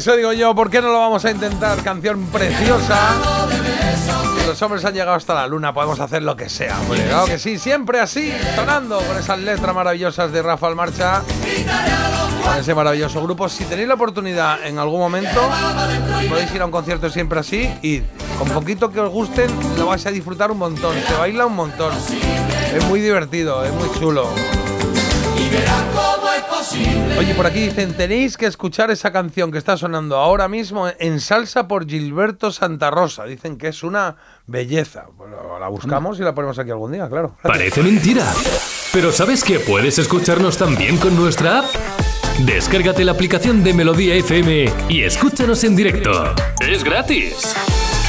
[0.03, 1.81] Eso digo yo, ¿por qué no lo vamos a intentar?
[1.85, 2.99] Canción preciosa.
[4.49, 7.05] Los hombres han llegado hasta la luna, podemos hacer lo que sea, hombre.
[7.05, 11.23] Claro que sí, siempre así, sonando con esas letras maravillosas de Rafael Marcha.
[12.43, 13.49] Con ese maravilloso grupo.
[13.49, 15.41] Si tenéis la oportunidad en algún momento,
[16.29, 18.01] podéis ir a un concierto siempre así y
[18.41, 19.49] con poquito que os gusten,
[19.79, 20.97] lo vais a disfrutar un montón.
[21.07, 21.93] Se baila un montón.
[22.75, 24.29] Es muy divertido, es muy chulo.
[27.19, 31.21] Oye, por aquí dicen, tenéis que escuchar esa canción que está sonando ahora mismo en
[31.21, 33.25] salsa por Gilberto Santa Rosa.
[33.25, 34.17] Dicen que es una
[34.47, 35.07] belleza.
[35.17, 37.37] Bueno, la buscamos y la ponemos aquí algún día, claro.
[37.43, 38.25] Parece mentira.
[38.93, 41.67] Pero ¿sabes que puedes escucharnos también con nuestra app?
[42.41, 46.35] Descárgate la aplicación de Melodía FM y escúchanos en directo.
[46.61, 47.55] Es gratis.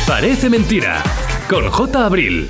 [0.08, 1.04] Parece mentira.
[1.50, 2.06] Con J.
[2.06, 2.50] Abril.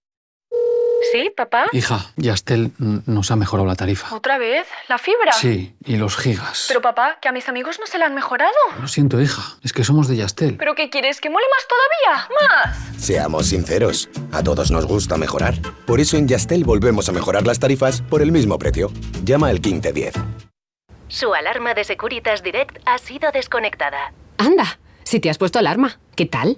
[1.11, 1.65] ¿Sí, papá?
[1.71, 4.13] Hija, Yastel nos ha mejorado la tarifa.
[4.15, 4.67] ¿Otra vez?
[4.87, 5.31] ¿La fibra?
[5.31, 6.65] Sí, y los gigas.
[6.67, 8.51] Pero papá, que a mis amigos no se la han mejorado.
[8.79, 10.57] Lo siento, hija, es que somos de Yastel.
[10.57, 11.21] ¿Pero qué quieres?
[11.21, 12.29] ¿Que mole más todavía?
[12.39, 13.03] ¡Más!
[13.03, 15.55] Seamos sinceros, a todos nos gusta mejorar.
[15.85, 18.91] Por eso en Yastel volvemos a mejorar las tarifas por el mismo precio.
[19.23, 20.13] Llama al 1510.
[21.07, 24.13] Su alarma de Securitas Direct ha sido desconectada.
[24.37, 26.57] Anda, si te has puesto alarma, ¿qué tal?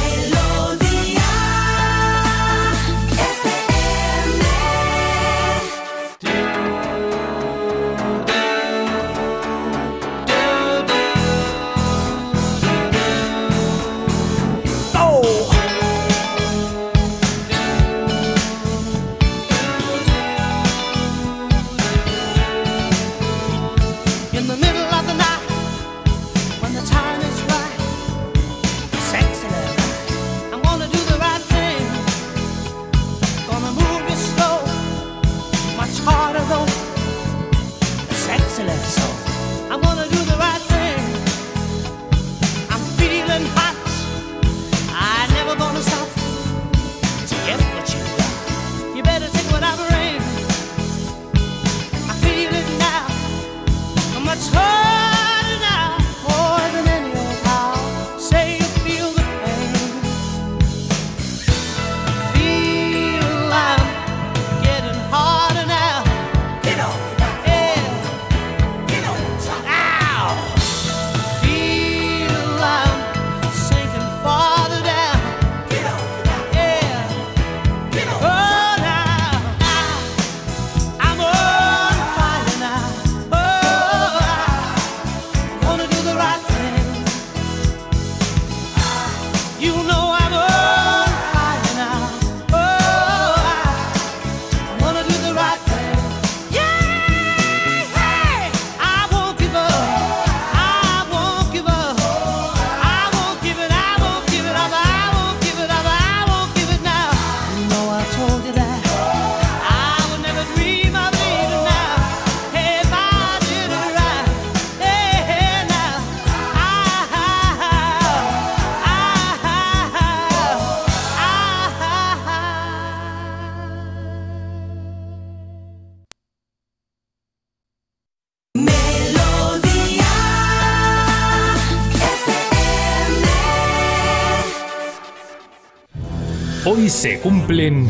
[136.91, 137.89] Se cumplen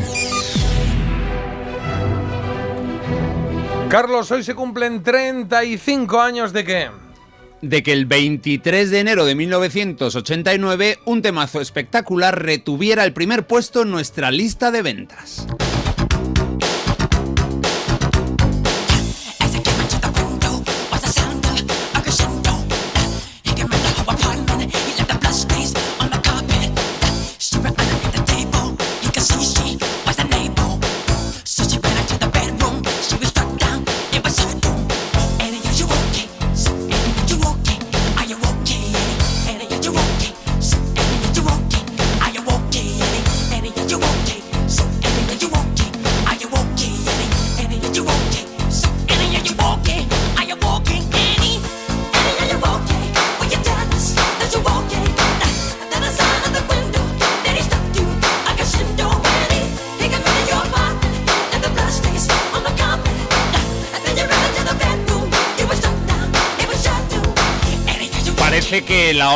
[3.90, 6.90] Carlos, hoy se cumplen 35 años de qué?
[7.61, 13.82] de que el 23 de enero de 1989 un temazo espectacular retuviera el primer puesto
[13.82, 15.48] en nuestra lista de ventas.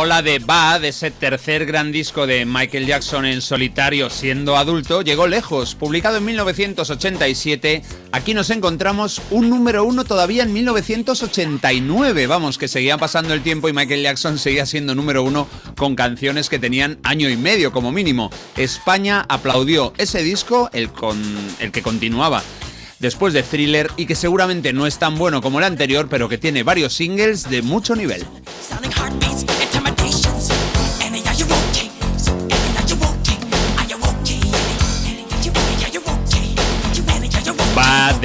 [0.06, 5.26] Ola de Bad, ese tercer gran disco de Michael Jackson en solitario siendo adulto, llegó
[5.26, 5.74] lejos.
[5.74, 12.28] Publicado en 1987, aquí nos encontramos un número uno todavía en 1989.
[12.28, 16.50] Vamos, que seguía pasando el tiempo y Michael Jackson seguía siendo número uno con canciones
[16.50, 18.30] que tenían año y medio como mínimo.
[18.58, 21.20] España aplaudió ese disco, el, con,
[21.60, 22.44] el que continuaba
[23.00, 26.38] después de Thriller y que seguramente no es tan bueno como el anterior, pero que
[26.38, 28.24] tiene varios singles de mucho nivel.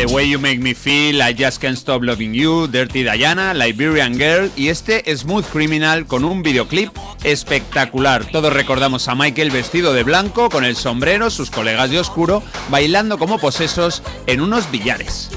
[0.00, 4.14] The Way You Make Me Feel, I Just Can't Stop Loving You, Dirty Diana, Liberian
[4.14, 6.90] Girl y este Smooth Criminal con un videoclip
[7.22, 8.24] espectacular.
[8.24, 13.18] Todos recordamos a Michael vestido de blanco, con el sombrero, sus colegas de oscuro, bailando
[13.18, 15.28] como posesos en unos billares.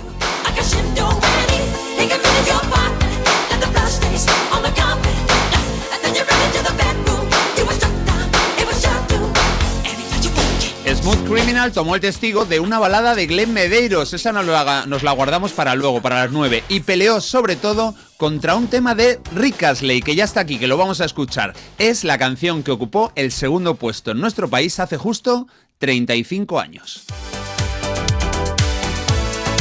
[11.03, 15.03] Smooth Criminal tomó el testigo de una balada de Glenn Medeiros, esa nos la, nos
[15.03, 19.19] la guardamos para luego, para las 9, y peleó sobre todo contra un tema de
[19.35, 21.55] Rick Astley, que ya está aquí, que lo vamos a escuchar.
[21.77, 25.45] Es la canción que ocupó el segundo puesto en nuestro país hace justo
[25.79, 27.03] 35 años.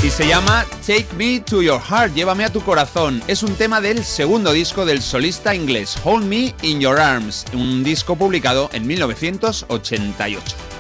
[0.05, 3.21] Y se llama Take Me to Your Heart, llévame a tu corazón.
[3.27, 7.83] Es un tema del segundo disco del solista inglés Hold Me in Your Arms, un
[7.83, 10.72] disco publicado en 1988.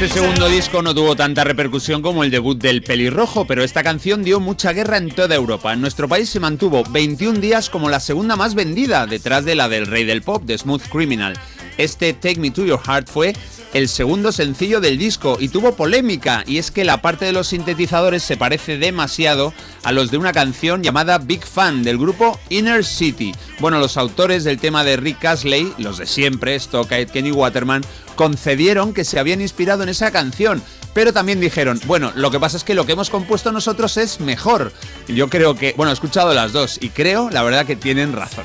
[0.00, 4.22] Este segundo disco no tuvo tanta repercusión como el debut del pelirrojo, pero esta canción
[4.22, 5.72] dio mucha guerra en toda Europa.
[5.72, 9.68] En nuestro país se mantuvo 21 días como la segunda más vendida, detrás de la
[9.68, 11.36] del rey del pop, de Smooth Criminal.
[11.78, 13.34] Este Take Me to Your Heart fue
[13.74, 17.48] el segundo sencillo del disco y tuvo polémica, y es que la parte de los
[17.48, 22.84] sintetizadores se parece demasiado a los de una canción llamada Big Fan del grupo Inner
[22.84, 23.32] City.
[23.60, 27.84] Bueno, los autores del tema de Rick Astley, los de siempre, Stockade, Kenny Waterman,
[28.16, 30.62] concedieron que se habían inspirado en esa canción,
[30.94, 34.20] pero también dijeron, bueno, lo que pasa es que lo que hemos compuesto nosotros es
[34.20, 34.72] mejor.
[35.06, 38.44] Yo creo que, bueno, he escuchado las dos y creo, la verdad, que tienen razón.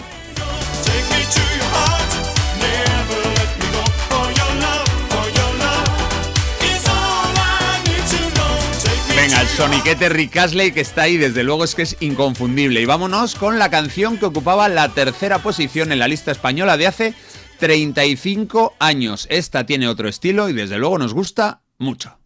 [9.55, 12.81] Soniquete Rick Astley que está ahí, desde luego es que es inconfundible.
[12.81, 16.87] Y vámonos con la canción que ocupaba la tercera posición en la lista española de
[16.87, 17.13] hace
[17.59, 19.27] 35 años.
[19.29, 22.17] Esta tiene otro estilo y desde luego nos gusta mucho.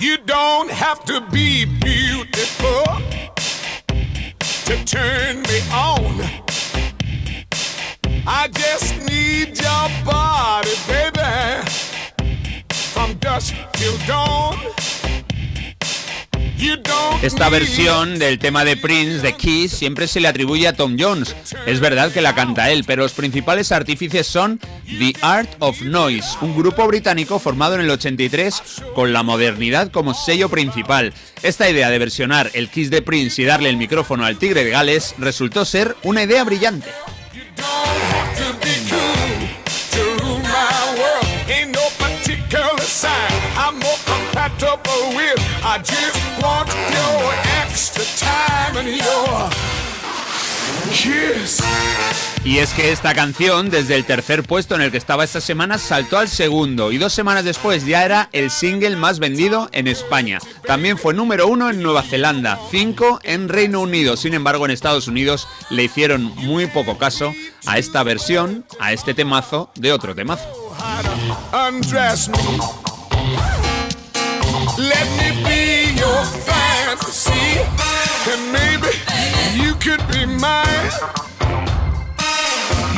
[0.00, 2.84] You don't have to be beautiful
[4.66, 6.20] to turn me on.
[8.26, 11.64] I just need your body, baby,
[12.92, 14.58] from dusk till dawn.
[17.22, 21.34] Esta versión del tema de Prince, de Kiss, siempre se le atribuye a Tom Jones.
[21.66, 24.60] Es verdad que la canta él, pero los principales artífices son
[24.98, 28.62] The Art of Noise, un grupo británico formado en el 83
[28.94, 31.14] con la modernidad como sello principal.
[31.42, 34.70] Esta idea de versionar el Kiss de Prince y darle el micrófono al Tigre de
[34.70, 36.90] Gales resultó ser una idea brillante.
[45.66, 47.32] I just want your
[47.62, 49.48] extra time and your
[50.92, 51.62] kiss.
[52.44, 55.78] Y es que esta canción, desde el tercer puesto en el que estaba esta semana,
[55.78, 60.38] saltó al segundo y dos semanas después ya era el single más vendido en España.
[60.66, 64.18] También fue número uno en Nueva Zelanda, cinco en Reino Unido.
[64.18, 67.32] Sin embargo, en Estados Unidos le hicieron muy poco caso
[67.64, 70.44] a esta versión, a este temazo de otro temazo.
[74.76, 77.62] Let me be your fantasy.
[78.30, 78.90] And maybe
[79.54, 80.90] you could be mine.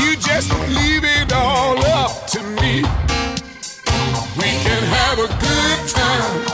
[0.01, 2.83] You just leave it all up to me.
[4.39, 6.47] We can have a good time.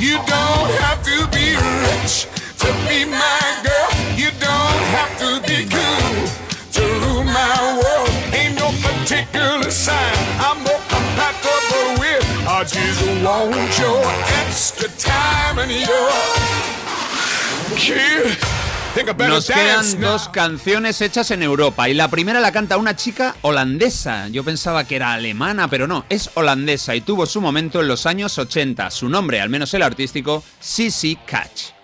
[0.00, 0.70] You don't
[12.60, 14.02] want your
[14.44, 16.10] extra time and your
[17.76, 18.36] kid.
[18.94, 22.76] Think I better Nos quedan dos canciones hechas en Europa y la primera la canta
[22.76, 24.28] una chica holandesa.
[24.28, 28.04] Yo pensaba que era alemana, pero no, es holandesa y tuvo su momento en los
[28.04, 28.90] años 80.
[28.90, 31.79] Su nombre, al menos el artístico, Sissy Catch.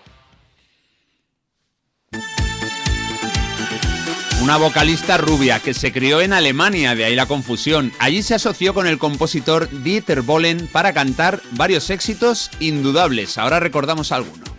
[4.46, 7.92] Una vocalista rubia que se crió en Alemania, de ahí la confusión.
[7.98, 13.38] Allí se asoció con el compositor Dieter Bohlen para cantar varios éxitos indudables.
[13.38, 14.55] Ahora recordamos alguno.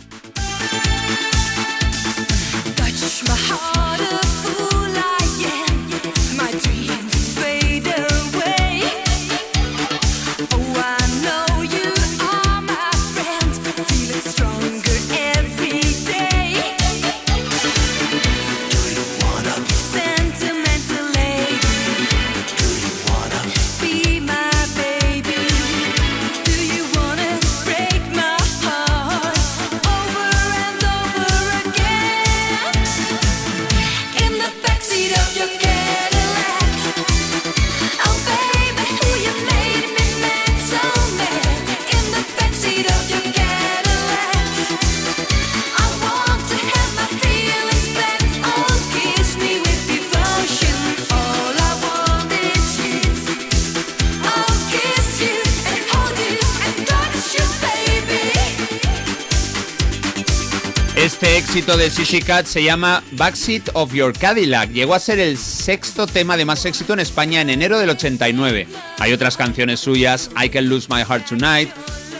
[61.20, 64.70] Este éxito de Sissy Cat se llama Backseat of Your Cadillac.
[64.70, 68.68] Llegó a ser el sexto tema de más éxito en España en enero del 89.
[69.00, 71.70] Hay otras canciones suyas, I Can Lose My Heart Tonight,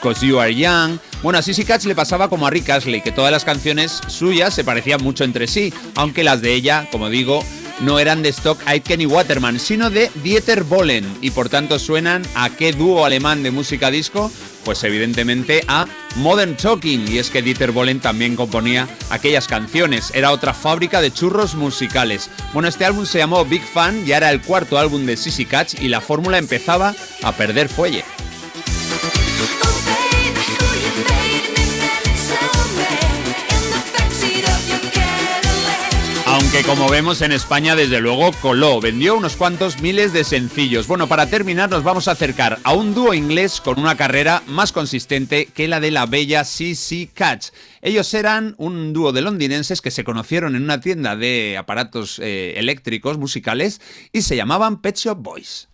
[0.03, 0.99] Cause You Are Young.
[1.23, 4.53] Bueno, a Sissy Catch le pasaba como a Rick Astley, que todas las canciones suyas
[4.53, 7.45] se parecían mucho entre sí, aunque las de ella, como digo,
[7.79, 12.25] no eran de Stock Aitken y Waterman, sino de Dieter Bohlen, y por tanto suenan
[12.35, 14.33] a qué dúo alemán de música disco,
[14.65, 15.87] pues evidentemente a
[16.19, 21.13] Modern Talking, y es que Dieter Bohlen también componía aquellas canciones, era otra fábrica de
[21.13, 22.29] churros musicales.
[22.53, 25.81] Bueno, este álbum se llamó Big Fan, ya era el cuarto álbum de Sissy Catch
[25.81, 28.05] y la fórmula empezaba a perder fuelle.
[36.69, 40.87] Como vemos en España desde luego coló, vendió unos cuantos miles de sencillos.
[40.87, 44.73] Bueno, para terminar nos vamos a acercar a un dúo inglés con una carrera más
[44.73, 47.47] consistente que la de la bella CC Catch.
[47.81, 52.53] Ellos eran un dúo de londinenses que se conocieron en una tienda de aparatos eh,
[52.59, 53.81] eléctricos musicales
[54.13, 55.69] y se llamaban Pet Shop Boys.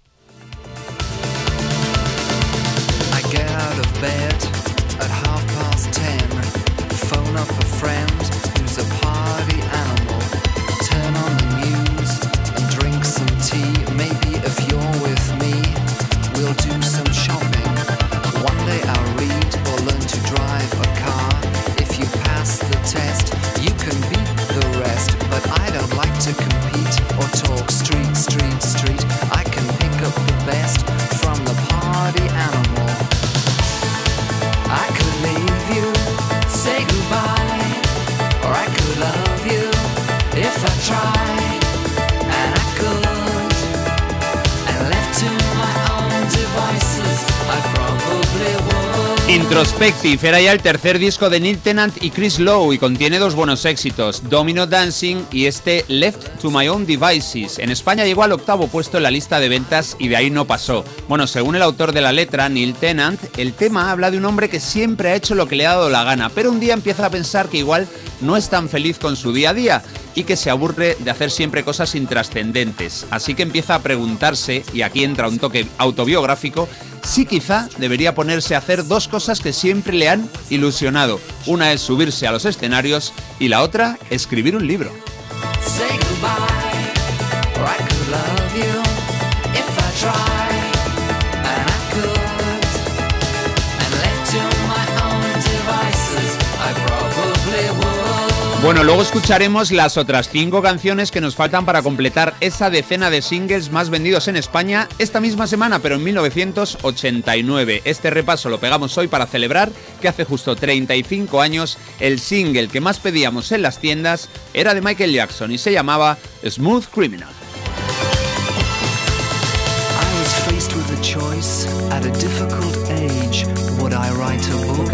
[49.34, 53.34] Introspective era ya el tercer disco de Neil Tennant y Chris Lowe y contiene dos
[53.34, 57.58] buenos éxitos, Domino Dancing y este Left to My Own Devices.
[57.58, 60.44] En España llegó al octavo puesto en la lista de ventas y de ahí no
[60.44, 60.84] pasó.
[61.08, 64.48] Bueno, según el autor de la letra, Neil Tennant, el tema habla de un hombre
[64.48, 67.06] que siempre ha hecho lo que le ha dado la gana, pero un día empieza
[67.06, 67.88] a pensar que igual
[68.20, 69.82] no es tan feliz con su día a día
[70.14, 73.04] y que se aburre de hacer siempre cosas intrascendentes.
[73.10, 76.68] Así que empieza a preguntarse, y aquí entra un toque autobiográfico,
[77.04, 81.20] si quizá debería ponerse a hacer dos cosas que siempre le han ilusionado.
[81.46, 84.90] Una es subirse a los escenarios y la otra, escribir un libro.
[98.64, 103.20] Bueno, luego escucharemos las otras cinco canciones que nos faltan para completar esa decena de
[103.20, 107.82] singles más vendidos en España esta misma semana, pero en 1989.
[107.84, 109.70] Este repaso lo pegamos hoy para celebrar
[110.00, 114.80] que hace justo 35 años el single que más pedíamos en las tiendas era de
[114.80, 117.28] Michael Jackson y se llamaba Smooth Criminal.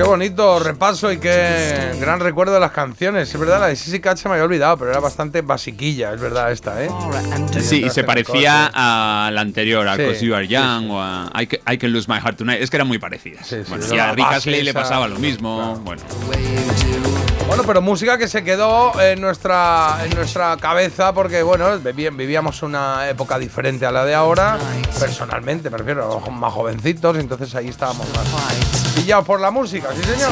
[0.01, 3.29] Qué bonito repaso y qué gran recuerdo de las canciones.
[3.29, 6.21] Es verdad, la de Sissy Catch se me había olvidado, pero era bastante basiquilla, es
[6.23, 6.89] verdad esta, ¿eh?
[7.61, 11.03] Sí, y se parecía a la anterior, a Sí, Cause You Are sí, Young o
[11.03, 12.63] a I Can, I Can Lose My Heart Tonight.
[12.63, 13.55] Es que eran muy parecidas.
[13.69, 15.79] bueno, sí, y a Rick Astley le pasaba lo mismo.
[15.85, 16.01] Bueno.
[17.47, 22.63] Bueno, pero música que se quedó en nuestra, en nuestra cabeza porque, bueno, viví- vivíamos
[22.63, 24.57] una época diferente a la de ahora.
[24.99, 30.03] Personalmente, me refiero, éramos más jovencitos, entonces ahí estábamos más pillados por la música, sí
[30.05, 30.31] señor.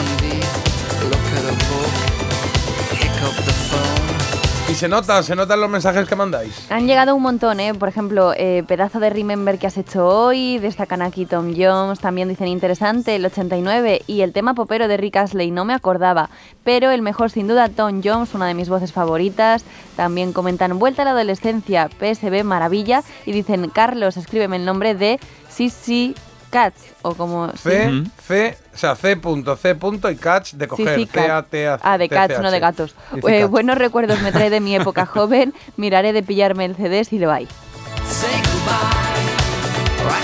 [4.70, 6.70] Y se nota, se notan los mensajes que mandáis.
[6.70, 7.72] Han llegado un montón, ¿eh?
[7.72, 12.28] Por ejemplo, eh, pedazo de Remember que has hecho hoy, destacan aquí Tom Jones, también
[12.28, 16.28] dicen interesante, el 89, y el tema popero de Rick Astley, no me acordaba,
[16.64, 19.64] pero el mejor sin duda Tom Jones, una de mis voces favoritas,
[19.96, 25.18] también comentan Vuelta a la adolescencia, PSB, maravilla, y dicen, Carlos, escríbeme el nombre de
[25.48, 26.14] Sissy
[26.50, 27.48] Cats, o como...
[27.52, 28.10] C, sí.
[28.26, 30.94] C, o sea, C punto, C punto y catch de Sí, coger.
[30.98, 31.42] sí, C, A.
[31.42, 32.94] T, A, Ah, de cats, C, no de gatos.
[33.16, 33.50] Eh, cats.
[33.50, 35.52] buenos recuerdos me trae de mi época joven.
[35.76, 37.46] Miraré de pillarme el CD si lo hay.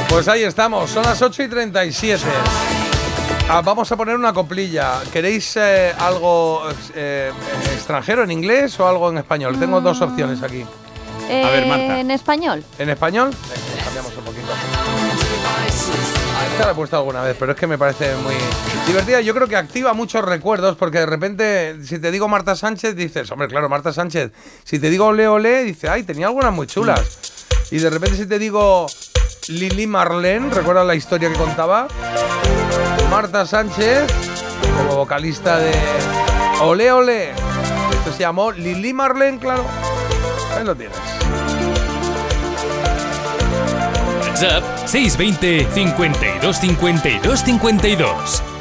[0.08, 2.22] Pues ahí estamos, son las 8 y 37.
[3.48, 5.00] Ah, vamos a poner una coplilla.
[5.12, 6.62] ¿Queréis eh, algo
[6.94, 7.30] eh,
[7.74, 9.58] extranjero en inglés o algo en español?
[9.58, 10.64] Tengo dos opciones aquí.
[11.28, 12.64] Eh, En español.
[12.78, 13.30] ¿En español?
[13.30, 14.52] Venga, cambiamos un poquito.
[16.54, 18.36] Esta la he puesto alguna vez, pero es que me parece muy
[18.86, 19.20] divertida.
[19.20, 23.28] Yo creo que activa muchos recuerdos porque de repente, si te digo Marta Sánchez, dices,
[23.32, 24.30] hombre, claro, Marta Sánchez.
[24.62, 27.18] Si te digo Ole Ole, dices, ay, tenía algunas muy chulas.
[27.72, 28.86] Y de repente, si te digo
[29.48, 31.88] Lili Marlene, ¿recuerdas la historia que contaba?
[33.10, 34.04] Marta Sánchez,
[34.78, 35.72] como vocalista de
[36.60, 37.30] Ole Ole.
[37.30, 39.64] Esto se llamó Lili Marlene, claro.
[40.56, 41.13] Ahí lo tienes.
[44.34, 48.53] WhatsApp 620 52 52 52.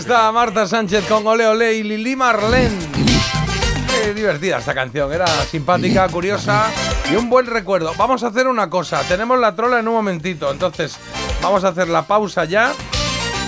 [0.00, 2.74] Está Marta Sánchez con Ole Ole y Lili Marlene.
[4.02, 6.70] Qué divertida esta canción, era simpática, curiosa
[7.10, 7.92] Y un buen recuerdo.
[7.98, 9.02] Vamos a hacer una cosa.
[9.02, 10.50] Tenemos la trola en un momentito.
[10.50, 10.96] Entonces,
[11.42, 12.72] vamos a hacer la pausa ya.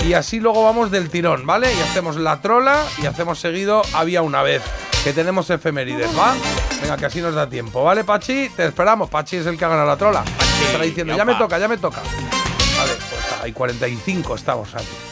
[0.07, 1.73] Y así luego vamos del tirón, ¿vale?
[1.73, 4.63] Y hacemos la trola y hacemos seguido Había una vez.
[5.05, 6.35] Que tenemos efemérides, ¿va?
[6.83, 8.51] Venga, que así nos da tiempo, ¿vale, Pachi?
[8.51, 9.09] Te esperamos.
[9.09, 10.23] Pachi es el que ha ganado la trola.
[10.23, 12.03] Te estará diciendo, ya me toca, ya me toca.
[12.03, 15.12] Vale, pues hay 45 estamos aquí.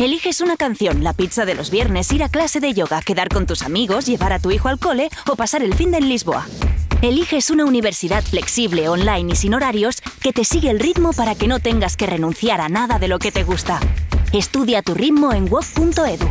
[0.00, 3.44] Eliges una canción, la pizza de los viernes, ir a clase de yoga, quedar con
[3.44, 6.46] tus amigos, llevar a tu hijo al cole o pasar el fin de en Lisboa.
[7.02, 11.48] Eliges una universidad flexible, online y sin horarios que te sigue el ritmo para que
[11.48, 13.78] no tengas que renunciar a nada de lo que te gusta.
[14.32, 16.30] Estudia tu ritmo en web.edu.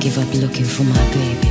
[0.00, 1.49] Give up looking for my baby.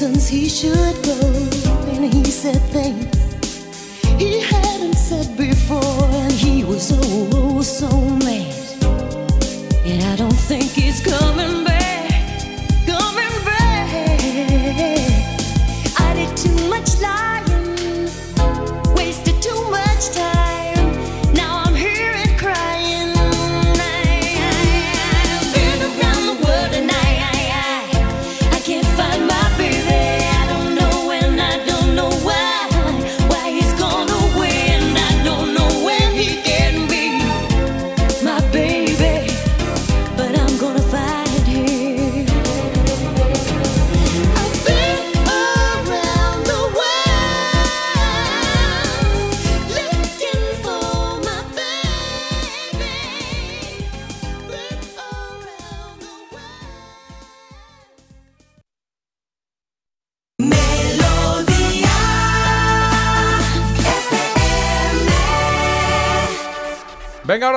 [0.00, 1.20] Reasons he should go,
[1.92, 3.04] and he said things
[4.18, 7.90] he hadn't said before, and he was oh, oh so
[8.24, 8.54] mad.
[9.84, 11.69] And I don't think he's coming back,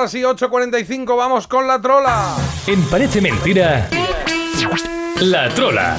[0.04, 2.36] ahora sí, 8.45, vamos con la trola.
[2.66, 3.88] En Parece Mentira,
[5.22, 5.96] La Trola.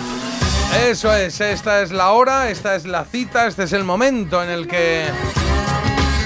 [0.87, 4.51] Eso es, esta es la hora, esta es la cita, este es el momento en
[4.51, 5.05] el que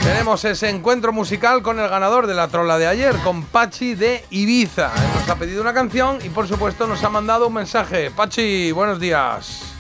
[0.04, 4.26] tenemos ese encuentro musical con el ganador de la trola de ayer, con Pachi de
[4.30, 4.92] Ibiza.
[5.16, 8.12] Nos ha pedido una canción y por supuesto nos ha mandado un mensaje.
[8.12, 9.74] Pachi, buenos días.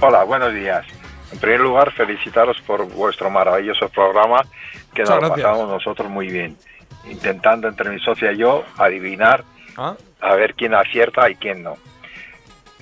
[0.00, 0.84] Hola, buenos días.
[1.30, 4.42] En primer lugar, felicitaros por vuestro maravilloso programa
[4.94, 6.56] que nos lo pasamos nosotros muy bien.
[7.10, 9.44] Intentando entre mi socia y yo adivinar
[9.76, 9.94] Ah.
[10.20, 11.76] a ver quién acierta y quién no.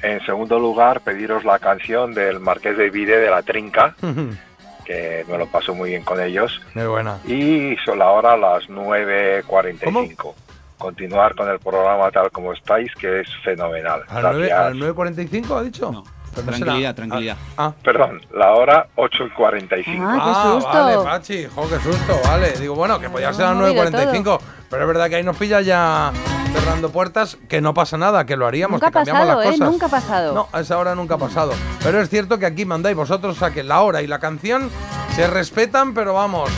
[0.02, 3.94] En segundo lugar, pediros la canción del Marqués de Vide de la Trinca,
[4.84, 6.60] que me lo paso muy bien con ellos.
[6.74, 7.18] Muy buena.
[7.26, 10.34] Y son la hora las 9.45.
[10.78, 14.02] Continuar con el programa tal como estáis, que es fenomenal.
[14.08, 14.58] ¿A las nueve- Gracias.
[14.58, 15.92] a las 9.45 ha dicho?
[15.92, 16.04] No
[16.40, 17.36] tranquilidad, tranquilidad.
[17.56, 20.04] Ah, Perdón, la hora 8 y 45.
[20.06, 22.52] Ah, vale, Pachi, jo, qué susto, vale.
[22.52, 24.40] Digo, bueno, que podía ser a las movido 9.45,
[24.70, 26.12] pero es verdad que ahí nos pilla ya
[26.52, 29.52] cerrando puertas, que no pasa nada, que lo haríamos, Nunca que cambiamos pasado, las ¿eh?
[29.52, 29.70] cosas.
[29.70, 30.34] Nunca ha pasado.
[30.34, 31.52] No, a esa hora nunca ha pasado.
[31.82, 34.70] Pero es cierto que aquí mandáis vosotros a que la hora y la canción
[35.14, 36.50] se respetan, pero vamos,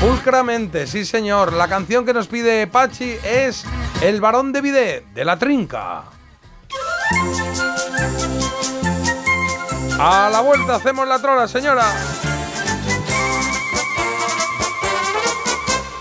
[0.00, 1.52] pulcramente, sí señor.
[1.52, 3.64] La canción que nos pide Pachi es
[4.02, 6.04] El varón de Vide, de la trinca.
[9.98, 11.92] A la vuelta hacemos la trola, señora.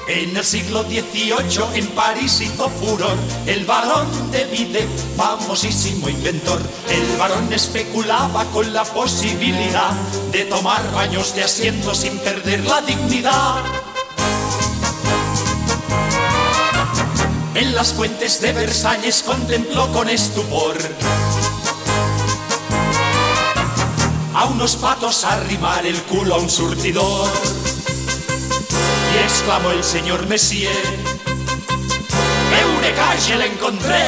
[0.07, 1.33] En el siglo XVIII
[1.73, 3.17] en París hizo furor
[3.47, 6.61] el varón de Vide, famosísimo inventor.
[6.89, 9.91] El varón especulaba con la posibilidad
[10.31, 13.63] de tomar baños de asiento sin perder la dignidad.
[17.55, 20.77] En las fuentes de Versalles contempló con estupor
[24.37, 27.27] a unos patos arrimar el culo a un surtidor.
[29.13, 30.83] Y exclamó el señor Messier,
[32.61, 34.03] Eureka, je l'encontré.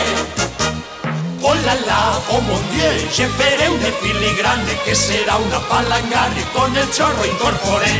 [1.41, 6.77] Oh la la, oh mon dieu, je ferai una filigrane que será una palangana con
[6.77, 7.95] el chorro incorporé.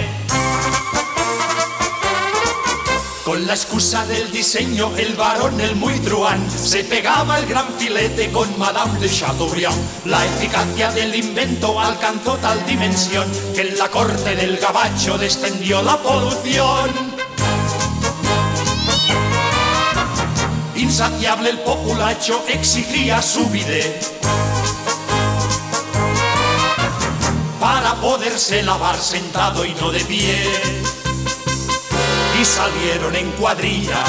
[3.30, 8.31] Con la excusa del diseño, el varón, el muy truán, se pegaba el gran filete
[8.31, 9.77] con Madame de Chateaubriand.
[10.06, 16.01] La eficacia del invento alcanzó tal dimensión que en la corte del gabacho descendió la
[16.01, 16.89] polución.
[20.76, 24.11] Insaciable el populacho exigía su bidet
[27.60, 30.98] para poderse lavar sentado y no de pie
[32.40, 34.03] y salieron en cuadrilla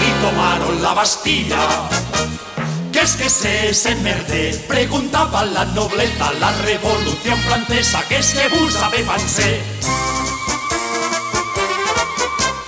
[0.00, 1.58] y tomaron la Bastilla.
[2.90, 4.64] ¿Qué es que se ese merde?
[4.66, 9.62] Preguntaba la nobleza, la revolución francesa, ¿qué es que vous avez pensé?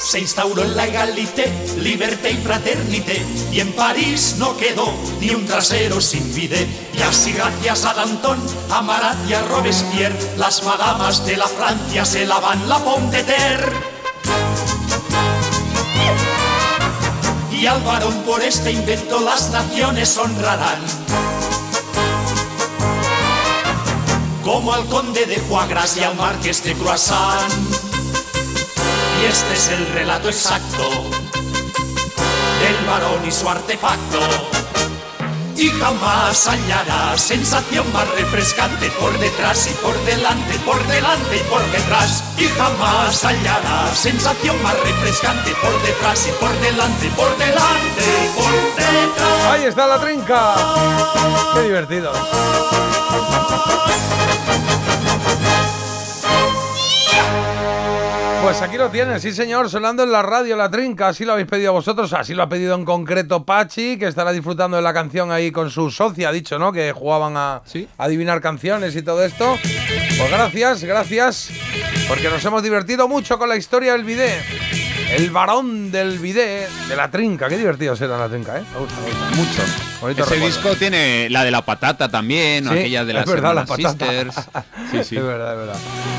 [0.07, 3.21] Se instauró la egalité, liberté y fraternité,
[3.51, 4.87] y en París no quedó
[5.21, 6.69] ni un trasero sin bidet.
[6.97, 8.39] Y así gracias a Danton,
[8.71, 13.25] a Marat y a Robespierre, las madamas de la Francia se lavan la pomme de
[13.25, 13.73] terre.
[17.51, 20.83] Y al varón por este invento las naciones honrarán.
[24.45, 25.67] Como al conde de Foie
[25.97, 27.86] y al marqués de Croissant.
[29.21, 30.89] Y este es el relato exacto
[32.61, 34.21] del varón y su artefacto.
[35.57, 41.63] Y jamás hallará sensación más refrescante por detrás y por delante, por delante y por
[41.71, 42.25] detrás.
[42.37, 48.53] Y jamás hallará sensación más refrescante por detrás y por delante, por delante y por
[48.77, 49.47] detrás.
[49.51, 50.55] Ahí está la trinca.
[51.55, 52.13] Qué divertido.
[58.57, 61.47] Pues aquí lo tienes, sí señor, sonando en la radio La Trinca, así lo habéis
[61.47, 65.31] pedido vosotros, así lo ha pedido en concreto Pachi, que estará disfrutando de la canción
[65.31, 66.73] ahí con su socia, ha dicho, ¿no?
[66.73, 67.61] Que jugaban a
[67.99, 69.59] adivinar canciones y todo esto.
[69.63, 71.51] Pues gracias, gracias,
[72.09, 74.43] porque nos hemos divertido mucho con la historia del bidet.
[75.11, 78.65] El varón del bidet de La Trinca, qué divertido será La Trinca, ¿eh?
[78.73, 79.63] Me gusta, me gusta, mucho.
[80.01, 80.47] Bonito Ese recuerdo.
[80.57, 83.67] disco tiene la de la patata también, o aquella de las es verdad, la.
[83.67, 84.35] Sisters.
[84.91, 85.17] Sí, sí.
[85.17, 85.77] Es verdad, es verdad.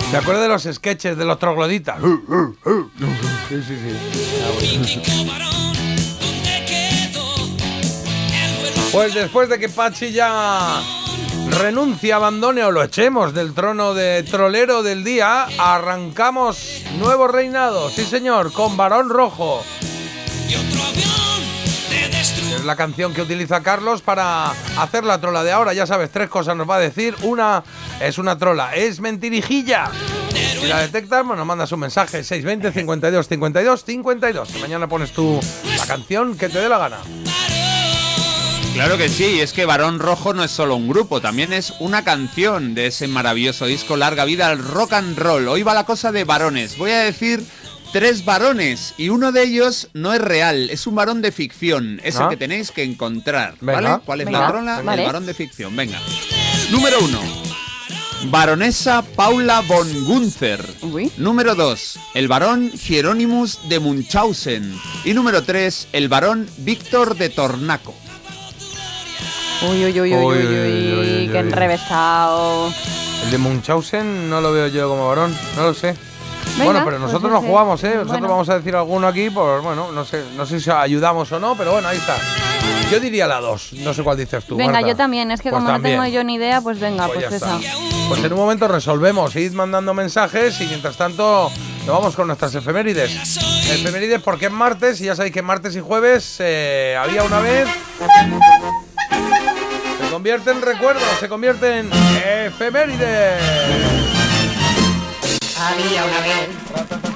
[0.09, 1.97] ¿Se acuerda de los sketches de los trogloditas?
[3.49, 5.01] Sí, sí, sí.
[8.91, 10.81] Pues después de que Pachi ya
[11.57, 18.05] renuncie, abandone o lo echemos del trono de trolero del día, arrancamos nuevo reinado, sí
[18.05, 19.63] señor, con Varón Rojo.
[22.55, 25.73] Es la canción que utiliza Carlos para hacer la trola de ahora.
[25.73, 27.15] Ya sabes, tres cosas nos va a decir.
[27.21, 27.63] Una
[27.99, 29.91] es una trola, es mentirijilla.
[30.59, 34.55] Si la detectas, bueno, mandas un mensaje 620 52 52 52.
[34.55, 35.39] Y mañana pones tú
[35.77, 36.97] la canción que te dé la gana.
[38.77, 42.03] Claro que sí, es que Varón Rojo no es solo un grupo, también es una
[42.03, 45.47] canción de ese maravilloso disco Larga Vida al Rock and Roll.
[45.47, 46.77] Hoy va la cosa de varones.
[46.77, 47.43] Voy a decir
[47.91, 52.21] tres varones y uno de ellos no es real, es un varón de ficción, ese
[52.21, 52.29] Ah.
[52.29, 53.81] que tenéis que encontrar, Venga.
[53.81, 54.03] ¿vale?
[54.05, 54.39] ¿Cuál es Venga.
[54.41, 54.81] la trola?
[54.83, 55.01] Vale.
[55.01, 55.99] El varón de ficción, venga.
[56.69, 57.19] Número uno.
[58.25, 60.63] Baronesa Paula von Gunther.
[61.17, 61.99] Número 2.
[62.13, 64.79] El varón Hieronymus de Munchausen.
[65.03, 65.87] Y número 3.
[65.93, 67.93] El varón Víctor de Tornaco.
[69.63, 70.93] Uy, uy, uy, uy, uy,
[71.25, 72.71] uy, qué enrevesado.
[73.23, 75.95] El de Munchausen no lo veo yo como varón, no lo sé.
[76.57, 77.47] Venga, bueno, pero pues nosotros no ese.
[77.47, 77.87] jugamos, ¿eh?
[77.89, 78.27] Nosotros Bueno.
[78.29, 81.55] vamos a decir alguno aquí, pues bueno, no sé, no sé si ayudamos o no,
[81.55, 82.17] pero bueno, ahí está.
[82.91, 84.55] Yo diría la 2, no sé cuál dices tú.
[84.55, 84.87] Venga, Marta.
[84.87, 85.97] yo también, es que Pues como también.
[85.97, 87.57] no tengo yo ni idea, pues venga, Pues pues, esa.
[87.57, 87.77] está.
[88.07, 91.51] Pues en un momento resolvemos, id mandando mensajes y mientras tanto
[91.85, 93.37] Nos vamos con nuestras efemérides.
[93.69, 97.67] Efemérides porque es martes y ya sabéis que martes y jueves eh, había una vez.
[100.17, 103.39] Se convierte en recuerdos, se convierte en efemérides.
[105.59, 107.06] Había una vez.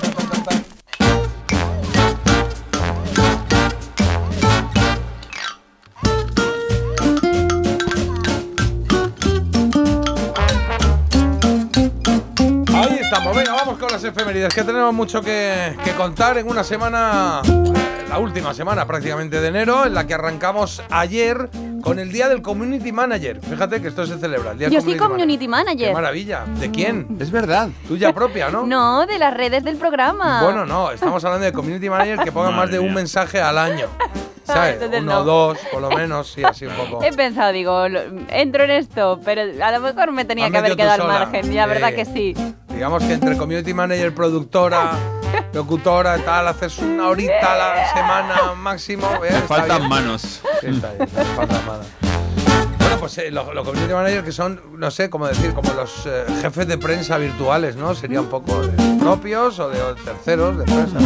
[13.11, 17.41] Estamos, venga, vamos con las efemérides, que tenemos mucho que, que contar en una semana,
[17.43, 21.49] eh, la última semana prácticamente de enero, en la que arrancamos ayer
[21.81, 23.41] con el Día del Community Manager.
[23.41, 25.77] Fíjate que esto se celebra, el Día Yo soy Community community Manager.
[25.89, 25.93] ¡Qué manager.
[25.93, 26.45] maravilla!
[26.57, 27.17] ¿De quién?
[27.19, 27.67] Es verdad.
[27.85, 28.65] Tuya propia, ¿no?
[28.71, 30.41] No, de las redes del programa.
[30.43, 33.87] Bueno, no, estamos hablando de Community Manager que ponga más de un mensaje al año.
[34.43, 34.73] ¿Sabes?
[34.75, 35.23] entonces Uno no.
[35.23, 37.03] dos, por lo menos, sí, así un poco.
[37.03, 37.85] He pensado, digo,
[38.29, 41.51] entro en esto, pero a lo mejor me tenía Has que haber quedado al margen.
[41.51, 41.69] Ya, Sí.
[41.69, 42.33] verdad que sí.
[42.81, 44.93] Digamos que entre community manager, productora,
[45.53, 49.07] locutora y tal, haces una horita a la semana máximo.
[49.23, 49.33] ¿eh?
[49.47, 49.89] Faltan bien.
[49.89, 50.41] manos.
[50.59, 51.85] Sí, está bien, faltan manos.
[52.79, 56.07] Bueno, pues eh, los los community managers que son, no sé cómo decir, como los
[56.07, 57.93] eh, jefes de prensa virtuales, ¿no?
[57.93, 60.99] Sería un poco de propios o de terceros de prensa.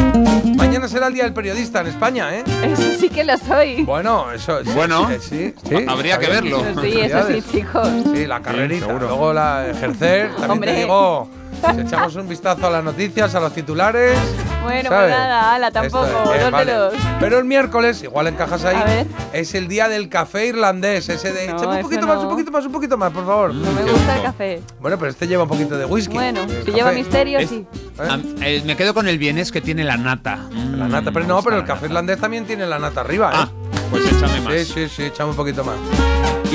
[0.55, 2.43] Mañana será el día del periodista en España, ¿eh?
[2.63, 3.83] Eso sí que lo soy.
[3.83, 6.63] Bueno, eso sí, Bueno, sí, sí, sí, habría que verlo.
[6.81, 7.89] Sí, eso sí, chicos.
[8.13, 8.87] Sí, la carrerita.
[8.93, 10.29] Luego la ejercer.
[10.35, 10.71] También Hombre.
[10.71, 11.29] te digo,
[11.73, 14.17] si echamos un vistazo a las noticias, a los titulares.
[14.63, 15.09] Bueno, ¿sabes?
[15.13, 16.33] pues nada, ala, tampoco.
[16.33, 16.73] es, dos vale.
[17.19, 21.07] Pero el miércoles, igual encajas ahí, es el día del café irlandés.
[21.07, 21.47] Ese de.
[21.47, 22.23] No, échame un poquito más, no.
[22.23, 23.53] un poquito más, un poquito más, por favor.
[23.53, 24.61] No me gusta el café.
[24.79, 26.15] Bueno, pero este lleva un poquito de whisky.
[26.15, 27.65] Bueno, si lleva misterio, Es- sí.
[27.97, 30.39] Am- eh, me quedo con el bienes que tiene la nata.
[30.75, 33.35] La nata, pero no, pero el café irlandés también tiene la nata arriba, ¿eh?
[33.37, 33.49] Ah,
[33.91, 34.53] pues échame más.
[34.53, 35.75] Sí, sí, sí, echame un poquito más.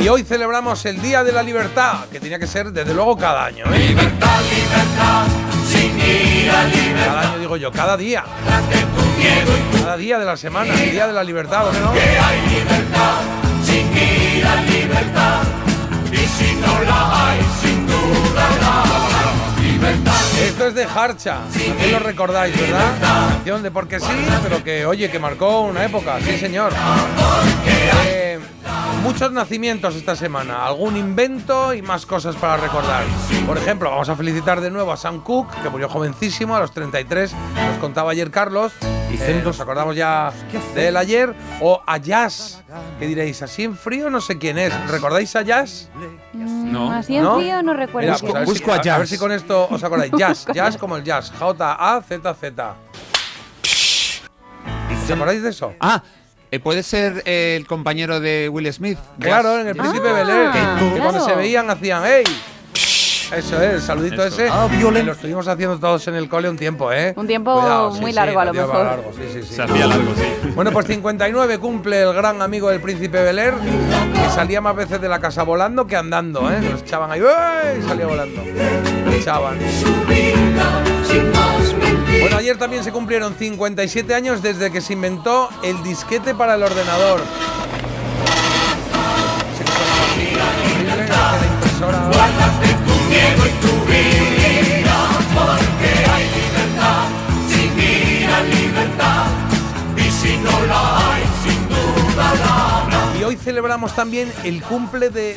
[0.01, 3.45] Y hoy celebramos el Día de la Libertad, que tenía que ser desde luego cada
[3.45, 3.79] año, ¿eh?
[3.79, 5.27] Libertad, libertad,
[5.69, 7.05] sin ir a libertad.
[7.05, 8.25] Cada año digo yo, cada día.
[9.83, 11.93] Cada día de la semana, el Día de la Libertad, ¿o qué no?
[13.63, 15.43] Sin ir a libertad.
[16.11, 19.63] Y si no la hay, sin duda la.
[19.63, 20.15] Libertad.
[20.43, 23.29] Esto es de Harcha, también lo recordáis, ¿verdad?
[23.35, 24.07] Canción de porque sí,
[24.43, 26.73] pero que, oye, que marcó una época, sí señor.
[27.67, 28.20] Eh,
[29.03, 33.05] muchos nacimientos esta semana, algún invento y más cosas para recordar.
[33.47, 36.73] Por ejemplo, vamos a felicitar de nuevo a Sam Cooke, que murió jovencísimo, a los
[36.73, 37.33] 33,
[37.69, 38.73] nos contaba ayer Carlos.
[38.83, 40.33] Eh, nos acordamos ya
[40.75, 41.35] de él ayer.
[41.61, 42.63] O a Jazz,
[42.99, 44.73] que diréis, así en frío no sé quién es.
[44.89, 45.91] ¿Recordáis a Jazz?
[46.33, 46.93] No.
[46.93, 47.37] Así en ¿No?
[47.37, 48.09] frío no recuerdo.
[48.13, 48.49] Mira, pues a, ver es.
[48.49, 49.09] si, busco a a- a ver Jazz.
[49.09, 50.13] si con esto os acordáis.
[50.19, 51.33] Jazz, jazz como el jazz.
[51.39, 52.75] J-A-Z-Z.
[55.05, 55.75] ¿Os acordáis de eso?
[55.81, 56.03] Ah,
[56.59, 58.99] puede ser eh, el compañero de Will Smith.
[59.21, 62.25] Claro, en el Príncipe Bel Air, que, cuando se veían hacían ¡Ey!
[63.37, 64.43] Eso es, el saludito Eso.
[64.43, 64.51] ese.
[64.93, 67.13] que lo estuvimos haciendo todos en el cole un tiempo, ¿eh?
[67.17, 68.85] Un tiempo Cuidado, sí, muy sí, largo, a lo mejor.
[68.85, 69.55] largo, sí, sí, sí.
[69.55, 70.51] Se hacía largo, sí.
[70.57, 75.01] Bueno, pues 59 cumple el gran amigo del príncipe Bel Air, que salía más veces
[75.01, 76.61] de la casa volando que andando, ¿eh?
[76.61, 77.79] Los echaban ahí, ¡ey!
[77.79, 78.43] y salía volando.
[79.05, 79.59] Lo echaban.
[82.21, 86.63] Bueno, ayer también se cumplieron 57 años desde que se inventó el disquete para el
[86.63, 87.21] ordenador.
[103.19, 105.35] Y hoy celebramos también el cumple de.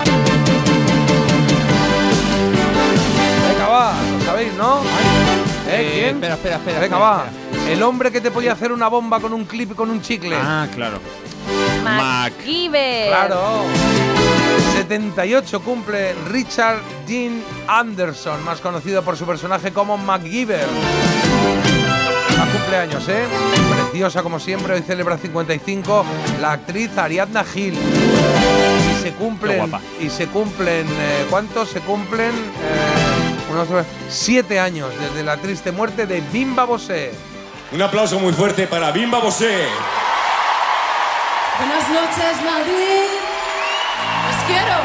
[3.47, 5.52] Venga, va, lo sabéis, ¿no?
[5.67, 6.15] Eh, ¿Quién?
[6.15, 7.25] espera, espera, espera, Venga, espera, va.
[7.51, 7.71] espera.
[7.71, 10.35] El hombre que te podía hacer una bomba con un clip y con un chicle.
[10.39, 10.99] Ah, claro.
[11.83, 13.09] MacGyver.
[13.09, 13.63] Claro.
[14.75, 16.77] 78 cumple Richard
[17.07, 20.65] Dean Anderson, más conocido por su personaje como MacGyver.
[22.39, 23.25] A cumpleaños, ¿eh?
[23.75, 26.05] Preciosa como siempre, hoy celebra 55
[26.41, 27.73] la actriz Ariadna Gil.
[27.75, 29.71] Y se cumplen.
[30.01, 30.85] Y se cumplen.
[30.89, 31.69] eh, ¿Cuántos?
[31.69, 32.31] Se cumplen.
[32.31, 37.11] eh, unos siete años desde la triste muerte de Bimba Bosé.
[37.71, 39.65] Un aplauso muy fuerte para Bimba Bosé.
[41.57, 43.09] Buenas noches, Madrid.
[44.29, 44.77] Os quiero.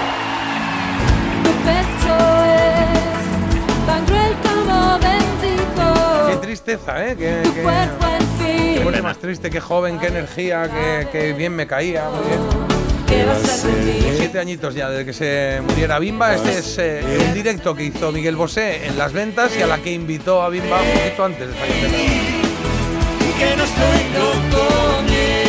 [1.44, 6.28] Tu pecho es tan cruel como bendito.
[6.28, 7.16] Qué tristeza, ¿eh?
[7.18, 8.82] Qué, Tu qué- cuerpo, en qué fin.
[8.82, 12.04] muerte más triste, qué joven, qué energía, qué, qué bien me caía.
[12.10, 12.77] Muy bien.
[13.08, 14.16] ¿Qué va a ser de mí?
[14.16, 16.34] Siete añitos ya desde que se muriera Bimba.
[16.34, 19.78] Este es eh, un directo que hizo Miguel Bosé en las ventas y a la
[19.78, 21.90] que invitó a Bimba un poquito antes de fallecer.
[23.38, 25.47] Que no estoy loco ni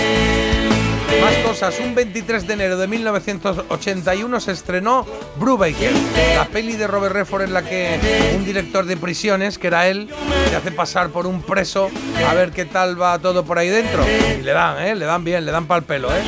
[1.21, 1.79] Más cosas.
[1.79, 5.05] Un 23 de enero de 1981 se estrenó
[5.37, 5.91] Brubaker,
[6.35, 7.99] la peli de Robert Redford en la que
[8.35, 10.09] un director de prisiones, que era él,
[10.49, 11.89] se hace pasar por un preso
[12.27, 14.03] a ver qué tal va todo por ahí dentro.
[14.39, 14.95] Y le dan, ¿eh?
[14.95, 16.21] Le dan bien, le dan pal pelo, ¿eh?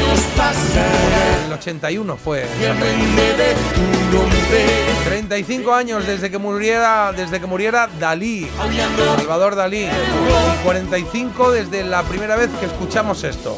[1.47, 2.43] El 81 fue.
[2.43, 4.01] esa peli.
[5.05, 8.49] 35 años desde que muriera, desde que muriera Dalí,
[9.17, 9.83] Salvador Dalí.
[9.85, 13.57] Y 45 desde la primera vez que escuchamos esto.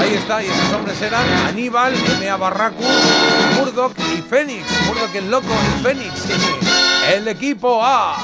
[0.00, 2.36] Ahí está, y esos hombres eran Aníbal, M.A.
[2.36, 2.86] Barracus,
[3.56, 4.64] Murdoch y Fénix.
[4.86, 6.12] Murdoch el loco y Fénix.
[7.14, 8.16] El equipo A.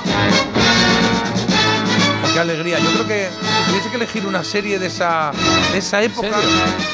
[2.32, 2.78] Qué alegría.
[2.78, 5.32] Yo creo que si tuviese que elegir una serie de esa,
[5.73, 6.36] de esa época,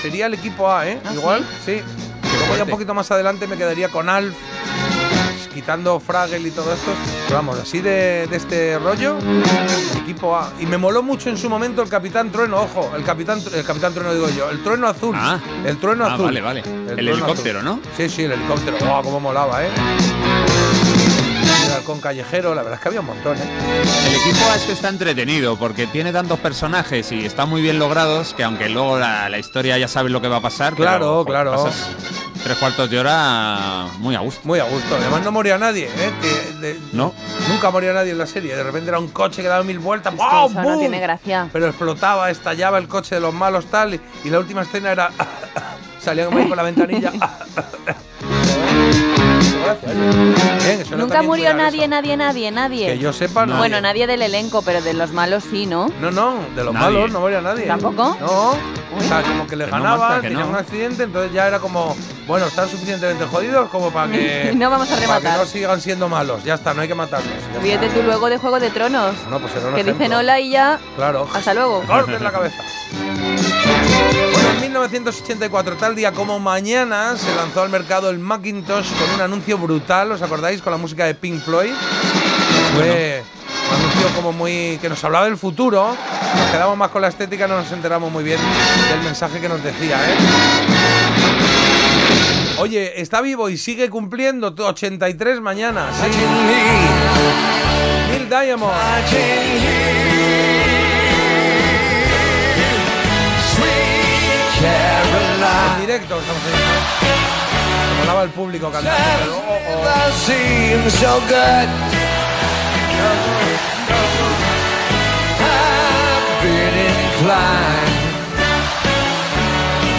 [0.02, 0.98] sería el equipo A, ¿eh?
[1.12, 1.80] Igual, sí.
[2.38, 4.34] Luego ya un poquito más adelante me quedaría con Alf,
[5.54, 6.90] quitando Fraggle y todo esto.
[7.26, 9.16] Pero vamos, así de, de este rollo,
[10.02, 10.52] equipo A.
[10.60, 13.94] Y me moló mucho en su momento el Capitán Trueno, ojo, el Capitán, el Capitán
[13.94, 15.16] Trueno digo yo, el Trueno Azul.
[15.64, 16.24] el Trueno Ah, Azul.
[16.26, 16.62] vale, vale.
[16.96, 17.70] El helicóptero, azul.
[17.76, 17.80] ¿no?
[17.96, 18.76] Sí, sí, el helicóptero.
[18.84, 19.02] ¡Wow!
[19.04, 19.68] Cómo molaba, ¿eh?
[21.74, 23.40] Halcón callejero, la verdad es que había un montón, ¿eh?
[24.06, 27.78] El equipo A es que está entretenido porque tiene tantos personajes y están muy bien
[27.78, 30.72] logrados que aunque luego la, la historia ya sabes lo que va a pasar.
[30.74, 31.50] pero, Claro, jo, claro.
[31.52, 31.88] pasas
[32.42, 34.40] tres cuartos de hora muy a gusto.
[34.44, 34.96] Muy a gusto.
[34.96, 36.12] Además no moría nadie, ¿eh?
[36.20, 37.12] Que de- ¿No?
[37.48, 38.54] Nunca moría nadie en la serie.
[38.54, 40.12] De repente era un coche que daba mil vueltas.
[40.14, 40.50] Es que ¡Wow!
[40.50, 41.48] eso no tiene gracia.
[41.52, 43.94] Pero explotaba, estallaba el coche de los malos tal.
[43.94, 45.10] Y, y la última escena era.
[46.00, 47.12] salían por la ventanilla.
[51.18, 51.88] Nunca murió nadie, eso.
[51.88, 52.86] nadie, nadie, nadie.
[52.86, 53.56] Que yo sepa, no.
[53.58, 55.88] Bueno, nadie del elenco, pero de los malos sí, ¿no?
[56.00, 56.86] No, no, de los Nadie.
[56.96, 57.66] malos no moría nadie.
[57.66, 58.16] ¿Tampoco?
[58.20, 58.50] No.
[58.96, 60.48] O sea, como que le ganaban, tenían no.
[60.50, 61.96] un accidente, entonces ya era como,
[62.28, 64.52] bueno, están suficientemente jodidos como para que.
[64.56, 65.32] No vamos a Para rematar.
[65.32, 66.44] que no sigan siendo malos.
[66.44, 67.32] Ya está, no hay que matarlos.
[67.60, 69.14] Fíjate tú luego de Juego de Tronos.
[69.30, 70.04] No, pues era un que ejemplo.
[70.04, 70.78] dicen hola y ya.
[70.96, 71.28] Claro.
[71.34, 71.82] Hasta luego.
[71.82, 72.62] Cortes la cabeza.
[74.74, 79.20] Bueno, en 1984, tal día como mañana, se lanzó al mercado el Macintosh con un
[79.20, 80.60] anuncio brutal, ¿os acordáis?
[80.62, 81.70] Con la música de Pink Floyd.
[82.74, 83.22] Fue
[83.70, 84.76] un anuncio como muy...
[84.82, 85.96] que nos hablaba del futuro.
[86.36, 88.40] Nos quedamos más con la estética, no nos enteramos muy bien
[88.90, 90.16] del mensaje que nos decía, ¿eh?
[92.58, 95.86] Oye, está vivo y sigue cumpliendo 83 mañana.
[95.92, 96.10] Sí.
[98.10, 98.72] Neil Diamond.
[104.64, 106.52] En directo estamos ahí.
[107.90, 108.98] Me molaba el público cantando.
[109.20, 109.84] pero, oh, oh.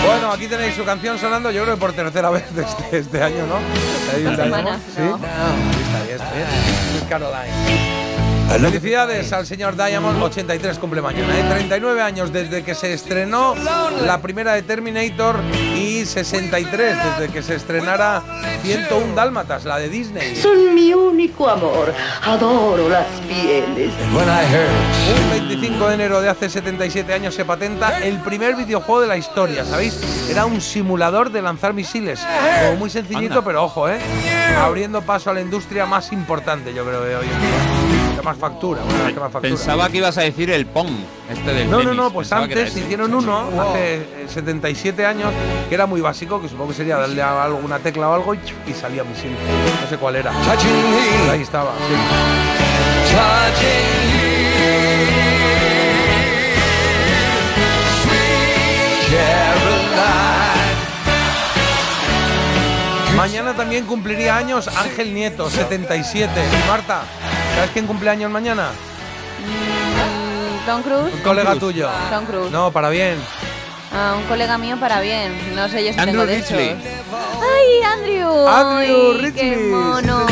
[0.06, 3.24] Bueno, aquí tenéis su canción sonando, yo creo que por tercera vez de este, este
[3.24, 3.56] año, ¿no?
[4.14, 4.24] Ahí
[4.96, 5.02] ¿Sí?
[5.02, 5.16] ¿no?
[5.16, 6.42] Ahí está, ahí
[6.96, 8.05] está, Caroline.
[8.50, 11.44] Felicidades al señor Diamond, 83 cumple mañana, ¿eh?
[11.50, 13.54] 39 años desde que se estrenó
[14.06, 15.40] la primera de Terminator
[15.76, 18.22] y 63 desde que se estrenara
[18.64, 20.36] 101 Dálmatas, la de Disney.
[20.36, 21.94] Son mi único amor.
[22.24, 23.92] Adoro las pieles.
[24.14, 29.18] Un 25 de enero de hace 77 años se patenta el primer videojuego de la
[29.18, 30.00] historia, ¿sabéis?
[30.30, 32.26] Era un simulador de lanzar misiles.
[32.66, 33.46] Como muy sencillito, Anda.
[33.46, 34.00] pero ojo, ¿eh?
[34.62, 38.05] Abriendo paso a la industria más importante, yo creo, de hoy en día.
[38.16, 39.56] Que más factura, una de las que más factura.
[39.56, 40.90] Pensaba que ibas a decir el Pong,
[41.30, 41.98] este del No, no, tenis.
[41.98, 45.32] no, pues Pensaba antes hicieron uno, hace eh, 77 años,
[45.68, 48.40] que era muy básico, que supongo que sería darle a alguna tecla o algo y,
[48.68, 49.32] y salía misil.
[49.84, 50.32] No sé cuál era.
[50.32, 51.72] Pero ahí estaba.
[53.60, 53.66] sí.
[63.16, 66.30] Mañana también cumpliría años Ángel Nieto, 77.
[66.32, 67.04] Y Marta,
[67.56, 68.70] ¿sabes quién cumple años mañana?
[69.40, 71.14] Mm, Tom Cruise.
[71.14, 71.90] Un colega tuyo.
[72.12, 72.52] Tom Cruise.
[72.52, 73.18] No, para bien.
[73.94, 75.56] Ah, un colega mío para bien.
[75.56, 76.68] No sé yo si Andrew tengo de Ridgely.
[76.70, 76.84] esos.
[77.42, 78.48] ¡Ay, Andrew!
[78.48, 80.26] Andrew Ay, Ridgely, ¡Qué mono!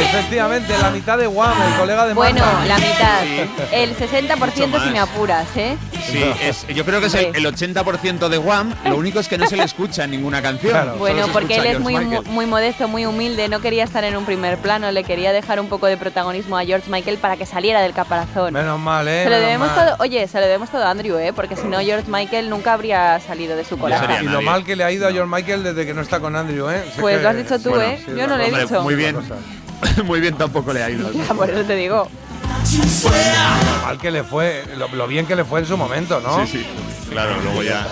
[0.00, 2.64] Efectivamente, la mitad de Wham, el colega de Bueno, Marta.
[2.66, 3.20] la mitad.
[3.22, 3.50] Sí.
[3.72, 5.76] El 60% Mucho si me apuras, ¿eh?
[6.10, 8.74] Sí, es- yo creo que es el, el 80% de Wham.
[8.84, 10.98] Lo único es que no se le escucha en ninguna canción.
[10.98, 12.24] Bueno, porque él es muy, Michael.
[12.26, 15.68] muy modesto, muy humilde, no quería estar en un primer plano, le quería dejar un
[15.68, 18.52] poco de protagonismo a George Michael para que saliera del caparazón.
[18.52, 19.24] Menos mal, ¿eh?
[19.24, 21.32] Se lo debemos todo, oye, se lo debemos todo a Andrew, ¿eh?
[21.32, 24.10] Porque si no, George Michael nunca habría salido de su corazón.
[24.22, 26.36] Y lo mal que le ha ido a George Michael desde que no está con
[26.36, 26.84] Andrew, ¿eh?
[26.94, 28.02] Sé Pues que- lo has dicho tú, Bueno, ¿eh?
[28.04, 28.82] sí, Yo no lo he dicho.
[28.82, 29.16] Muy bien.
[30.04, 31.10] Muy bien tampoco le ha ido.
[31.12, 32.08] Ya, por eso te digo.
[33.04, 36.44] Lo mal que le fue, lo, lo bien que le fue en su momento, ¿no?
[36.46, 36.66] Sí, sí.
[37.10, 37.86] Claro, luego ya.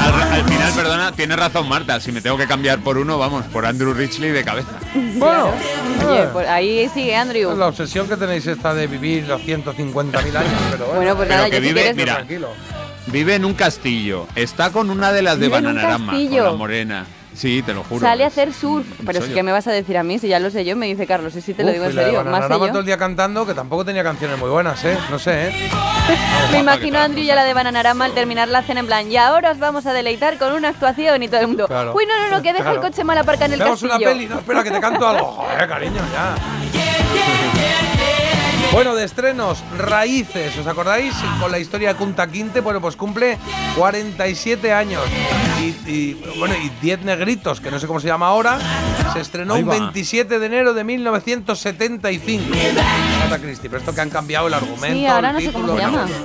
[0.00, 1.98] Al, al final, perdona, tiene razón Marta.
[2.00, 4.68] Si me tengo que cambiar por uno, vamos, por Andrew Richley de cabeza.
[5.16, 5.50] Bueno,
[6.08, 7.56] Oye, ahí sigue Andrew.
[7.56, 10.94] la obsesión que tenéis esta de vivir los 150.000 años, pero bueno.
[10.96, 11.96] Bueno, pues Pero nada, que yo si vive, quieres...
[11.96, 12.48] mira, Tranquilo.
[13.08, 14.26] Vive en un castillo.
[14.34, 17.06] Está con una de las de Bananarama, con la morena.
[17.36, 18.00] Sí, te lo juro.
[18.00, 18.86] Sale a hacer surf.
[19.04, 19.34] Pero yo.
[19.34, 21.36] que me vas a decir a mí, si ya lo sé yo, me dice Carlos.
[21.36, 22.66] Y sí te lo Uf, digo y en serio, más sé yo.
[22.68, 24.96] todo el día cantando, que tampoco tenía canciones muy buenas, ¿eh?
[25.10, 25.70] No sé, ¿eh?
[26.52, 29.10] Me imagino a Andrew y a la de Bananarama al terminar la cena en plan,
[29.12, 31.66] y ahora os vamos a deleitar con una actuación y todo el mundo.
[31.66, 31.92] Claro.
[31.94, 32.76] Uy, no, no, no, que deja Claro.
[32.82, 33.94] el coche mal aparcado en el castillo.
[33.96, 35.26] una peli, no, espera, que te canto algo.
[35.32, 37.95] Joder, cariño, ya.
[38.76, 41.14] Bueno, de estrenos, Raíces, ¿os acordáis?
[41.40, 43.38] Con la historia de Kunta Quinte, bueno, pues cumple
[43.74, 45.00] 47 años.
[45.62, 48.58] Y, y, bueno, y 10 negritos, que no sé cómo se llama ahora,
[49.14, 49.78] se estrenó un va.
[49.78, 52.44] 27 de enero de 1975.
[53.24, 55.66] Agatha Christie, pero esto que han cambiado el argumento, Sí, ahora el no sé título,
[55.68, 56.06] cómo se no, llama.
[56.06, 56.16] no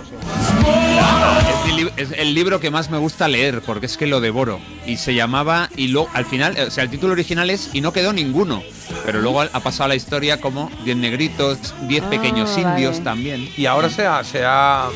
[1.95, 4.59] es el libro que más me gusta leer, porque es que lo devoro.
[4.85, 7.93] Y se llamaba, y luego al final, o sea, el título original es Y no
[7.93, 8.63] quedó ninguno.
[9.05, 13.03] Pero luego ha pasado a la historia como 10 negritos, 10 pequeños Ah, indios vale.
[13.03, 13.49] también.
[13.55, 14.89] Y ahora se ha, se ha, ha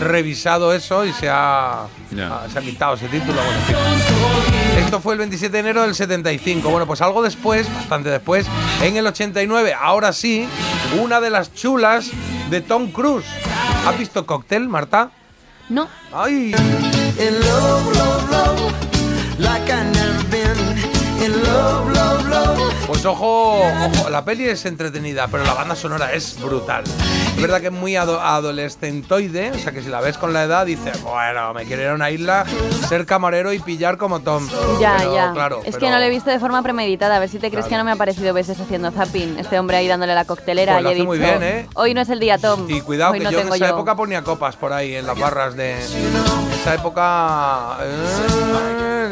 [0.00, 1.86] revisado eso y se ha,
[2.52, 3.40] se ha quitado ese título.
[4.78, 6.70] Esto fue el 27 de enero del 75.
[6.70, 8.46] Bueno, pues algo después, bastante después,
[8.82, 10.46] en el 89, ahora sí,
[11.00, 12.06] una de las chulas
[12.50, 13.26] de Tom Cruise.
[13.86, 15.10] ¿Has visto Cocktail, Marta?
[15.68, 15.88] No.
[16.12, 16.54] ¡Ay!
[19.42, 20.01] Like I never
[22.86, 26.84] Pues ojo, ojo, la peli es entretenida, pero la banda sonora es brutal.
[27.36, 30.42] Es verdad que es muy ado- adolescentoide, o sea que si la ves con la
[30.44, 32.44] edad dices, bueno, me quiero ir a una isla,
[32.88, 34.46] ser camarero y pillar como Tom.
[34.80, 35.32] Ya, Pero, ya.
[35.32, 37.16] Claro, es que no lo he visto de forma premeditada.
[37.16, 39.38] A ver si te crees que no me ha aparecido veces haciendo zapping.
[39.38, 40.74] Este hombre ahí dándole la coctelera.
[40.74, 41.68] Pues lo y he hace dicho, muy bien, ¿eh?
[41.74, 42.66] Hoy no es el día, Tom.
[42.68, 43.66] Y cuidado Hoy que no yo en esa yo.
[43.66, 45.76] época ponía copas por ahí en las barras de
[46.60, 49.08] esa época eh,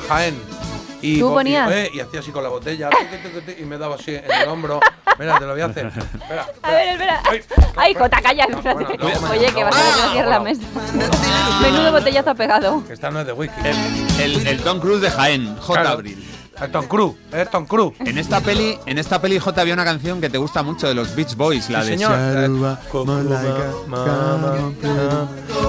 [0.00, 0.63] de Jaén.
[1.04, 2.88] Y, ¿Tú y- eh, hacía así con la botella
[3.58, 4.80] y me daba así en el hombro.
[5.18, 5.86] Mira, te lo voy a hacer.
[5.86, 6.46] Espera.
[6.62, 7.22] A ver, espera.
[7.76, 8.44] Ay, Jota, calla.
[8.44, 8.96] espérate.
[8.98, 10.62] bueno, no, Oye, que vas a tener que cierrar la mesa.
[11.60, 12.84] Menudo botellazo ha pegado.
[12.86, 13.60] Que esta no es de whisky.
[14.18, 15.72] El, el Tom Cruise de Jaén, J.
[15.80, 15.88] Claro.
[15.96, 16.30] Abril.
[16.60, 17.94] Eh, Tom Cruise, eh, Tom Cruise.
[18.00, 20.94] En esta peli, en esta peli J había una canción que te gusta mucho de
[20.94, 22.16] los Beach Boys, la Sí, de señor.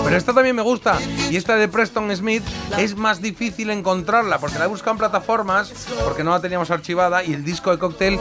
[0.03, 0.97] Pero esta también me gusta.
[1.29, 2.43] Y esta de Preston Smith
[2.77, 5.71] es más difícil encontrarla porque la he buscado en plataformas
[6.03, 8.19] porque no la teníamos archivada y el disco de cóctel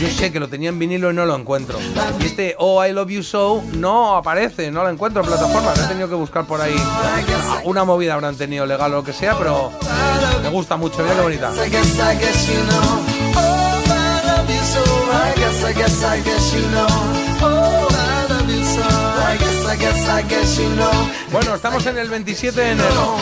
[0.00, 1.78] yo sé que lo tenía en vinilo y no lo encuentro.
[2.20, 5.78] Y este Oh I Love You So no aparece, no lo encuentro en plataformas.
[5.78, 6.74] He tenido que buscar por ahí.
[7.64, 9.70] Una movida habrán tenido legal o lo que sea, pero
[10.42, 11.02] me gusta mucho.
[11.02, 11.52] Mira qué bonita.
[21.32, 23.16] Bueno, estamos en el 27 de enero.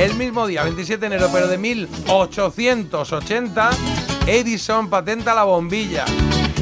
[0.00, 3.70] El mismo día, 27 de enero, pero de 1880,
[4.26, 6.04] Edison patenta la bombilla.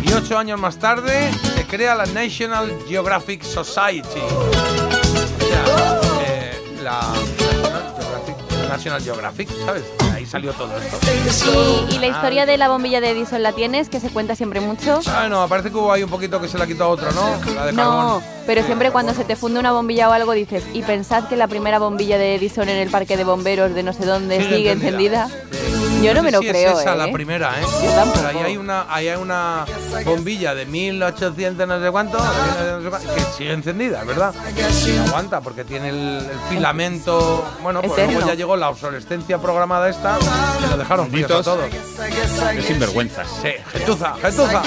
[0.03, 4.21] Y ocho años más tarde se crea la National Geographic Society.
[4.21, 4.51] O
[5.47, 5.65] sea,
[6.27, 8.37] eh, la National Geographic,
[8.69, 9.85] National Geographic, ¿sabes?
[10.31, 10.97] Salió todo esto.
[11.91, 14.61] Y, y la historia de la bombilla de Edison la tienes, que se cuenta siempre
[14.61, 15.01] mucho.
[15.09, 17.53] Ah, no, parece que hubo ahí un poquito que se la quitó a otro, ¿no?
[17.55, 20.83] La de No, pero siempre cuando se te funde una bombilla o algo dices, y
[20.83, 24.07] pensad que la primera bombilla de Edison en el parque de bomberos de no sé
[24.07, 25.25] dónde Sigue sigue, encendida.
[25.25, 25.80] encendida.
[26.03, 26.97] Yo no me sé lo si creo, es esa ¿eh?
[26.97, 27.65] la primera, ¿eh?
[27.85, 28.21] Yo tampoco.
[28.27, 29.65] Pero ahí hay una, ahí hay una
[30.05, 34.35] bombilla de 1800 no sé cuánto, no sé cuánto, que sigue encendida, ¿verdad?
[34.87, 37.45] Y aguanta porque tiene el, el filamento.
[37.63, 40.19] Bueno, pues luego ya llegó la obsolescencia programada esta
[40.65, 41.69] y lo dejaron fríos a todos.
[42.55, 43.29] Qué sinvergüenzas.
[43.43, 44.63] Sí, gentuza, gentuza.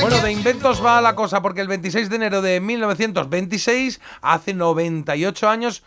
[0.00, 5.48] Bueno, de inventos va la cosa, porque el 26 de enero de 1926, hace 98
[5.48, 5.82] años,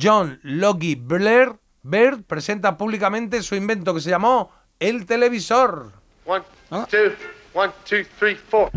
[0.00, 1.56] John Logie Blair
[1.90, 5.90] Baird presenta públicamente su invento que se llamó el televisor.
[6.26, 6.44] One,
[6.90, 7.12] two,
[7.54, 8.70] one, two, three, four.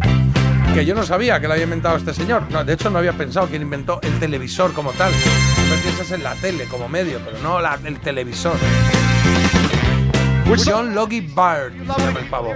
[0.74, 2.44] Que yo no sabía que lo había inventado este señor.
[2.50, 5.12] No, de hecho, no había pensado quién inventó el televisor como tal.
[5.12, 8.56] No piensas en la tele como medio, pero no la- el televisor.
[10.66, 11.74] John Logie Byrd.
[11.74, 12.56] se llama el pavo.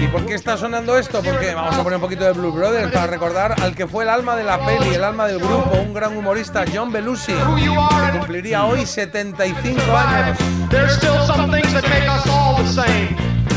[0.00, 1.22] ¿Y por qué está sonando esto?
[1.22, 4.10] Porque vamos a poner un poquito de Blue Brothers para recordar al que fue el
[4.10, 8.64] alma de la peli, el alma del grupo, un gran humorista, John Belushi, que cumpliría
[8.64, 10.38] hoy 75 años.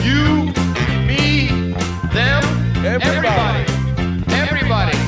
[0.04, 0.54] You,
[1.08, 1.74] me,
[2.14, 2.44] them,
[2.86, 3.66] everybody.
[4.28, 4.92] Everybody.
[4.92, 5.05] Everybody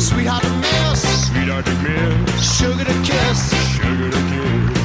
[0.00, 1.28] Sweetheart to miss.
[1.28, 2.58] Sweetheart to miss.
[2.58, 3.52] Sugar to kiss.
[3.76, 4.79] Sugar to kiss.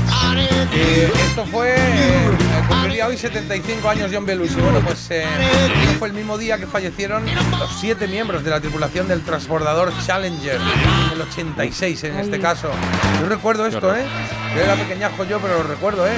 [0.76, 1.73] Esto fue.
[1.76, 2.30] eh,
[2.68, 4.56] cumpliría hoy 75 años John Belushi.
[4.56, 5.26] Bueno, pues eh,
[5.99, 7.23] fue el mismo día que fallecieron
[7.60, 12.69] los siete miembros de la tripulación del transbordador Challenger, en el 86 en este caso.
[13.22, 14.06] Yo recuerdo esto, ¿eh?
[14.56, 16.11] Yo era pequeñajo yo, pero lo recuerdo, ¿eh?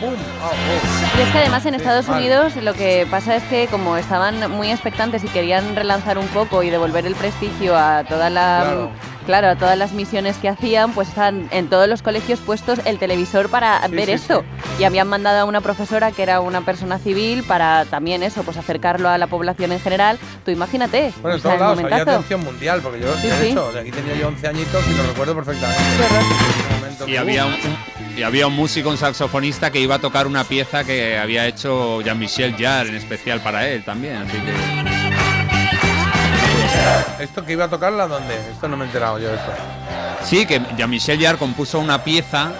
[0.00, 0.14] ¡Pum!
[0.14, 1.18] Oh.
[1.18, 2.08] Y es que además en Estados.
[2.08, 6.62] Unidos lo que pasa es que como estaban muy expectantes y querían relanzar un poco
[6.62, 8.90] y devolver el prestigio a toda la Claro.
[9.30, 12.98] Claro, a todas las misiones que hacían, pues están en todos los colegios puestos el
[12.98, 14.44] televisor para Sí, ver sí, esto.
[14.80, 18.56] Y habían mandado a una profesora que era una persona civil para también eso, pues
[18.56, 20.18] acercarlo a la población en general.
[20.44, 21.12] Tú imagínate.
[21.22, 23.46] Bueno, en o sea, todos lados había atención mundial, porque yo, Sí, de sí.
[23.50, 25.78] hecho, de aquí tenía yo 11 añitos y lo recuerdo perfectamente.
[26.74, 27.54] momento Y había un,
[28.16, 32.00] y había un músico, un saxofonista que iba a tocar una pieza que había hecho
[32.02, 34.89] Jean-Michel Jarre en especial para él también, así que
[37.18, 38.34] ¿Esto que iba a tocarla dónde?
[38.50, 39.52] Esto no me he enterado yo de esto.
[40.24, 42.52] sí, que Jean-Michel Jarre compuso una pieza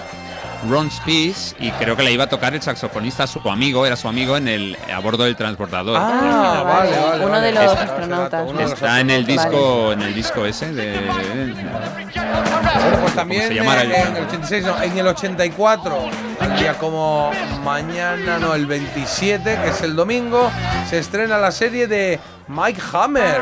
[0.68, 4.08] Ron's Peace y creo que la iba a tocar el saxofonista su amigo, era su
[4.08, 5.96] amigo en el a bordo del transbordador.
[5.98, 7.24] Ah, vale, vale.
[7.24, 8.46] Uno de los Está- astronautas.
[8.72, 13.92] Está en el disco, en el disco ese de, Bueno, pues también se llamara el-
[13.92, 15.98] en el 86, no, en el 84,
[16.40, 17.30] al día como
[17.64, 20.50] mañana, no, el 27, que es el domingo,
[20.90, 23.40] se estrena la serie de Mike Hammer.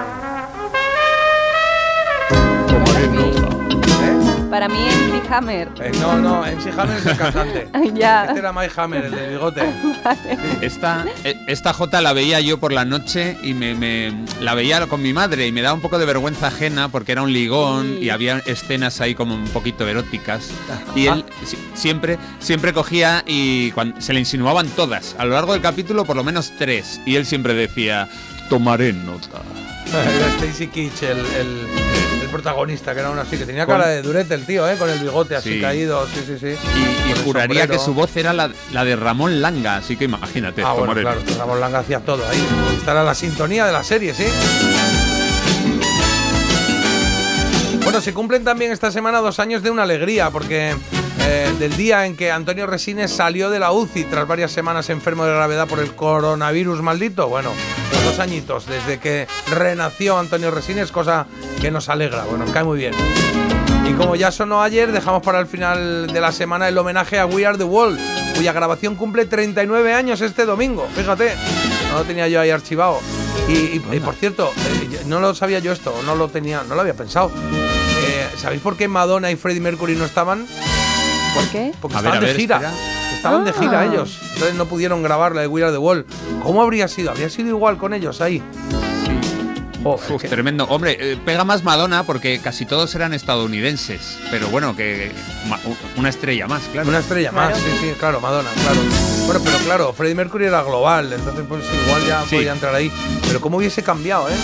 [4.59, 5.68] Para mí MC Hammer.
[5.80, 7.68] Eh, no, no, MC Hammer es el cantante.
[7.94, 8.24] ya.
[8.24, 9.62] Este era Mike Hammer, el del bigote.
[10.60, 14.85] Esta, eh, esta J la veía yo por la noche y me, me- la veía
[14.89, 17.98] con mi madre y me daba un poco de vergüenza ajena porque era un ligón
[18.02, 20.51] y había escenas ahí como un poquito eróticas
[20.97, 25.52] y él si- siempre siempre cogía y cuan- se le insinuaban todas a lo largo
[25.52, 28.09] del capítulo por lo menos tres y él siempre decía
[28.51, 29.40] tomaré nota
[29.90, 31.66] Era Stacy Kitsch, el, el-
[32.23, 34.77] el protagonista, que era uno así, que tenía cara de durete el tío, ¿eh?
[34.77, 35.60] Con el bigote así Sí.
[35.62, 36.47] caído, sí, sí, sí.
[36.48, 40.73] y, juraría que su voz era la, la de Ramón Langa así que imagínate Ah,
[40.74, 41.20] bueno, claro.
[41.39, 42.44] Ramón Langa hacía todo ahí.
[42.77, 44.24] Esta era la sintonía de la serie, ¿sí?
[47.85, 50.74] Bueno, se cumplen también esta semana dos años de una alegría, porque
[51.20, 55.24] eh, del día en que Antonio Resines salió de la UCI tras varias semanas enfermo
[55.24, 57.28] de gravedad por el coronavirus maldito.
[57.28, 57.50] Bueno,
[57.92, 61.26] los dos añitos desde que renació Antonio Resines, cosa
[61.60, 62.94] que nos alegra, bueno, cae muy bien.
[63.88, 67.26] Y como ya sonó ayer, dejamos para el final de la semana el homenaje a
[67.26, 67.98] We Are the World,
[68.36, 70.86] cuya grabación cumple 39 años este domingo.
[70.94, 71.32] Fíjate,
[71.90, 73.00] no lo tenía yo ahí archivado.
[73.48, 74.52] Y, y- y, por cierto,
[74.92, 77.30] eh, no lo sabía yo esto, no lo tenía, no lo había pensado.
[77.34, 80.46] Eh, ¿Sabéis por qué Madonna y Freddie Mercury no estaban?
[81.34, 81.72] ¿Por qué?
[81.80, 82.56] Porque A ver, estaban de ver, gira.
[82.56, 82.72] espera.
[83.14, 83.86] Estaban de gira Ah.
[83.86, 84.18] ellos.
[84.34, 86.05] Entonces no pudieron grabar la de We Are the World.
[86.42, 87.10] ¿Cómo habría sido?
[87.10, 88.42] ¿Habría sido igual con ellos ahí?
[89.84, 90.64] Joder, Uf, que- tremendo.
[90.64, 94.18] Hombre, eh, pega más Madonna porque casi todos eran estadounidenses.
[94.30, 95.12] Pero bueno, que
[95.96, 96.88] una estrella más, claro.
[96.88, 98.80] Una estrella más, sí, sí, claro, Madonna, claro.
[99.26, 102.36] Bueno, pero claro, Freddie Mercury era global, entonces pues igual ya Sí.
[102.36, 102.90] podía entrar ahí.
[103.26, 104.34] Pero cómo hubiese cambiado, ¿eh?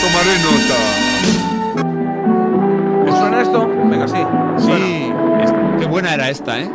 [0.00, 0.78] Tomaré nota.
[0.78, 1.11] ¿Os
[3.32, 3.68] suena esto?
[3.68, 4.26] Venga, sí.
[4.58, 6.70] Sí, es- qué buena era esta, ¿eh?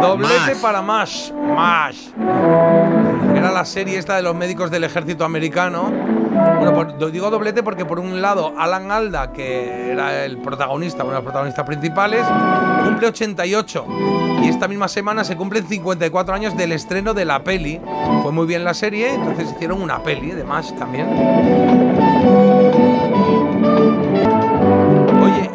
[0.00, 0.62] Doblete Mash.
[0.62, 1.32] para MASH.
[1.32, 1.96] MASH.
[3.36, 5.90] Era la serie esta de los médicos del ejército americano.
[6.58, 11.02] Bueno, por- do- digo doblete porque por un lado Alan Alda, que era el protagonista,
[11.02, 12.24] uno de los protagonistas principales,
[12.84, 13.84] cumple 88.
[14.42, 17.80] Y esta misma semana se cumplen 54 años del estreno de la peli.
[18.22, 21.08] Fue muy bien la serie, entonces hicieron una peli de MASH también.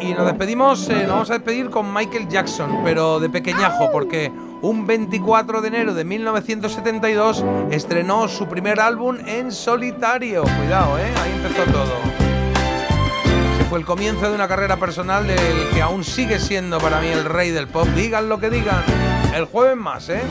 [0.04, 4.30] Y nos despedimos, eh, nos vamos a despedir con Michael Jackson, pero de pequeñajo, porque
[4.60, 10.42] un 24 de enero de 1972 estrenó su primer álbum en solitario.
[10.42, 11.12] Cuidado, ¿eh?
[11.22, 11.94] Ahí empezó todo.
[13.54, 17.08] Ese fue el comienzo de una carrera personal del que aún sigue siendo para mí
[17.08, 17.86] el rey del pop.
[17.94, 18.82] Digan lo que digan.
[19.34, 20.22] El jueves más, ¿eh?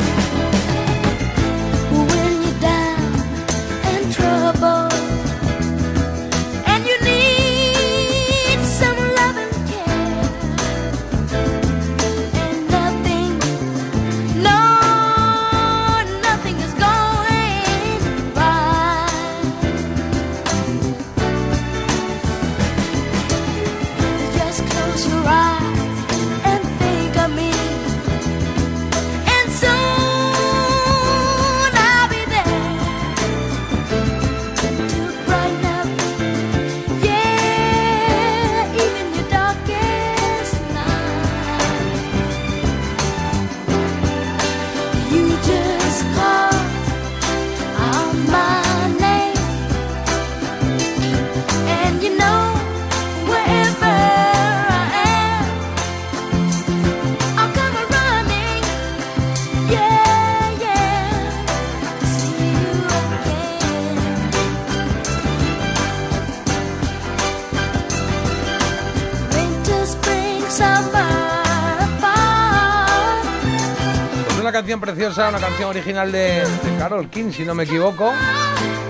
[74.54, 78.14] Canción preciosa, una canción original de, de Carol King, si no me equivoco.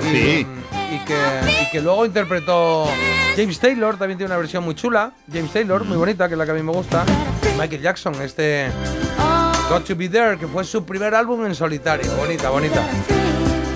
[0.03, 0.47] Y, Sí.
[0.91, 1.17] Y que,
[1.63, 2.87] y que luego interpretó
[3.35, 5.11] James Taylor, también tiene una versión muy chula.
[5.31, 7.03] James Taylor, muy bonita, que es la que a mí me gusta.
[7.57, 8.69] Michael Jackson, este
[9.69, 12.11] Got to Be There, que fue su primer álbum en solitario.
[12.15, 12.83] Bonita, bonita.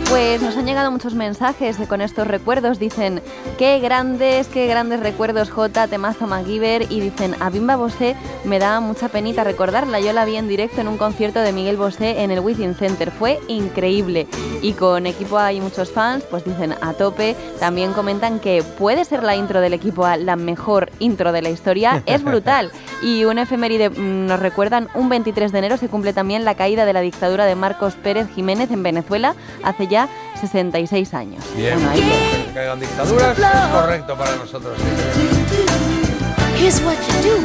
[0.09, 2.79] Pues nos han llegado muchos mensajes con estos recuerdos.
[2.79, 3.21] Dicen,
[3.57, 6.89] qué grandes, qué grandes recuerdos J, temazo MacGyver.
[6.89, 8.15] Y dicen, a Bimba Bosé
[8.45, 9.99] me da mucha penita recordarla.
[9.99, 13.11] Yo la vi en directo en un concierto de Miguel Bosé en el Within Center.
[13.11, 14.27] Fue increíble.
[14.61, 17.35] Y con equipo hay muchos fans, pues dicen a tope.
[17.59, 21.49] También comentan que puede ser la intro del equipo A la mejor intro de la
[21.49, 22.01] historia.
[22.05, 22.71] Es brutal.
[23.03, 26.85] Y un efeméride mm, nos recuerdan, un 23 de enero se cumple también la caída
[26.85, 29.96] de la dictadura de Marcos Pérez Jiménez en Venezuela hace ya
[30.39, 31.43] 66 años.
[31.55, 34.77] Bien, Bueno, ahí que caigan dictaduras es correcto para nosotros.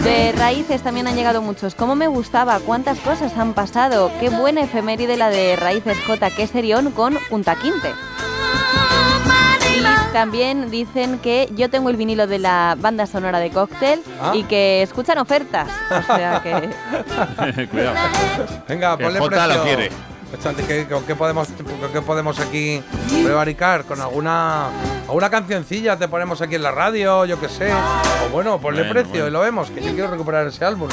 [0.05, 1.75] De raíces también han llegado muchos.
[1.75, 2.59] ¿Cómo me gustaba?
[2.61, 4.11] ¿Cuántas cosas han pasado?
[4.21, 6.31] Qué buena efeméride la de Raíces J.
[6.31, 7.93] Qué serión con Punta Quinte.
[9.79, 14.33] Y también dicen que yo tengo el vinilo de la banda sonora de Cóctel Ah.
[14.35, 15.69] y que escuchan ofertas.
[15.91, 17.67] O sea que...
[17.69, 17.97] Cuidado.
[18.69, 19.55] Venga, Que ponle Jota precio.
[19.57, 19.91] lo quiere.
[20.67, 22.83] ¿Qué, con qué podemos, con qué podemos aquí
[23.25, 23.85] prevaricar?
[23.85, 24.69] ¿Con alguna,
[25.07, 27.71] alguna cancioncilla te ponemos aquí en la radio, yo qué sé?
[27.73, 29.29] O bueno, ponle Bueno, precio bueno.
[29.29, 30.89] y lo vemos, que yo quiero recuperar ese álbum.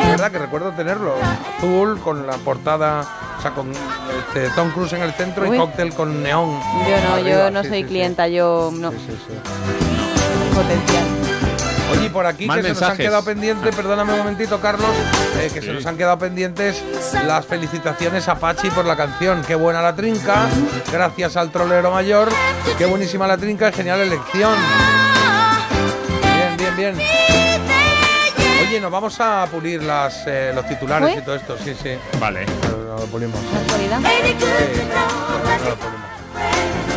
[0.00, 1.14] Es verdad que recuerdo tenerlo.
[1.58, 3.04] Azul, con la portada,
[3.38, 5.56] o sea, con este, Tom Cruise en el centro Uy.
[5.56, 6.58] y cóctel con neón.
[6.88, 7.50] Yo no, yo arriba.
[7.50, 7.88] no Sí, soy sí, sí.
[7.88, 8.90] clienta, yo no.
[10.54, 11.04] Potencial.
[11.90, 14.90] Oye, y por aquí Más que se nos han quedado pendientes, perdóname un momentito, Carlos,
[15.38, 16.82] eh, que se nos han quedado pendientes
[17.26, 19.42] las felicitaciones a Pachi por la canción.
[19.46, 20.48] Qué buena la trinca,
[20.92, 22.28] gracias al trolero mayor.
[22.76, 24.54] Qué buenísima la trinca, genial elección.
[26.22, 27.08] Bien, bien, bien.
[28.66, 31.22] Oye, nos vamos a pulir las, eh, los titulares ¿Uy?
[31.22, 31.96] y todo esto, sí, sí.
[32.20, 32.44] Vale.
[32.70, 33.38] Lo pulimos.
[33.40, 36.07] Sí, lo pulimos.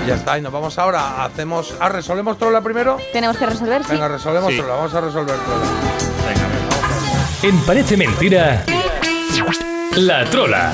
[0.07, 1.23] Ya está, y nos vamos ahora.
[1.23, 1.73] Hacemos.
[1.79, 2.97] Ah, resolvemos trola primero.
[3.13, 3.91] Tenemos que resolver, sí.
[3.91, 4.57] Venga, resolvemos Sí.
[4.57, 5.65] trola, vamos a resolver trola.
[7.43, 8.63] En Parece Mentira,
[9.95, 10.73] La Trola.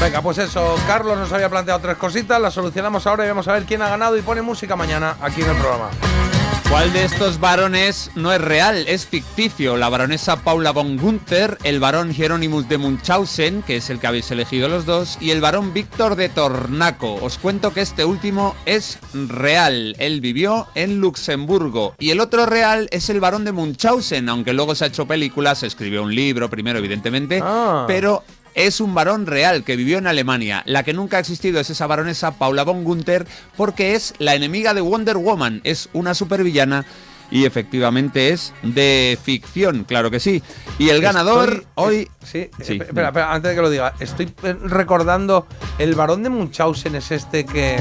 [0.00, 3.52] Venga, pues eso, Carlos nos había planteado tres cositas, las solucionamos ahora y vamos a
[3.54, 5.88] ver quién ha ganado y pone música mañana aquí en el programa.
[6.70, 8.84] ¿Cuál de estos varones no es real?
[8.88, 9.78] Es ficticio.
[9.78, 14.30] La baronesa Paula von Gunther, el varón Hieronymus de Munchausen, que es el que habéis
[14.30, 17.14] elegido los dos, y el varón Víctor de Tornaco.
[17.22, 19.96] Os cuento que este último es real.
[19.98, 21.94] Él vivió en Luxemburgo.
[21.98, 25.60] Y el otro real es el varón de Munchausen, aunque luego se ha hecho películas,
[25.60, 27.86] se escribió un libro primero, evidentemente, Ah.
[27.88, 28.22] pero
[28.66, 30.62] es un varón real que vivió en Alemania.
[30.66, 33.26] La que nunca ha existido es esa baronesa Paula von Gunther
[33.56, 35.60] porque es la enemiga de Wonder Woman.
[35.64, 36.84] Es una supervillana
[37.30, 40.42] y efectivamente es de ficción, claro que sí.
[40.78, 42.10] Y el ganador Estoy- hoy...
[42.24, 45.46] Sí, Sí, eh, espera, espera, antes de que lo diga, estoy eh, recordando
[45.78, 47.76] el varón de Munchausen es este que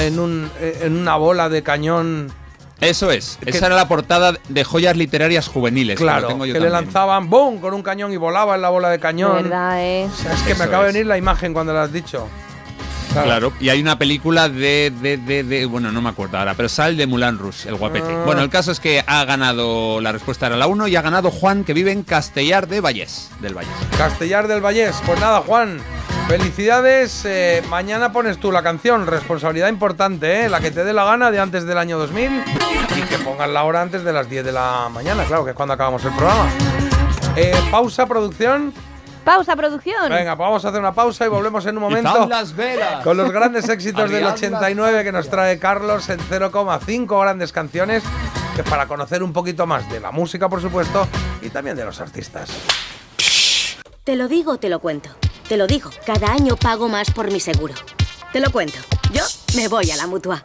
[0.00, 2.32] en, un, eh, en una bola de cañón,
[2.80, 3.38] Eso es.
[3.42, 5.96] Que- Esa era la portada de joyas literarias juveniles.
[5.98, 7.58] que claro, que le lanzaban ¡boom!
[7.60, 9.42] con un cañón y volaba en la bola de cañón.
[9.42, 10.08] verdad, ¿eh?
[10.12, 10.94] O sea, es que Eso me acaba de es.
[10.94, 12.28] venir la imagen cuando lo has dicho.
[13.12, 16.68] Claro, y hay una película de, de, de, de- bueno, no me acuerdo ahora, pero
[16.68, 18.06] sale de Mulan Rouge, el guapete.
[18.12, 18.22] Ah.
[18.26, 21.30] Bueno, el caso es que ha ganado, la respuesta era la 1 y ha ganado
[21.32, 23.72] Juan, que vive en Castellar de Vallés, del Vallés.
[23.96, 24.94] Castellar del Vallés.
[25.04, 25.78] Pues nada, Juan.
[26.28, 27.22] Felicidades.
[27.24, 29.06] eh, mañana pones tú la canción.
[29.06, 30.48] Responsabilidad importante, ¿eh?
[30.50, 32.30] La que te dé la gana de antes del año 2000
[32.98, 35.56] y que pongas la hora antes de las 10 de la mañana, claro, que es
[35.56, 36.50] cuando acabamos el programa.
[37.36, 38.72] Eh, pausa, producción.
[39.24, 40.10] Pausa, producción.
[40.10, 43.04] Venga, pues vamos a hacer una pausa y volvemos en un momento ¡Izad las velas!
[43.04, 48.02] con los grandes éxitos del Arriad 89 que nos trae Carlos en 0,5 grandes canciones
[48.54, 51.06] que es para conocer un poquito más de la música, por supuesto,
[51.42, 52.50] y también de los artistas.
[54.02, 55.10] Te lo digo te lo cuento.
[55.48, 57.74] Te lo digo, cada año pago más por mi seguro.
[58.32, 58.78] Te lo cuento.
[59.12, 59.22] Yo
[59.54, 60.44] me voy a la mutua.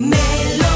[0.00, 0.67] Melody.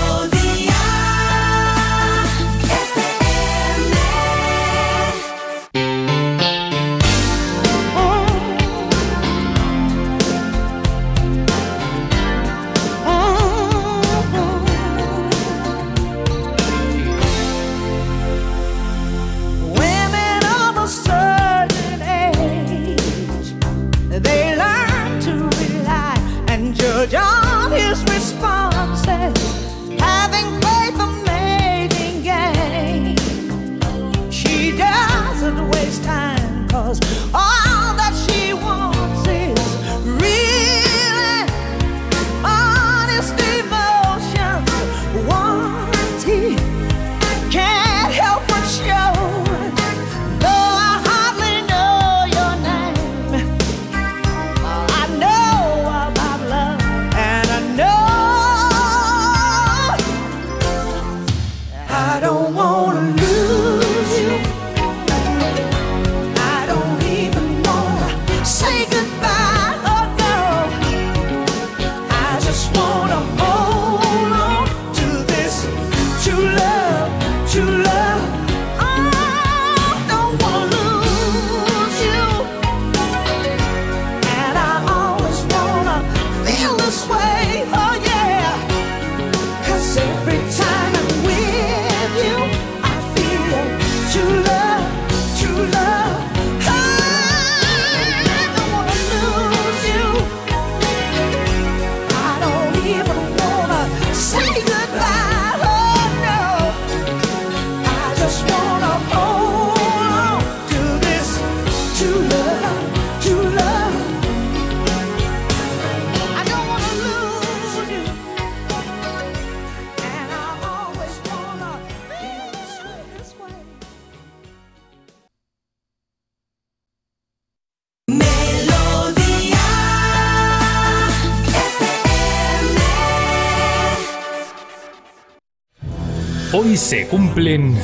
[136.73, 137.79] Hoy se cumplen...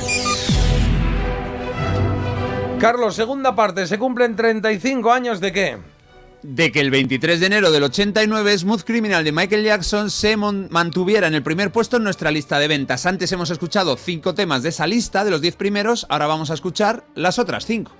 [2.81, 5.77] Carlos, segunda parte, se cumplen 35 años de qué?
[6.41, 11.27] de que el 23 de enero del 89 Smooth Criminal de Michael Jackson se mantuviera
[11.27, 13.05] en el primer puesto en nuestra lista de ventas.
[13.05, 16.55] Antes hemos escuchado cinco temas de esa lista, de los 10 primeros, ahora vamos a
[16.55, 17.93] escuchar las otras cinco.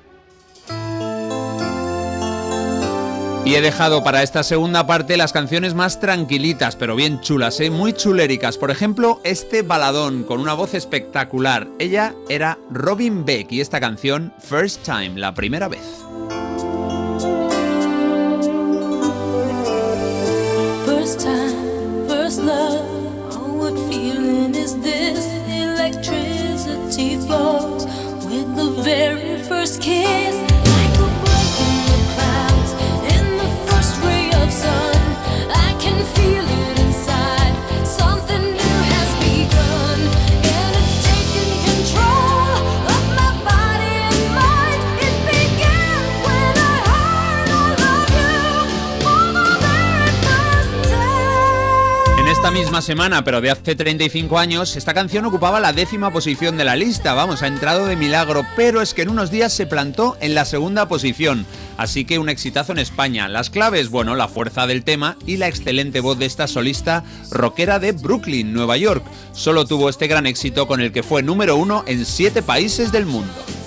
[3.49, 7.71] Y he dejado para esta segunda parte las canciones más tranquilitas, pero bien chulas, ¿eh?
[7.71, 8.59] muy chuléricas.
[8.59, 11.67] Por ejemplo, este baladón con una voz espectacular.
[11.79, 15.81] Ella era Robin Beck y esta canción First Time, la primera vez.
[28.85, 30.58] Very first kiss.
[52.49, 56.65] Esta misma semana, pero de hace 35 años, esta canción ocupaba la décima posición de
[56.65, 57.13] la lista.
[57.13, 60.47] Vamos, ha entrado de milagro, pero es que en unos días se plantó en la
[60.47, 61.45] segunda posición.
[61.77, 63.29] Así que un exitazo en España.
[63.29, 67.81] Las claves, bueno, la fuerza del tema y la excelente voz de esta solista rockera
[67.81, 69.05] de Brooklyn, Nueva York.
[69.33, 73.05] Solo tuvo este gran éxito con el que fue número uno en siete países del
[73.05, 73.58] mundo.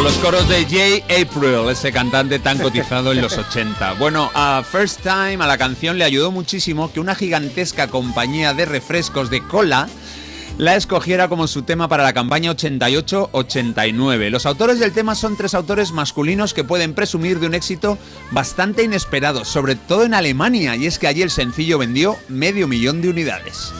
[0.00, 3.92] Con los coros de Jay April, ese cantante tan cotizado en los 80.
[3.98, 8.64] Bueno, a First Time, a la canción le ayudó muchísimo que una gigantesca compañía de
[8.64, 9.90] refrescos de cola
[10.56, 14.30] la escogiera como su tema para la campaña 88-89.
[14.30, 17.98] Los autores del tema son tres autores masculinos que pueden presumir de un éxito
[18.30, 23.02] bastante inesperado, sobre todo en Alemania, y es que allí el sencillo vendió medio millón
[23.02, 23.74] de unidades.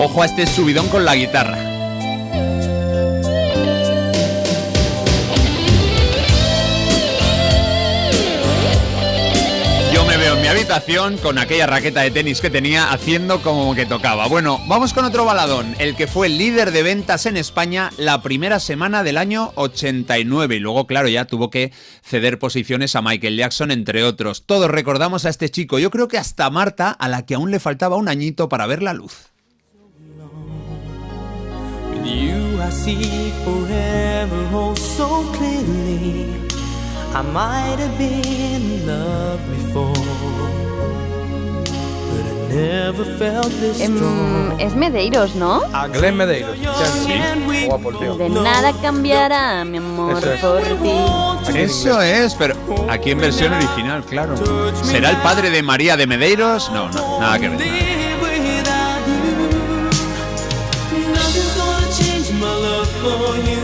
[0.00, 1.58] Ojo a este subidón con la guitarra.
[9.92, 13.74] Yo me veo en mi habitación con aquella raqueta de tenis que tenía haciendo como
[13.74, 14.28] que tocaba.
[14.28, 18.60] Bueno, vamos con otro baladón, el que fue líder de ventas en España la primera
[18.60, 21.72] semana del año 89 y luego, claro, ya tuvo que
[22.04, 24.46] ceder posiciones a Michael Jackson, entre otros.
[24.46, 27.58] Todos recordamos a este chico, yo creo que hasta Marta, a la que aún le
[27.58, 29.32] faltaba un añito para ver la luz.
[32.08, 36.26] You I see forever oh so clearly
[37.14, 39.92] I might have been in love before
[42.10, 45.62] But I never felt this Em, strong es Medeiros, ¿no?
[45.72, 46.56] A Glenn Medeiros.
[46.58, 48.16] Sí, guapo el tío.
[48.16, 50.40] De nada cambiará, mi amor, Eso es.
[50.40, 51.58] por ti.
[51.58, 52.56] Eso es, pero
[52.90, 54.34] aquí en versión original, claro.
[54.82, 56.70] ¿Será el padre de María de Medeiros?
[56.72, 57.58] No, no, nada que ver.
[57.60, 58.17] Nothing's
[63.00, 63.57] for you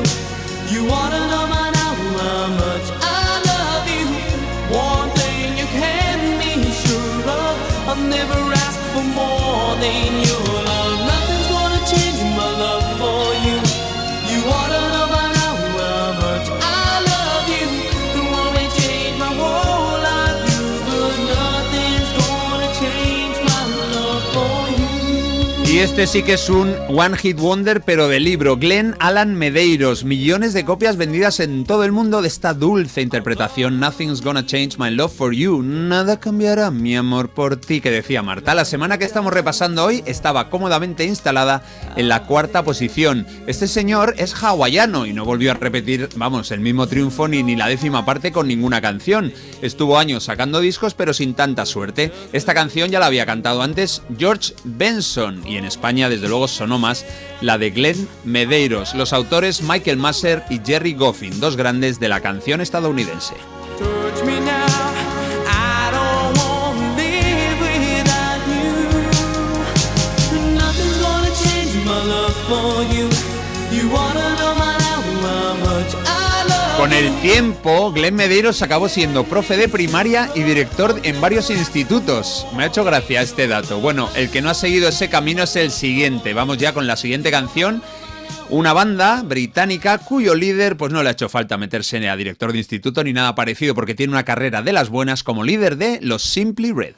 [25.74, 28.56] Y este sí que es un One Hit Wonder, pero de libro.
[28.56, 30.04] Glenn Alan Medeiros.
[30.04, 33.80] Millones de copias vendidas en todo el mundo de esta dulce interpretación.
[33.80, 35.64] Nothing's gonna change my love for you.
[35.64, 38.54] Nada cambiará mi amor por ti, que decía Marta.
[38.54, 41.64] La semana que estamos repasando hoy estaba cómodamente instalada
[41.96, 43.26] en la cuarta posición.
[43.48, 47.56] Este señor es hawaiano y no volvió a repetir, vamos, el mismo triunfo ni, ni
[47.56, 49.32] la décima parte con ninguna canción.
[49.60, 52.12] Estuvo años sacando discos, pero sin tanta suerte.
[52.32, 56.78] Esta canción ya la había cantado antes George Benson y en España, desde luego, sonó
[56.78, 57.04] más
[57.40, 58.94] la de Glenn Medeiros.
[58.94, 63.34] Los autores Michael Masser y Jerry Goffin, dos grandes de la canción estadounidense.
[76.84, 82.46] Con el tiempo, Glenn Medeiros acabó siendo profe de primaria y director en varios institutos.
[82.54, 83.80] Me ha hecho gracia este dato.
[83.80, 86.34] Bueno, el que no ha seguido ese camino es el siguiente.
[86.34, 87.82] Vamos ya con la siguiente canción.
[88.50, 92.58] Una banda británica cuyo líder pues no le ha hecho falta meterse a director de
[92.58, 96.22] instituto ni nada parecido porque tiene una carrera de las buenas como líder de los
[96.22, 96.96] Simply Red.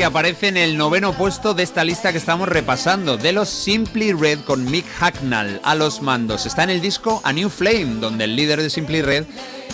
[0.00, 4.14] Que aparece en el noveno puesto de esta lista que estamos repasando, de los Simply
[4.14, 6.46] Red con Mick Hacknall a los mandos.
[6.46, 9.26] Está en el disco A New Flame, donde el líder de Simply Red,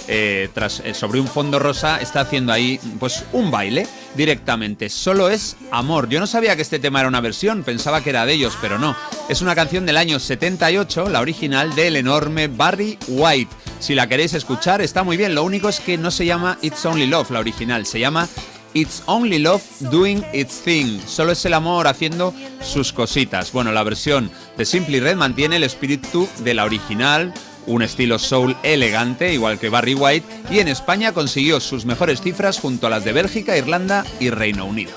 [0.08, 4.88] eh, tras, eh, sobre un fondo rosa, está haciendo ahí pues un baile directamente.
[4.88, 6.08] Solo es amor.
[6.08, 8.80] Yo no sabía que este tema era una versión, pensaba que era de ellos, pero
[8.80, 8.96] no.
[9.28, 13.54] Es una canción del año 78, la original del enorme Barry White.
[13.78, 15.36] Si la queréis escuchar, está muy bien.
[15.36, 17.86] Lo único es que no se llama It's Only Love, la original.
[17.86, 18.28] Se llama
[18.74, 21.00] It's Only Love Doing Its Thing.
[21.06, 23.52] Solo es el amor haciendo sus cositas.
[23.52, 27.32] Bueno, la versión de Simply Red mantiene el espíritu de la original,
[27.66, 32.58] un estilo soul elegante, igual que Barry White, y en España consiguió sus mejores cifras
[32.58, 34.92] junto a las de Bélgica, Irlanda y Reino Unido.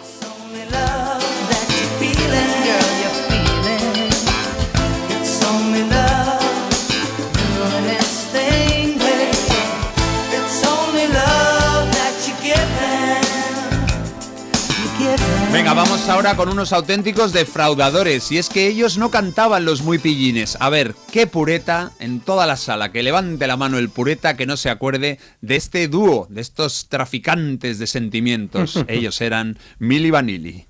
[15.51, 18.31] Venga, vamos ahora con unos auténticos defraudadores.
[18.31, 20.55] Y es que ellos no cantaban los muy pillines.
[20.59, 22.91] A ver, qué pureta en toda la sala.
[22.91, 26.87] Que levante la mano el pureta que no se acuerde de este dúo, de estos
[26.87, 28.77] traficantes de sentimientos.
[28.87, 30.67] ellos eran Milli Vanilli.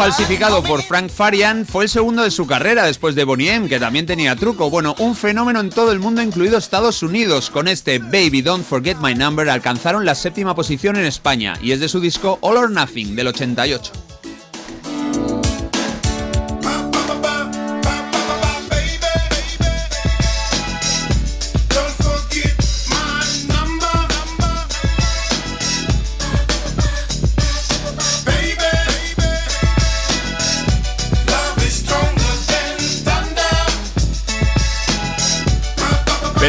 [0.00, 3.78] Falsificado por Frank Farian fue el segundo de su carrera después de Bonnie M, que
[3.78, 4.70] también tenía truco.
[4.70, 7.50] Bueno, un fenómeno en todo el mundo, incluido Estados Unidos.
[7.50, 11.80] Con este Baby Don't Forget My Number alcanzaron la séptima posición en España y es
[11.80, 14.09] de su disco All or Nothing del 88.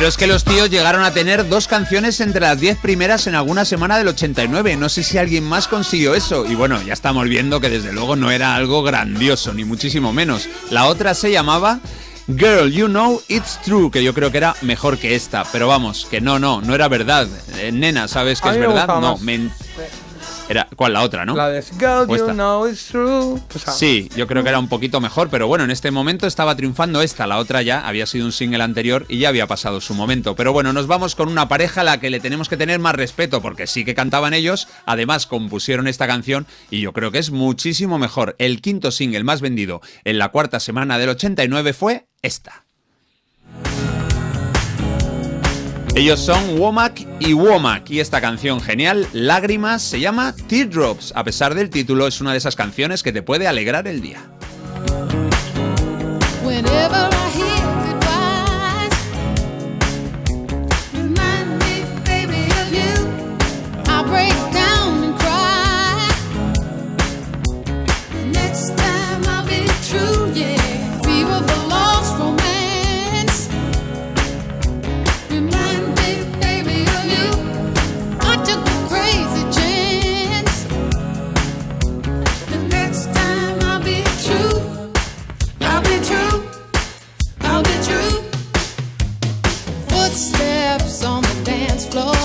[0.01, 3.35] Pero es que los tíos llegaron a tener dos canciones entre las 10 primeras en
[3.35, 4.75] alguna semana del 89.
[4.75, 6.43] No sé si alguien más consiguió eso.
[6.47, 10.49] Y bueno, ya estamos viendo que desde luego no era algo grandioso, ni muchísimo menos.
[10.71, 11.81] La otra se llamaba
[12.25, 15.43] Girl, You Know It's True, que yo creo que era mejor que esta.
[15.51, 17.27] Pero vamos, que no, no, no era verdad.
[17.59, 18.87] Eh, nena, ¿sabes que es verdad?
[18.87, 19.21] No, más.
[20.51, 20.91] Era, ¿Cuál?
[20.91, 21.33] La otra, ¿no?
[21.33, 23.35] La de you know it's true.
[23.35, 26.27] O sea, Sí, yo creo que era un poquito mejor, pero bueno, en este momento
[26.27, 29.79] estaba triunfando esta, la otra ya había sido un single anterior y ya había pasado
[29.79, 30.35] su momento.
[30.35, 32.95] Pero bueno, nos vamos con una pareja a la que le tenemos que tener más
[32.95, 37.31] respeto, porque sí que cantaban ellos, además compusieron esta canción y yo creo que es
[37.31, 38.35] muchísimo mejor.
[38.37, 42.65] El quinto single más vendido en la cuarta semana del 89 fue esta.
[45.93, 51.11] Ellos son Womack y Womack y esta canción genial, Lágrimas, se llama Teardrops.
[51.15, 54.21] A pesar del título, es una de esas canciones que te puede alegrar el día.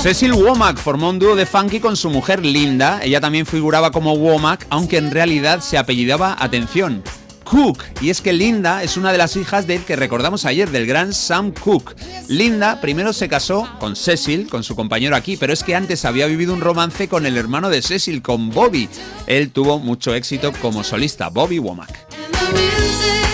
[0.03, 3.01] Cecil Womack formó un dúo de funky con su mujer Linda.
[3.03, 7.03] Ella también figuraba como Womack, aunque en realidad se apellidaba, atención,
[7.45, 7.83] Cook.
[8.01, 11.13] Y es que Linda es una de las hijas del que recordamos ayer, del gran
[11.13, 11.95] Sam Cooke.
[12.29, 16.27] Linda primero se casó con Cecil, con su compañero aquí, pero es que antes había
[16.27, 18.89] vivido un romance con el hermano de Cecil, con Bobby.
[19.27, 23.26] Él tuvo mucho éxito como solista, Bobby Womack.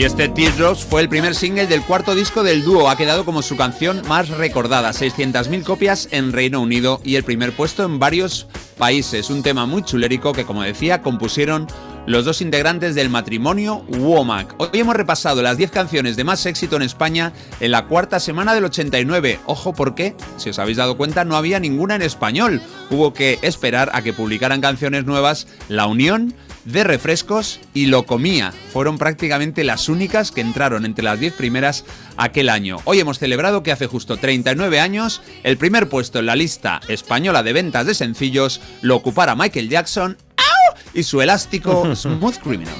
[0.00, 2.88] Y este Teardrops fue el primer single del cuarto disco del dúo.
[2.88, 7.52] Ha quedado como su canción más recordada, 600.000 copias en Reino Unido y el primer
[7.52, 8.46] puesto en varios
[8.78, 9.28] países.
[9.28, 11.66] Un tema muy chulérico que, como decía, compusieron
[12.06, 14.54] los dos integrantes del matrimonio Womack.
[14.56, 18.54] Hoy hemos repasado las 10 canciones de más éxito en España en la cuarta semana
[18.54, 19.40] del 89.
[19.44, 22.62] Ojo porque, si os habéis dado cuenta, no había ninguna en español.
[22.88, 28.52] Hubo que esperar a que publicaran canciones nuevas La Unión, de refrescos y lo comía.
[28.72, 31.84] Fueron prácticamente las únicas que entraron entre las 10 primeras
[32.16, 32.78] aquel año.
[32.84, 37.42] Hoy hemos celebrado que hace justo 39 años el primer puesto en la lista española
[37.42, 40.78] de ventas de sencillos lo ocupara Michael Jackson ¡au!
[40.94, 42.74] y su elástico Smooth Criminal.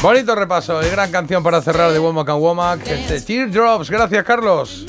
[0.00, 2.86] Bonito repaso y gran canción para cerrar de Womack and Womack.
[2.86, 3.90] Este Teardrops.
[3.90, 4.86] Gracias, Carlos.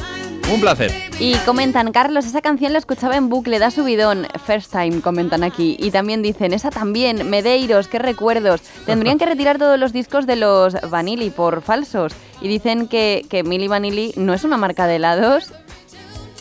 [0.51, 0.91] Un placer.
[1.19, 4.25] Y comentan, Carlos, esa canción la escuchaba en bucle, da subidón.
[4.47, 5.75] First time, comentan aquí.
[5.79, 8.61] Y también dicen, esa también, Medeiros, qué recuerdos.
[8.87, 12.13] Tendrían que retirar todos los discos de los Vanilli por falsos.
[12.41, 15.51] Y dicen que, que Milli Vanilli no es una marca de helados.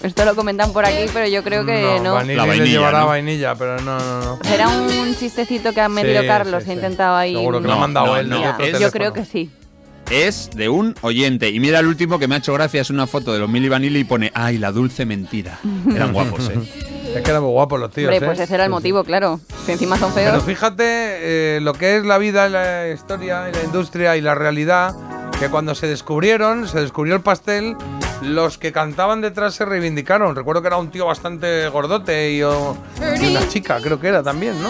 [0.03, 2.15] Esto lo comentan por aquí, pero yo creo que no.
[2.15, 3.07] Vanilla La le vainilla, llevará ¿no?
[3.09, 4.39] vainilla, pero no, no, no.
[4.45, 6.79] Será un chistecito que ha metido Sí, Carlos, sí, ha sí.
[6.79, 7.35] intentado ahí.
[7.35, 8.45] Seguro que lo ha No, mandado no, él, no, ¿no?
[8.53, 8.91] Yo teléfono.
[8.93, 9.51] creo que sí.
[10.11, 11.51] Es de un oyente.
[11.51, 13.69] Y mira el último que me ha hecho gracia, es una foto de los Milli
[13.69, 15.59] Vanilli y pone, ay, la dulce mentira.
[15.95, 16.59] Eran guapos, ¿eh?
[17.15, 18.29] Es que eran muy guapos los tíos, Hombre, ¿eh?
[18.29, 19.41] pues ese era el motivo, claro.
[19.65, 20.45] Si encima son Pero feos.
[20.45, 20.85] fíjate
[21.57, 24.95] eh, lo que es la vida, la historia, y la industria y la realidad,
[25.41, 27.77] que cuando se descubrieron, se descubrió el pastel,
[28.21, 30.37] los que cantaban detrás se reivindicaron.
[30.37, 34.63] Recuerdo que era un tío bastante gordote y, y una chica, creo que era también,
[34.63, 34.69] ¿no?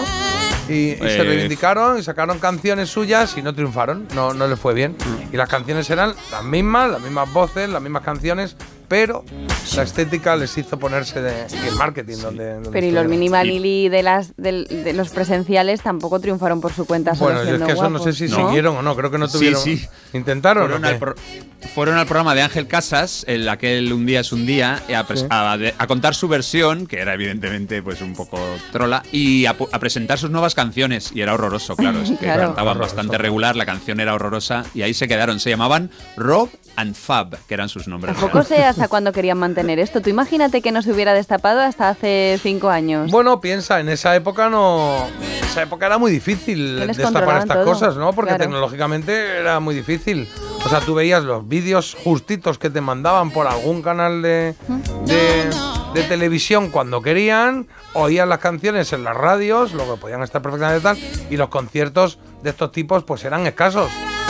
[0.69, 4.59] Y, y se Eh, reivindicaron y sacaron canciones suyas y no triunfaron, no, no les
[4.59, 4.95] fue bien.
[5.33, 8.55] Y las canciones eran las mismas, las mismas voces, las mismas canciones,
[8.89, 9.23] pero
[9.75, 13.29] la estética les hizo ponerse de, y el marketing donde, donde Pero y los mini
[13.29, 17.13] vanilli de las del- de los presenciales tampoco triunfaron por su cuenta.
[17.13, 18.47] Bueno, yo es que eso no sé si ¿no?
[18.47, 19.61] siguieron o no, creo que no Sí, tuvieron.
[19.61, 19.85] sí.
[20.13, 20.63] ¿Intentaron?
[20.63, 21.15] Fueron al, pro-
[21.75, 25.19] fueron al programa de Ángel Casas, el aquel Un día es un día, a, pres-
[25.21, 25.27] Sí.
[25.29, 28.39] a de- a contar su versión, que era evidentemente pues un poco
[28.71, 31.11] trola, y a, presentar sus nuevas canciones.
[31.13, 32.01] Y era horroroso, claro.
[32.01, 32.47] Es que Claro.
[32.47, 32.95] cantaban Horroroso.
[32.95, 35.39] bastante regular, la canción era horrorosa, y ahí se quedaron.
[35.39, 38.15] Se llamaban Rob and Fab, que eran sus nombres.
[38.15, 38.39] Tampoco.
[38.79, 40.01] Hasta cuándo querían mantener esto.
[40.01, 43.11] Tú imagínate que no se hubiera destapado hasta hace cinco años.
[43.11, 45.05] Bueno, piensa, en esa época no.
[45.39, 47.65] En esa época era muy difícil ¿Quiénes destapar estas todo?
[47.65, 48.13] cosas, ¿no?
[48.13, 48.43] Porque Claro.
[48.43, 50.29] tecnológicamente era muy difícil.
[50.65, 54.55] O sea, tú veías los vídeos justitos que te mandaban por algún canal de,
[55.05, 55.49] de,
[55.93, 60.97] de televisión cuando querían, oías las canciones en las radios, luego podían estar perfectamente tal,
[61.29, 63.89] y los conciertos de estos tipos pues eran escasos.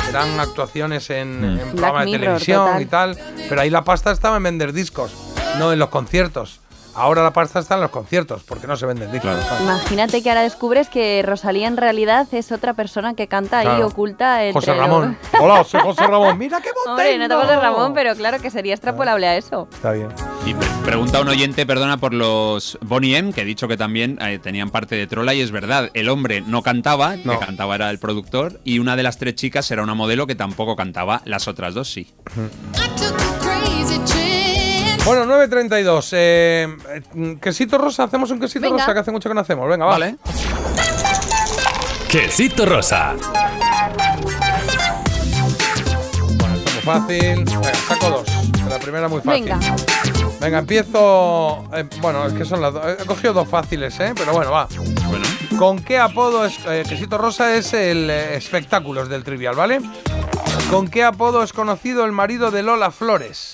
[0.09, 2.81] Eran actuaciones en, en programas de televisión total.
[2.81, 5.13] y tal, pero ahí la pasta estaba en vender discos,
[5.59, 6.59] no en los conciertos.
[6.99, 9.31] Ahora la pasta está en los conciertos, porque no se venden discos.
[9.61, 14.43] Imagínate que ahora descubres que Rosalía en realidad es otra persona que canta ahí oculta
[14.43, 15.17] entre José Ramón.
[15.39, 16.37] Hola, soy José Ramón.
[16.37, 17.35] Mira qué Hombre, no te.
[17.35, 19.69] José Ramón, pero claro que sería extrapolable a eso.
[19.71, 20.09] Está bien.
[20.45, 24.17] Y pre- pregunta un oyente, perdona por los Bonnie M, que he dicho que también
[24.21, 27.75] eh, tenían parte de trola y es verdad, el hombre no cantaba, el que cantaba
[27.75, 31.21] era el productor y una de las tres chicas era una modelo que tampoco cantaba,
[31.23, 32.13] las otras dos sí.
[35.05, 36.09] Bueno, 9.32.
[36.13, 36.67] Eh,
[37.15, 38.77] eh, quesito rosa, hacemos un quesito Venga.
[38.83, 39.67] rosa que hace mucho que no hacemos.
[39.67, 39.91] Venga, va.
[39.93, 40.17] Vale.
[42.09, 43.15] Quesito rosa.
[46.37, 47.45] Bueno, esto es muy fácil.
[47.45, 48.27] Venga, saco dos.
[48.69, 49.43] La primera muy fácil.
[49.45, 49.59] Venga.
[50.39, 51.65] Venga, empiezo.
[51.73, 52.83] eh, bueno, es que son las dos.
[52.99, 54.13] He cogido dos fáciles, ¿eh?
[54.15, 54.67] Pero bueno, va.
[55.07, 55.25] Bueno.
[55.57, 56.57] ¿Con qué apodo es.
[56.67, 59.81] eh, quesito rosa es el eh, espectáculos del trivial, ¿vale?
[60.69, 63.53] ¿Con qué apodo es conocido el marido de Lola Flores?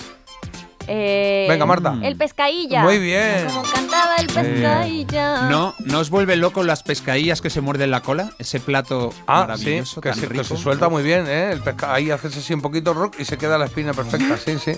[0.88, 1.96] Eh, Venga, Marta.
[2.02, 2.84] El pescailla.
[2.84, 3.48] Muy bien.
[3.48, 5.44] Como cantaba el pescailla.
[5.50, 8.32] ¿No, ¿No os vuelve loco las pescadillas que se muerden la cola?
[8.40, 9.66] Ese plato Ah, sí,
[10.02, 11.52] que tan se, que se suelta muy bien, ¿eh?
[11.52, 14.58] El pesca ahí haces así un poquito rock y se queda la espina perfecta, sí,
[14.60, 14.74] sí.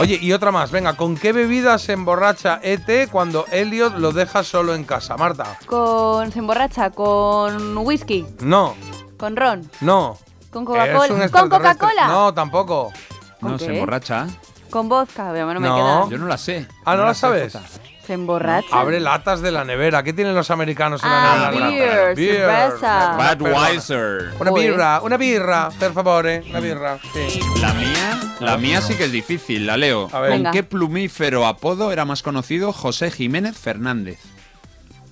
[0.00, 4.42] Oye, y otra más, venga, ¿con qué bebida se emborracha ET cuando Elliot lo deja
[4.42, 5.16] solo en casa?
[5.16, 5.58] Marta.
[5.66, 6.32] Con.
[6.32, 8.74] Se emborracha con whisky, No,
[9.16, 10.18] con ron, no.
[10.50, 11.28] con Coca-Cola.
[11.30, 11.48] ¿Con.
[11.50, 12.08] Coca-Cola?
[12.08, 12.92] No, tampoco.
[13.40, 13.74] ¿Con No, se qué?
[13.74, 14.26] emborracha.
[14.70, 15.76] Con vodka, no me No.
[15.76, 16.10] queda.
[16.10, 16.66] Yo no la sé.
[16.84, 17.52] Ah, ¿no, la sé, sabes?
[17.52, 17.64] Jota.
[18.06, 18.68] Se emborracha.
[18.70, 20.02] Abre latas de la nevera.
[20.04, 22.14] ¿Qué tienen los americanos en Ah, la nevera?
[22.14, 23.14] beer, cerveza.
[23.18, 24.32] Una Budweiser.
[24.38, 24.70] Una Joder.
[24.70, 26.98] birra, una birra, per favore, una birra.
[27.12, 27.40] Sí.
[27.60, 30.08] La mía, la mía sí que es difícil, la leo.
[30.12, 30.30] A ver.
[30.30, 30.50] ¿Con Venga.
[30.52, 34.20] qué plumífero apodo era más conocido José Jiménez Fernández?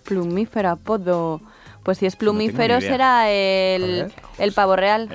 [0.05, 1.41] Plumífero apodo.
[1.83, 2.91] Pues si es plumífero idea.
[2.93, 5.09] será el, el pavo real.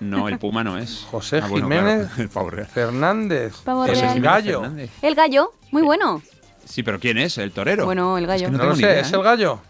[0.00, 1.06] No, el puma no es.
[1.10, 2.66] José Ah, bueno, Jiménez claro, el pavo real.
[2.66, 3.54] Fernández.
[3.64, 4.60] Pavo El gallo.
[4.60, 4.90] Fernández.
[5.02, 6.22] El gallo, muy bueno.
[6.64, 7.38] Sí, pero ¿quién es?
[7.38, 7.84] ¿El torero?
[7.86, 8.46] Bueno, el gallo.
[8.46, 9.16] Es que No, no, lo sé, idea, ¿es ¿eh?
[9.16, 9.60] el gallo?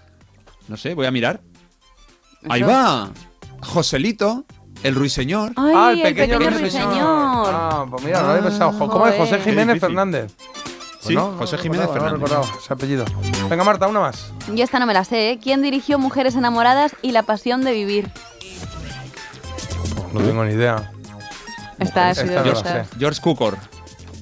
[0.68, 1.40] No sé, voy a mirar.
[2.42, 2.52] Eso.
[2.52, 3.10] Ahí va.
[3.62, 4.44] Joselito,
[4.82, 5.52] el ruiseñor.
[5.56, 6.60] Ay, ah, el pequeño, ruiseñor.
[6.60, 6.96] ruiseñor.
[7.52, 8.72] Ah, pues mira, no lo había pensado.
[8.72, 9.16] Jo- ¿Cómo es.
[9.16, 9.80] José Jiménez.
[9.80, 10.32] Fernández?
[11.00, 12.38] Sí, Pues no, José no Jiménez recordaba, no Fernández.
[12.40, 13.04] recordaba ese apellido.
[13.48, 14.32] Venga, Marta, una más.
[14.52, 15.38] Yo esta no me la sé, ¿eh?
[15.40, 18.10] ¿Quién dirigió Mujeres enamoradas y La pasión de vivir?
[20.12, 20.90] No tengo ni idea.
[21.78, 22.84] Esta Esta es no la esta.
[22.84, 22.88] sé.
[22.98, 23.56] George Cukor.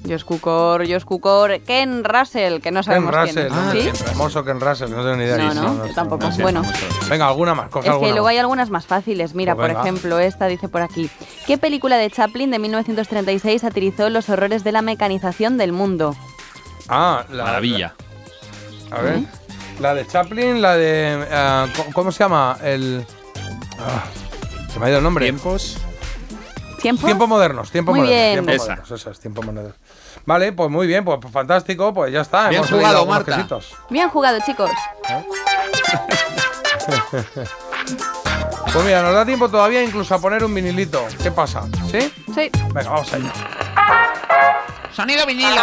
[0.07, 3.47] Josh Cukor, Josh Cukor, Ken Russell, que no Ken sabemos Russell.
[3.71, 3.97] quién es.
[3.97, 4.03] ¿Sí?
[4.03, 5.37] Famoso Ken Russell, no tengo ni idea.
[5.51, 6.29] No, no, yo tampoco.
[6.41, 6.61] Bueno.
[7.09, 7.69] Venga, alguna más.
[7.71, 8.31] Coge Es alguna que luego más.
[8.33, 9.33] hay algunas más fáciles.
[9.33, 9.81] Mira, Pues por venga.
[9.81, 11.09] ejemplo, esta dice por aquí.
[11.47, 16.15] ¿Qué película de Chaplin de 1936 satirizó los horrores de la mecanización del mundo?
[16.87, 17.95] Ah, la Maravilla.
[18.91, 19.19] la- a ver.
[19.79, 21.67] La de Chaplin, la de.
[21.75, 22.57] ¿cómo- ¿Cómo se llama?
[22.63, 23.03] El.
[23.79, 24.03] ah,
[24.75, 25.23] se me ha ido el nombre.
[25.25, 25.77] Tiempos.
[26.81, 27.05] ¿Tiempo?
[27.07, 28.21] Tiempos modernos, tiempos Muy modernos.
[28.25, 28.33] bien.
[28.45, 28.63] Tiempos Esa.
[28.75, 29.73] modernos, eso es, tiempos modernos.
[30.25, 32.49] Vale, pues muy bien, pues fantástico, pues ya está.
[32.49, 33.35] Bien hemos jugado, Marta.
[33.37, 33.73] quesitos.
[33.89, 34.69] Bien jugado, chicos.
[38.73, 41.07] Pues mira, nos da tiempo todavía incluso a poner un vinilito.
[41.23, 41.63] ¿Qué pasa?
[41.89, 42.11] ¿Sí?
[42.33, 42.51] Sí.
[42.73, 43.31] Venga, vamos allá.
[44.91, 45.61] Sonido vinilo.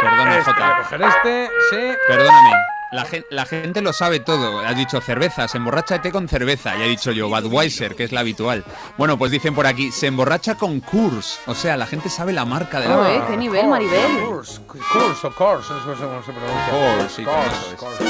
[0.00, 0.76] Perdona, Este, voy a Jota.
[0.82, 1.98] coger este, sí.
[2.06, 2.52] Perdóname.
[2.92, 4.60] La, gen- la gente lo sabe todo.
[4.60, 6.76] Ha dicho cerveza, se emborracha té con cerveza.
[6.76, 8.64] Y ha dicho yo, Budweiser, que es la habitual.
[8.96, 11.40] Bueno, pues dicen por aquí, se emborracha con Kurs.
[11.46, 13.30] O sea, la gente sabe la marca de la Joder, marca.
[13.32, 14.00] qué nivel, Maribel.
[14.28, 14.60] Course
[15.26, 16.70] o course, eso es como se pronuncia.
[16.70, 17.74] Course, sí, es.
[17.74, 18.04] course.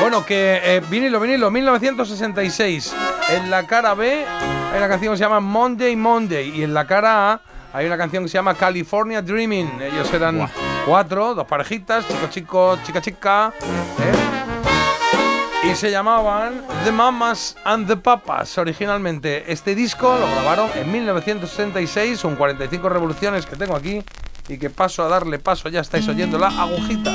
[0.00, 2.94] Bueno, que eh, vinilo, vinilo, 1966.
[3.30, 6.58] En la cara B hay una canción que se llama Monday, Monday.
[6.58, 7.40] Y en la cara A
[7.72, 9.80] hay una canción que se llama California Dreaming.
[9.80, 10.48] Ellos eran
[10.86, 13.52] cuatro, dos parejitas, chico, chico, chica, chica.
[14.00, 15.70] ¿eh?
[15.70, 18.56] Y se llamaban The Mamas and the Papas.
[18.58, 24.02] Originalmente este disco lo grabaron en 1966, son 45 revoluciones que tengo aquí
[24.48, 27.12] y que paso a darle paso, ya estáis oyendo la agujita.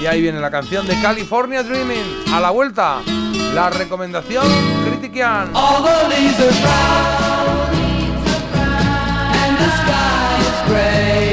[0.00, 2.24] Y ahí viene la canción de California Dreaming.
[2.32, 3.02] A la vuelta,
[3.54, 4.46] la recomendación
[4.86, 5.50] critiquian.
[9.70, 11.29] Sky is gray.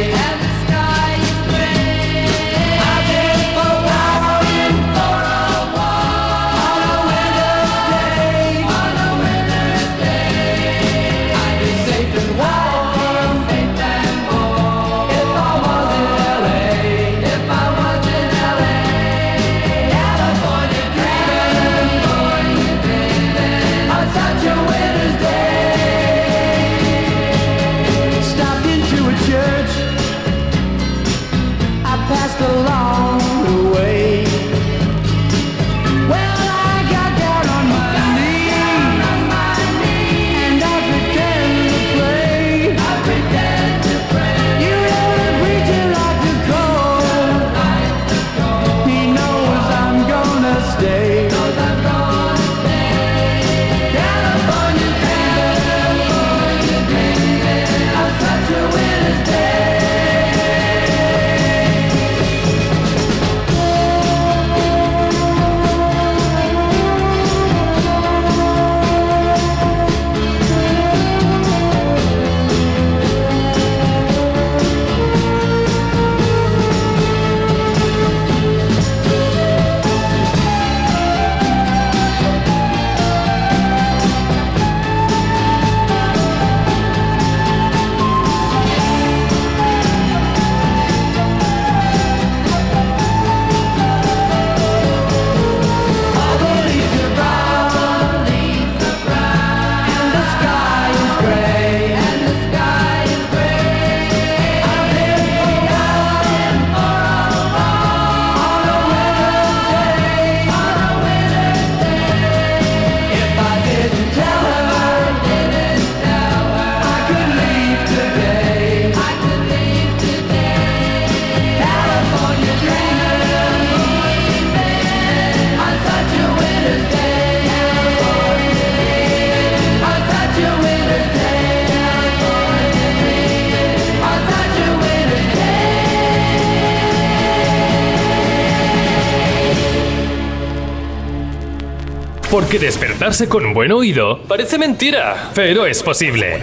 [142.37, 146.39] Porque despertarse con un buen oído parece mentira, pero es posible.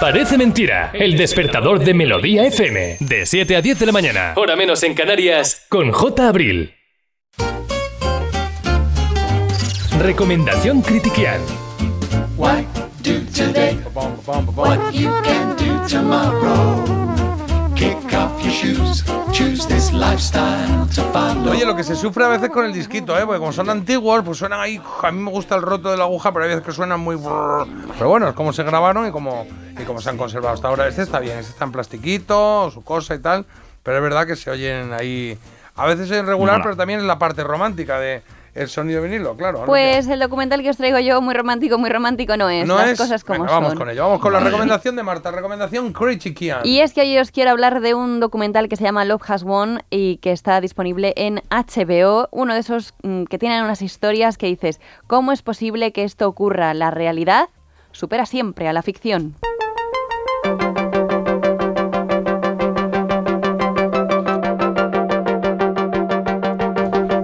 [0.00, 4.56] Parece mentira, el despertador de Melodía FM, de 7 a 10 de la mañana, hora
[4.56, 6.26] menos en Canarias, con J.
[6.26, 6.74] Abril.
[10.00, 10.82] Recomendación
[13.04, 13.76] do today
[14.56, 16.84] what you can do tomorrow?
[17.76, 19.81] Kick off your shoes, choose this.
[21.50, 23.22] Oye, lo que se sufre a veces con el disquito, ¿eh?
[23.24, 24.80] Porque como son antiguos, pues suenan ahí.
[25.02, 27.16] A mí me gusta el roto de la aguja, pero hay veces que suenan muy.
[27.16, 27.66] brrr.
[27.96, 29.46] Pero bueno, es como se grabaron y como,
[29.78, 30.88] y como se han conservado hasta ahora.
[30.88, 33.46] Este está bien, este está en plastiquito, su cosa y tal.
[33.82, 35.38] Pero es verdad que se oyen ahí.
[35.76, 36.64] A veces en regular, Mola.
[36.64, 38.22] pero también en la parte romántica de
[38.54, 39.64] el sonido de vinilo, claro.
[39.64, 42.66] Pues el documental que os traigo yo, muy romántico, muy romántico no es.
[42.66, 42.98] no las es.
[42.98, 43.78] cosas como Venga, vamos son.
[43.78, 44.02] con ello.
[44.04, 45.30] Vamos con la recomendación de Marta.
[45.30, 46.60] Recomendación Critiquian.
[46.64, 49.42] Y es que hoy os quiero hablar de un documental que se llama Love Has
[49.44, 52.28] Won y que está disponible en HBO.
[52.30, 56.28] Uno de esos mm, que tienen unas historias que dices, ¿cómo es posible que esto
[56.28, 56.74] ocurra?
[56.74, 57.48] La realidad
[57.92, 59.34] supera siempre a la ficción.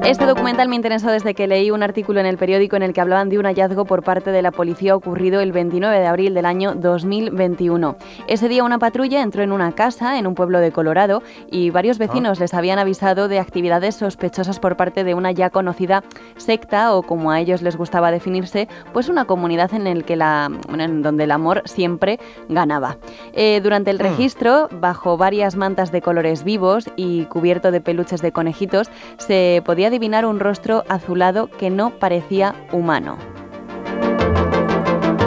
[0.08, 3.02] Este documental me interesó desde que leí un artículo en el periódico en el que
[3.02, 6.46] hablaban de un hallazgo por parte de la policía ocurrido el 29 de abril del
[6.46, 7.94] año 2021.
[8.26, 11.98] Ese día una patrulla entró en una casa en un pueblo de Colorado y varios
[11.98, 16.02] vecinos les habían avisado de actividades sospechosas por parte de una ya conocida
[16.38, 20.50] secta o como a ellos les gustaba definirse, pues una comunidad en el que la
[20.72, 22.96] en donde el amor siempre ganaba.
[23.34, 28.32] Eh, durante el registro, bajo varias mantas de colores vivos y cubierto de peluches de
[28.32, 33.18] conejitos, se podía adivinar un rostro azulado que no parecía humano.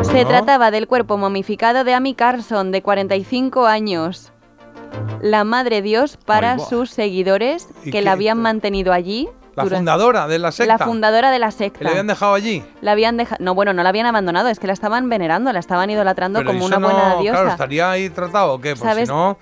[0.04, 4.32] Se trataba del cuerpo momificado de Amy Carson, de 45 años.
[5.22, 9.28] La Madre Dios para Ay, sus seguidores ¿Y que qué- la habían mantenido allí.
[9.56, 10.78] La fundadora de la secta.
[10.78, 11.84] La fundadora de la Que secta.
[11.84, 12.64] le habían dejado allí.
[12.80, 13.44] La habían dejado.
[13.44, 16.52] No, bueno, no la habían abandonado, es que la estaban venerando, la estaban idolatrando Pero
[16.52, 17.38] como eso una no, buena diosa.
[17.40, 18.70] Claro, estaría ahí tratado o qué?
[18.70, 19.10] Pues ¿Sabes?
[19.10, 19.38] si no.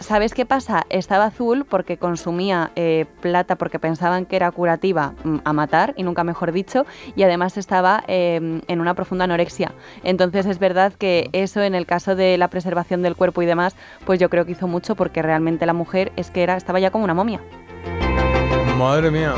[0.00, 0.86] ¿Sabes qué pasa?
[0.88, 6.02] Estaba azul porque consumía eh, plata porque pensaban que era curativa mm, a matar, y
[6.02, 9.72] nunca mejor dicho, y además estaba eh, en una profunda anorexia.
[10.02, 13.76] Entonces es verdad que eso en el caso de la preservación del cuerpo y demás,
[14.06, 16.90] pues yo creo que hizo mucho porque realmente la mujer es que era, estaba ya
[16.90, 17.40] como una momia.
[18.78, 19.34] Madre mía.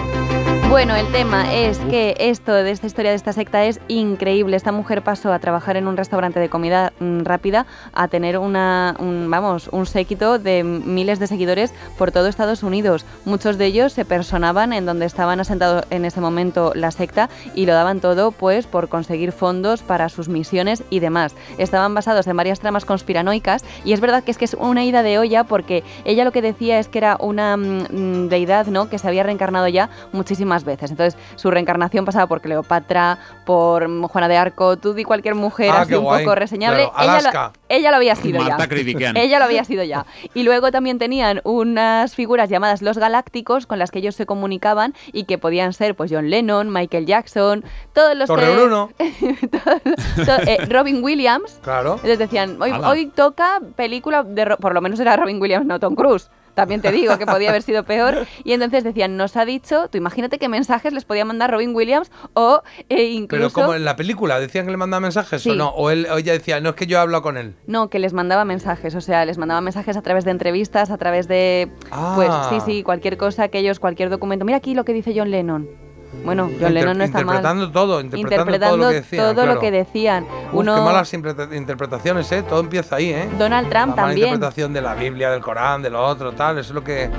[0.72, 4.56] Bueno, el tema es que esto de esta historia de esta secta es increíble.
[4.56, 8.96] Esta mujer pasó a trabajar en un restaurante de comida mm, rápida a tener una,
[8.98, 13.04] un, vamos, un séquito de miles de seguidores por todo Estados Unidos.
[13.26, 17.66] Muchos de ellos se personaban en donde estaban asentados en ese momento la secta y
[17.66, 21.34] lo daban todo pues por conseguir fondos para sus misiones y demás.
[21.58, 25.02] Estaban basados en varias tramas conspiranoicas y es verdad que es que es una ida
[25.02, 28.88] de olla porque ella lo que decía es que era una mm, deidad, ¿no?
[28.88, 30.90] que se había reencarnado ya muchísimas veces.
[30.90, 35.80] Entonces, su reencarnación pasaba por Cleopatra, por Juana de Arco, tú di cualquier mujer Ah,
[35.82, 36.24] así un guay.
[36.24, 36.88] poco reseñable.
[36.94, 38.66] Claro, ella, lo, ella lo había sido Marta
[38.98, 39.12] ya.
[39.14, 40.06] Ella lo había sido ya.
[40.34, 44.94] Y luego también tenían unas figuras llamadas los galácticos con las que ellos se comunicaban
[45.12, 48.90] y que podían ser pues John Lennon, Michael Jackson, todos los Torre que- Bruno.
[49.50, 51.58] to- eh, Robin Williams.
[51.62, 51.92] Claro.
[51.94, 54.56] Entonces decían, hoy, hoy toca película de...
[54.56, 56.30] Por lo menos era Robin Williams, no Tom Cruise.
[56.54, 58.26] También te digo que podía haber sido peor.
[58.44, 62.10] Y entonces decían, nos ha dicho, tú imagínate qué mensajes les podía mandar Robin Williams
[62.34, 63.48] o eh, incluso...
[63.48, 65.50] Pero como en la película, ¿decían que le mandaba mensajes Sí.
[65.50, 65.68] o no?
[65.70, 67.54] O, él, o ella decía, no es que yo he hablado con él.
[67.66, 70.98] No, que les mandaba mensajes, o sea, les mandaba mensajes a través de entrevistas, a
[70.98, 71.70] través de,
[72.14, 72.48] pues Ah.
[72.50, 74.44] sí, sí, cualquier cosa que ellos, cualquier documento.
[74.44, 75.68] Mira aquí lo que dice John Lennon.
[76.24, 77.36] Bueno, John Lennon no está mal.
[77.36, 79.22] interpretando todo, interpretando, Interpretando todo lo que decían.
[79.22, 79.60] todo lo claro.
[79.60, 80.24] que decían.
[80.24, 82.42] Uf, Uno, qué malas interpre- interpretaciones, ¿eh?
[82.42, 83.28] Todo empieza ahí, ¿eh?
[83.38, 84.26] Donald Trump La mala también.
[84.28, 86.58] interpretación de la Biblia, del Corán, de lo otro, tal.
[86.58, 87.10] Eso es lo que...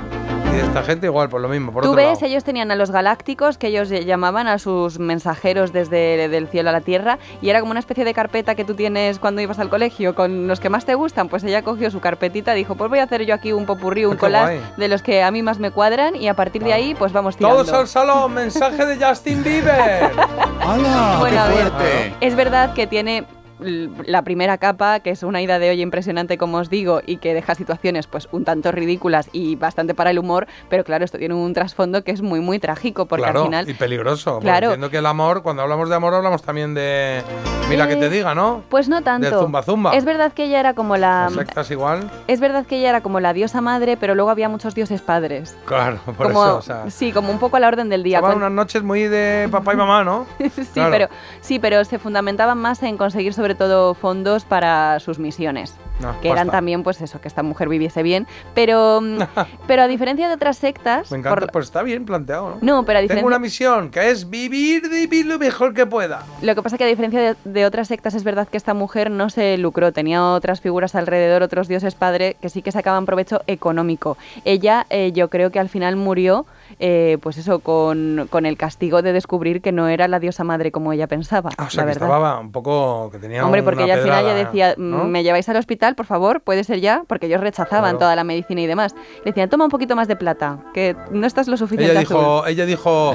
[0.54, 2.26] Y esta gente igual, por lo mismo, por Tú otro ves, lado.
[2.26, 6.72] ellos tenían a los galácticos que ellos llamaban a sus mensajeros desde el cielo a
[6.72, 9.68] la tierra y era como una especie de carpeta que tú tienes cuando ibas al
[9.68, 11.28] colegio con los que más te gustan.
[11.28, 14.12] Pues ella cogió su carpetita, dijo, pues voy a hacer yo aquí un popurrí, un
[14.12, 16.94] Qué collage de los que a mí más me cuadran y a partir de ahí
[16.94, 17.64] pues vamos tirando.
[17.64, 20.10] Todos al salón, mensaje de Justin Bieber.
[20.60, 21.16] ¡Hala!
[21.18, 22.14] Bueno, ¡Qué ver, fuerte!
[22.20, 23.24] es verdad que tiene
[23.64, 27.34] la primera capa, que es una ida de olla impresionante, como os digo, y que
[27.34, 31.34] deja situaciones pues un tanto ridículas y bastante para el humor, pero claro, esto tiene
[31.34, 33.68] un trasfondo que es muy, muy trágico, porque claro, al final...
[33.70, 34.38] y peligroso.
[34.40, 34.66] Claro.
[34.68, 37.22] Entiendo que el amor, cuando hablamos de amor, hablamos también de...
[37.68, 38.62] Mira que te Eh, diga, ¿no?
[38.68, 39.30] Pues no tanto.
[39.30, 39.94] Del zumba zumba.
[39.96, 41.30] Es verdad que ella era como la...
[41.34, 42.10] Sectas igual.
[42.26, 45.56] Es verdad que ella era como la diosa madre, pero luego había muchos dioses padres.
[45.64, 46.90] Claro, por como, eso, o sea...
[46.90, 48.20] sí, como un poco a la orden del día.
[48.20, 50.26] Con- unas noches muy de papá y mamá, ¿no?
[50.38, 50.90] sí, Claro.
[50.90, 51.08] pero,
[51.40, 55.74] sí, pero se fundamentaban más en conseguir sobre todo fondos para sus misiones.
[56.00, 56.58] No, que eran basta.
[56.58, 58.26] también, pues eso, que esta mujer viviese bien.
[58.52, 59.18] Pero, mm,
[59.68, 61.08] pero a diferencia de otras sectas...
[61.12, 62.58] Me encanta, por- pues está bien planteado, ¿no?
[62.60, 63.26] No, pero a Tengo diferencia...
[63.26, 66.24] una misión, que es vivir vivir lo mejor que pueda.
[66.42, 69.08] Lo que pasa que a diferencia de, de otras sectas es verdad que esta mujer
[69.10, 73.42] no se lucró, tenía otras figuras alrededor, otros dioses padre que sí que sacaban provecho
[73.46, 74.16] económico.
[74.44, 76.44] Ella eh, yo creo que al final murió
[76.78, 80.72] eh, pues eso, con, con el castigo de descubrir que no era la diosa madre
[80.72, 81.50] como ella pensaba.
[81.56, 82.08] Ah, o sea, la que verdad.
[82.16, 83.10] estaba un poco...
[83.10, 85.04] que tenía Hombre, porque ella al final ya decía, ¿no?
[85.04, 86.40] "Mm, ¿me lleváis al hospital, por favor?
[86.40, 87.98] Puede ser ya, porque ellos rechazaban Claro.
[87.98, 88.94] toda la medicina y demás.
[89.24, 92.16] Le decían, toma un poquito más de plata, que no estás lo suficiente Ella azul".
[92.16, 93.14] dijo, ella dijo,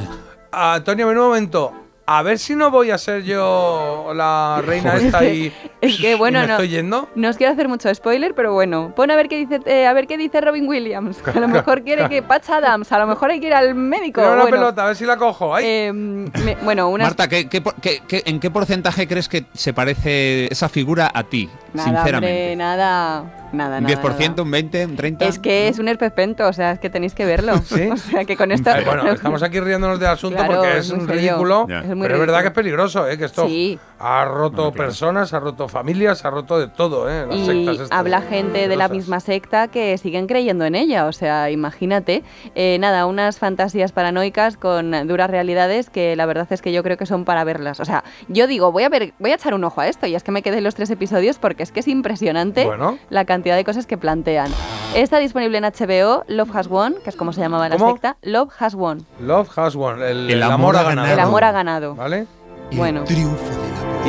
[0.52, 1.74] Antonio, ven un momento,
[2.12, 6.16] a ver si no voy a ser yo la reina esta y, Es que y
[6.16, 7.08] bueno, me no, estoy yendo.
[7.16, 9.94] no os quiero hacer mucho spoiler, pero bueno, pon a ver qué dice, eh, a
[9.94, 11.18] ver qué dice Robin Williams.
[11.28, 14.22] A lo mejor quiere que Patch Adams, a lo mejor hay que ir al médico.
[14.22, 15.54] Una bueno, pelota, a ver si la cojo.
[15.56, 15.66] Ay.
[15.68, 19.46] eh, me- bueno, unas Marta, ¿qué, qué por- qué- qué- en qué porcentaje crees que
[19.54, 21.48] se parece esa figura a ti?
[21.74, 22.42] nada, sinceramente.
[22.42, 24.42] hombre, nada, nada, ¿Un nada, 10%, nada.
[24.44, 25.28] un 20%, un 30%?
[25.28, 27.54] Es que es un esperpento, o sea, es que tenéis que verlo.
[27.92, 28.70] O sea, que con esto...
[28.72, 31.14] Eh, bueno, estamos aquí riéndonos del asunto Claro, porque es un serio.
[31.16, 33.18] ridículo, pero es verdad que es peligroso, ¿eh?
[33.18, 33.80] que esto Sí.
[34.00, 37.26] Ha roto personas, ha roto familias, ha roto de todo, ¿eh?
[37.28, 41.06] las y sectas estas habla gente de la misma secta que siguen creyendo en ella.
[41.06, 42.24] O sea, imagínate.
[42.56, 46.98] Eh, nada, unas fantasías paranoicas con duras realidades que la verdad es que yo creo
[46.98, 47.80] que son para verlas.
[47.80, 50.16] O sea, yo digo, voy a ver, voy a echar un ojo a esto y
[50.16, 52.98] es que me quedé en los tres episodios porque es que es impresionante Bueno.
[53.10, 54.50] la cantidad de cosas que plantean.
[54.96, 57.92] Está disponible en HBO, Love Has Won, que es como se llamaba la ¿Cómo?
[57.92, 58.18] secta.
[58.24, 59.06] Love Has Won.
[59.20, 61.14] Love has won, el, el amor ha ganado.
[61.14, 61.96] El amor ha ganado.
[61.96, 62.26] ¿Vale?
[62.72, 63.04] Bueno,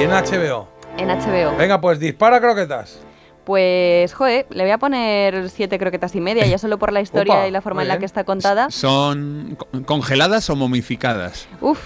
[0.01, 0.67] Y en HBO.
[0.97, 1.57] en HBO.
[1.59, 3.01] Venga, pues dispara croquetas.
[3.45, 7.35] Pues, joder, le voy a poner siete croquetas y media, ya solo por la historia
[7.35, 8.71] Opa, y la forma en la que está contada.
[8.71, 11.49] ¿Son co- congeladas o momificadas?
[11.61, 11.81] Uf,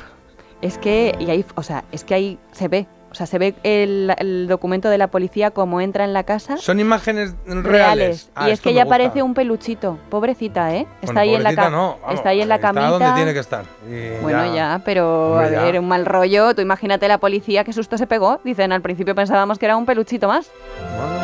[0.61, 3.55] es que, y ahí, o sea, es que ahí se ve, o sea, se ve
[3.63, 6.57] el, el documento de la policía como entra en la casa.
[6.57, 7.65] Son imágenes reales.
[7.65, 8.31] Reales.
[8.35, 10.89] Ah, y es que ella parece un peluchito, pobrecita, ¿eh?
[11.01, 11.71] Está Bueno, ahí en la cama.
[11.71, 12.91] no, vamos, está ahí en la está camita.
[12.91, 13.65] donde tiene que estar.
[13.89, 16.57] Y Bueno, ya, pero Hombre, a ver, un mal rollo.
[16.57, 18.41] Tú imagínate la policía, qué susto se pegó.
[18.43, 20.51] Dicen, al principio pensábamos que era un peluchito más.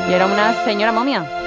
[0.09, 1.40] Y era una señora momia.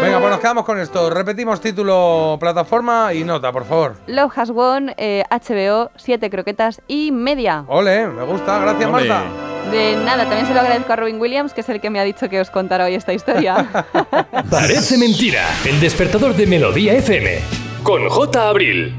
[0.00, 1.10] Venga, pues nos quedamos con esto.
[1.10, 3.96] Repetimos título, plataforma y nota, por favor.
[4.06, 7.64] Love Has Won, eh, HBO, siete croquetas y media.
[7.68, 8.58] Ole, me gusta.
[8.58, 9.08] Gracias, Ole.
[9.08, 9.24] Marta.
[9.70, 12.04] De nada, también se lo agradezco a Robin Williams, que es el que me ha
[12.04, 13.66] dicho que os contara hoy esta historia.
[14.50, 15.42] Parece mentira.
[15.64, 17.40] El despertador de Melodía FM.
[17.82, 18.48] Con J.
[18.48, 18.94] Abril.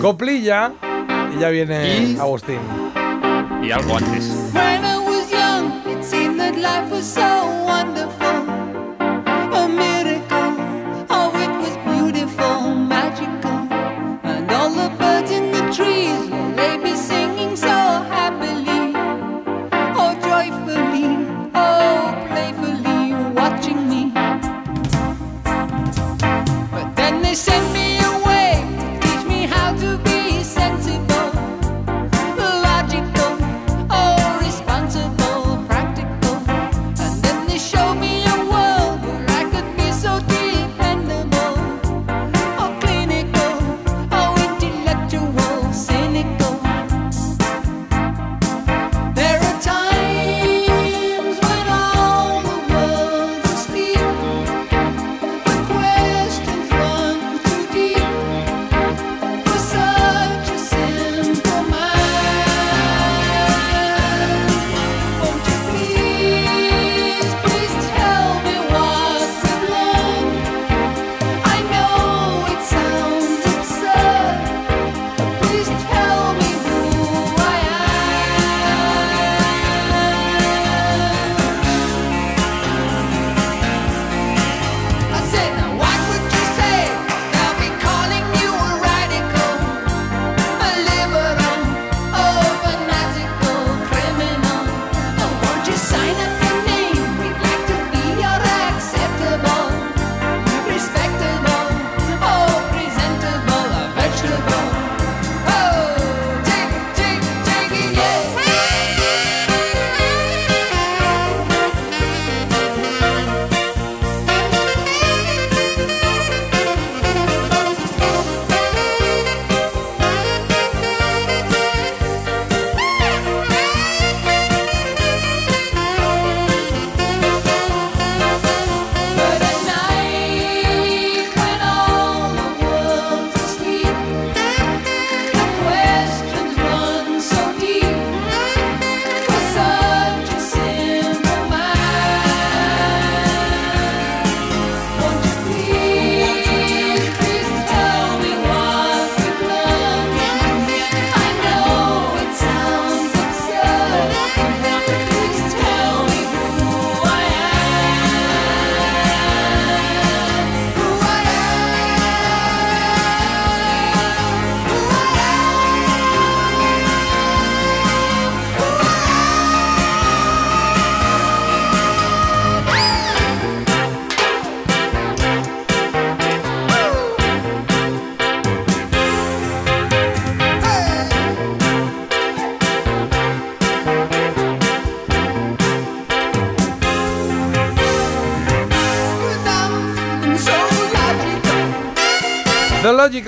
[0.00, 0.72] Coplilla.
[1.36, 2.58] Y ya viene Agustín.
[3.62, 4.50] Y algo antes.
[4.52, 4.93] When
[6.64, 7.20] life was so
[7.66, 8.13] wonderful.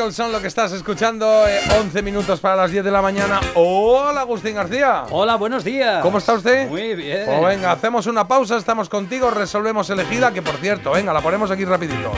[0.07, 1.47] The Logical son lo que estás escuchando.
[1.49, 3.41] eh, 11 minutos para las 10 de la mañana.
[3.55, 5.05] Hola, Agustín García.
[5.11, 6.01] Hola, buenos días.
[6.03, 6.69] ¿Cómo está usted?
[6.69, 7.25] Muy bien.
[7.27, 11.51] Pues venga, hacemos una pausa, estamos contigo, resolvemos elegida, que por cierto, venga, la ponemos
[11.51, 12.13] aquí rapidito.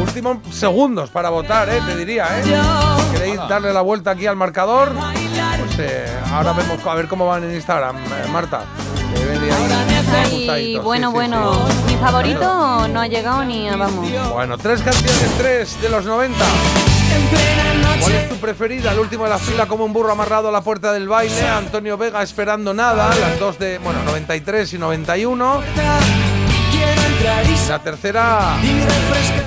[0.00, 2.44] Últimos segundos para votar, eh, te diría, eh.
[3.12, 4.92] ¿Queréis darle la vuelta aquí al marcador?
[4.92, 8.62] Pues eh, ahora vemos a ver cómo van en Instagram, eh, Marta.
[9.48, 11.66] Ven ahí Ay, bueno, sí, bueno.
[11.68, 11.94] sí.
[11.94, 14.06] Mi favorito no ha llegado ni a- vamos.
[14.32, 16.44] Bueno, tres canciones, tres de los 90.
[18.00, 18.92] ¿Cuál es tu preferida?
[18.92, 21.40] El último de la fila como un burro amarrado a la puerta del baile.
[21.48, 23.14] Antonio Vega esperando nada.
[23.14, 25.62] Las dos de, bueno, 93 y 91.
[27.68, 28.56] La tercera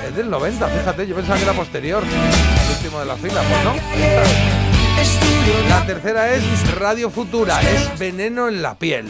[0.08, 2.02] es del 90, fíjate, yo pensaba que era posterior.
[2.02, 3.70] El último de la fila, pues no.
[3.70, 4.02] ahí
[5.02, 5.68] está.
[5.68, 6.42] La tercera es
[6.76, 9.06] Radio Futura, es Veneno en la piel.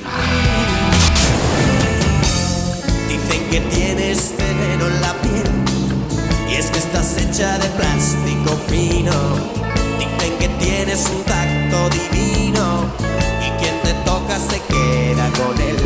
[3.09, 5.51] Dicen que tienes veneno en la piel
[6.51, 9.13] y es que estás hecha de plástico fino.
[9.99, 12.93] Dicen que tienes un tacto divino
[13.41, 15.77] y quien te toca se queda con él.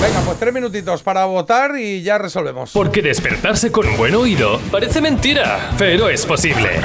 [0.00, 2.70] Venga, pues tres minutitos para votar y ya resolvemos.
[2.72, 6.80] Porque despertarse con un buen oído parece mentira, pero es posible.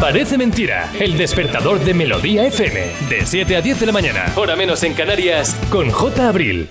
[0.00, 4.56] Parece mentira, el despertador de Melodía FM, de 7 a 10 de la mañana, hora
[4.56, 6.26] menos en Canarias, con J.
[6.26, 6.70] Abril.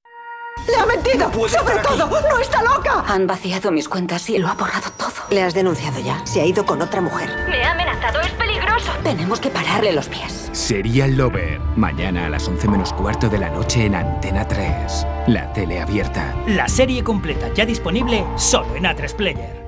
[0.67, 1.31] ¡Le ha mentido!
[1.47, 2.07] ¡Sobre todo!
[2.07, 3.03] ¡No está loca!
[3.07, 5.11] Han vaciado mis cuentas y lo ha borrado todo.
[5.29, 6.25] ¿Le has denunciado ya?
[6.25, 7.29] Se ha ido con otra mujer.
[7.49, 8.91] Me ha amenazado, es peligroso.
[9.03, 10.49] Tenemos que pararle los pies.
[10.51, 11.59] Serial Lover.
[11.75, 15.07] Mañana a las 11 menos cuarto de la noche en Antena 3.
[15.27, 16.35] La tele abierta.
[16.47, 19.61] La serie completa ya disponible solo en A3 Player.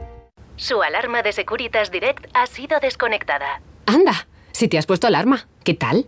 [0.55, 3.61] Su alarma de Securitas Direct ha sido desconectada.
[3.87, 6.07] Anda, si te has puesto alarma, ¿qué tal?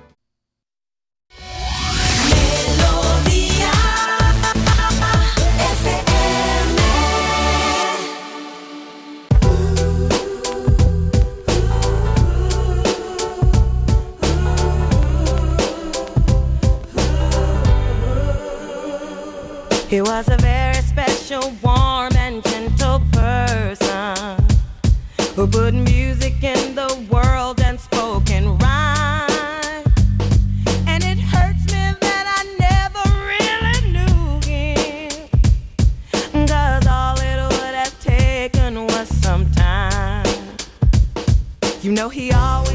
[19.91, 24.37] He was a very special, warm, and gentle person
[25.35, 29.83] who put music in the world and spoke in rhyme.
[30.87, 33.03] And it hurts me that I never
[33.33, 35.27] really knew him.
[36.47, 40.25] Cause all it would have taken was some time.
[41.81, 42.70] You know, he always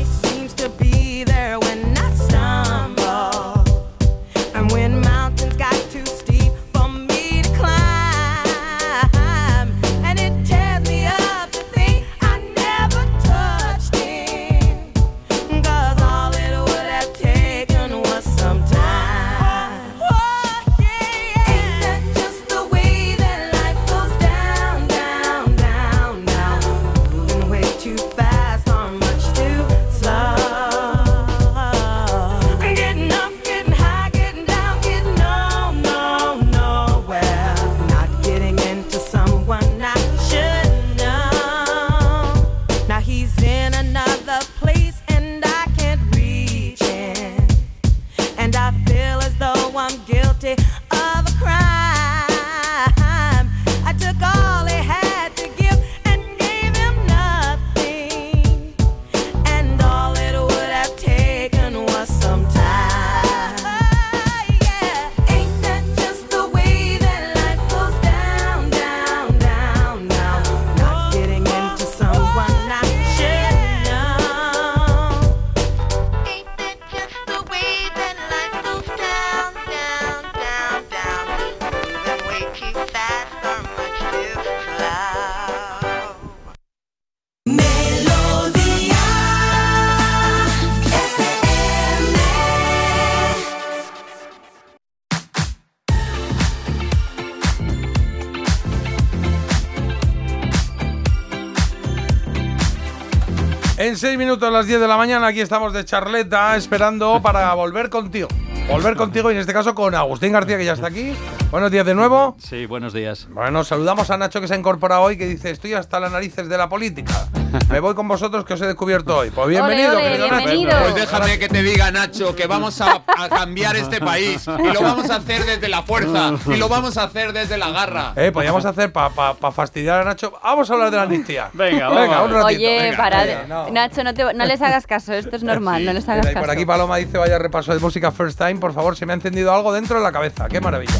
[103.86, 107.54] En seis minutos, a las 10 de la mañana, aquí estamos de charleta, esperando para
[107.54, 108.26] volver contigo.
[108.68, 111.12] Volver contigo y en este caso con Agustín García, que ya está aquí.
[111.50, 112.36] Buenos días de nuevo.
[112.38, 113.28] Sí, buenos días.
[113.30, 116.48] Bueno, saludamos a Nacho que se ha incorporado hoy, que dice, estoy hasta las narices
[116.48, 117.12] de la política.
[117.70, 119.30] Me voy con vosotros que os he descubierto hoy.
[119.30, 120.36] Pues bienvenido, Ole, ole, querido Nacho.
[120.48, 120.78] bienvenido.
[120.82, 124.44] Pues déjame que te diga, Nacho, que vamos a, a cambiar este país.
[124.46, 126.32] Y lo vamos a hacer desde la fuerza.
[126.46, 128.12] Y lo vamos a hacer desde la garra.
[128.16, 130.32] Eh, podríamos hacer para fastidiar a Nacho.
[130.42, 131.48] Vamos a hablar de la amnistía.
[131.54, 132.46] Venga, venga, un ratito.
[132.46, 133.46] Oye, venga, para.
[133.46, 133.70] no.
[133.70, 136.40] Nacho, no, te- no les hagas caso, esto es normal, no les hagas caso.
[136.40, 139.16] por aquí Paloma dice, vaya repaso de música first time, por favor, se me ha
[139.16, 140.48] encendido algo dentro de la cabeza.
[140.48, 140.92] Qué maravilla.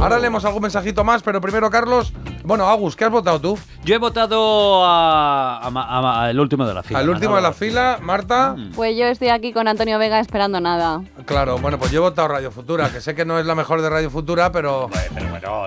[0.00, 2.12] Ahora leemos algún mensajito más, pero primero, Carlos.
[2.42, 3.58] Bueno, Agus, ¿qué has votado tú?
[3.84, 7.00] Yo he votado al último de la fila.
[7.00, 8.56] Al último de la fila, Marta.
[8.74, 11.02] Pues yo estoy aquí con Antonio Vega esperando nada.
[11.26, 13.82] Claro, bueno, pues yo he votado Radio Futura, que sé que no es la mejor
[13.82, 14.88] de Radio Futura, pero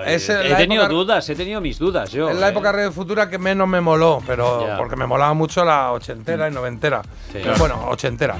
[0.04, 2.28] es he tenido época- dudas, he tenido mis dudas yo.
[2.28, 2.50] es la eh.
[2.50, 4.76] época de Radio Futura que menos me moló, pero Ya.
[4.76, 7.02] porque me molaba mucho la ochentera y noventera.
[7.32, 7.38] Sí.
[7.40, 8.34] Pero bueno, ochentera.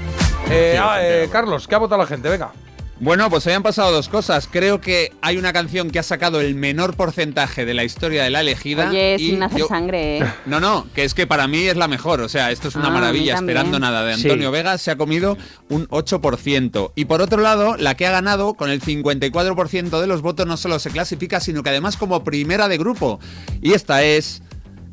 [0.49, 1.23] Eh, Sí, ah, ochentera.
[1.23, 2.27] eh, Carlos, ¿qué ha votado la gente?
[2.29, 2.51] Venga.
[2.97, 4.47] Bueno, pues habían pasado dos cosas.
[4.49, 8.29] Creo que hay una canción que ha sacado el menor porcentaje de la historia de
[8.29, 8.89] la elegida.
[8.89, 10.25] Oye, y sin hacer yo- sangre, ¿eh?
[10.45, 12.21] No, no, que es que para mí es la mejor.
[12.21, 13.35] O sea, esto es una Ah, maravilla.
[13.35, 14.21] Esperando nada de Sí.
[14.23, 16.93] Antonio Vega se ha comido un 8%.
[16.95, 20.55] Y por otro lado, la que ha ganado con el 54% de los votos no
[20.55, 23.19] solo se clasifica, sino que además como primera de grupo.
[23.61, 24.41] Y esta es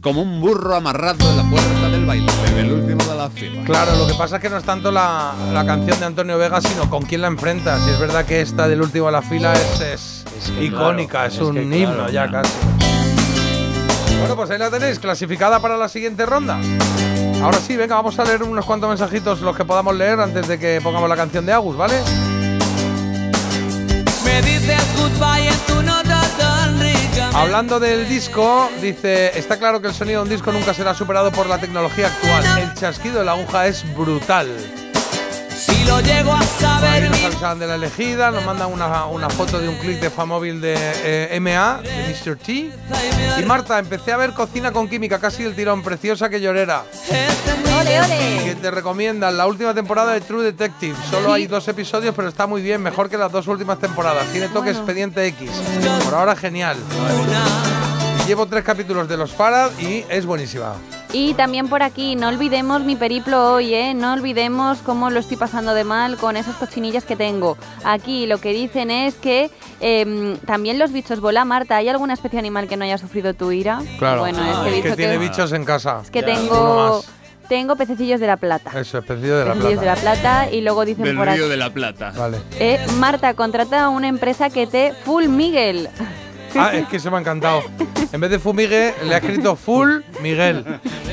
[0.02, 2.26] como un burro amarrado en la puerta del baile,
[2.58, 3.64] el último de la fila.
[3.64, 6.60] Claro, lo que pasa es que no es tanto la, la canción de Antonio Vega,
[6.60, 7.78] sino con quién la enfrenta.
[7.78, 11.26] Si es verdad que esta del último de la fila es, es que icónica, claro,
[11.28, 12.52] es, es un que himno claro, ya casi.
[14.18, 16.58] Bueno, pues ahí la tenéis, clasificada para la siguiente ronda.
[17.40, 20.58] Ahora sí, venga, vamos a leer unos cuantos mensajitos, los que podamos leer antes de
[20.58, 21.94] que pongamos la canción de Agus, ¿vale?
[24.24, 27.01] Me dices goodbye en tu nota tan rica.
[27.34, 31.32] Hablando del disco, dice, está claro que el sonido de un disco nunca será superado
[31.32, 32.58] por la tecnología actual.
[32.58, 34.48] El chasquido de la aguja es brutal.
[35.64, 39.30] Si lo llego a saber, ahí nos avisaban de la elegida, nos mandan una, una
[39.30, 42.36] foto de un clip de Famóvil de eh, MA, de Mr.
[42.36, 42.72] T.
[43.38, 46.82] Y Marta, empecé a ver Cocina con Química, casi el tirón, preciosa que llorera.
[47.80, 48.44] ¡Ole, ole!
[48.44, 50.96] Que te recomiendan la última temporada de True Detective.
[51.08, 54.26] Solo hay dos episodios, pero está muy bien, mejor que las dos últimas temporadas.
[54.32, 55.48] Tiene toque expediente X.
[56.04, 56.76] Por ahora, genial.
[58.26, 60.74] Llevo tres capítulos de los Farad y es buenísima.
[61.14, 63.92] Y también por aquí, no olvidemos mi periplo hoy, ¿eh?
[63.92, 67.58] No olvidemos cómo lo estoy pasando de mal con esas cochinillas que tengo.
[67.84, 69.50] Aquí lo que dicen es que
[69.80, 71.76] em, también los bichos bola, Marta.
[71.76, 73.82] ¿Hay alguna especie animal que no haya sufrido tu ira?
[73.98, 74.20] Claro.
[74.20, 76.00] Bueno, es que, tiene que, bichos en casa.
[76.02, 77.04] es que tengo,
[77.46, 78.70] tengo pececillos de la plata.
[78.80, 81.38] Eso, especie de la Pececillos de la plata y luego dicen Del por aquí.
[81.38, 82.14] río de la Plata.
[82.16, 82.38] Vale.
[82.58, 85.90] Eh, Marta, contrata a una empresa que te full Miguel.
[86.56, 87.62] Ah, es que se me ha encantado.
[88.12, 90.64] En vez de Fumigue, le ha escrito Full Miguel.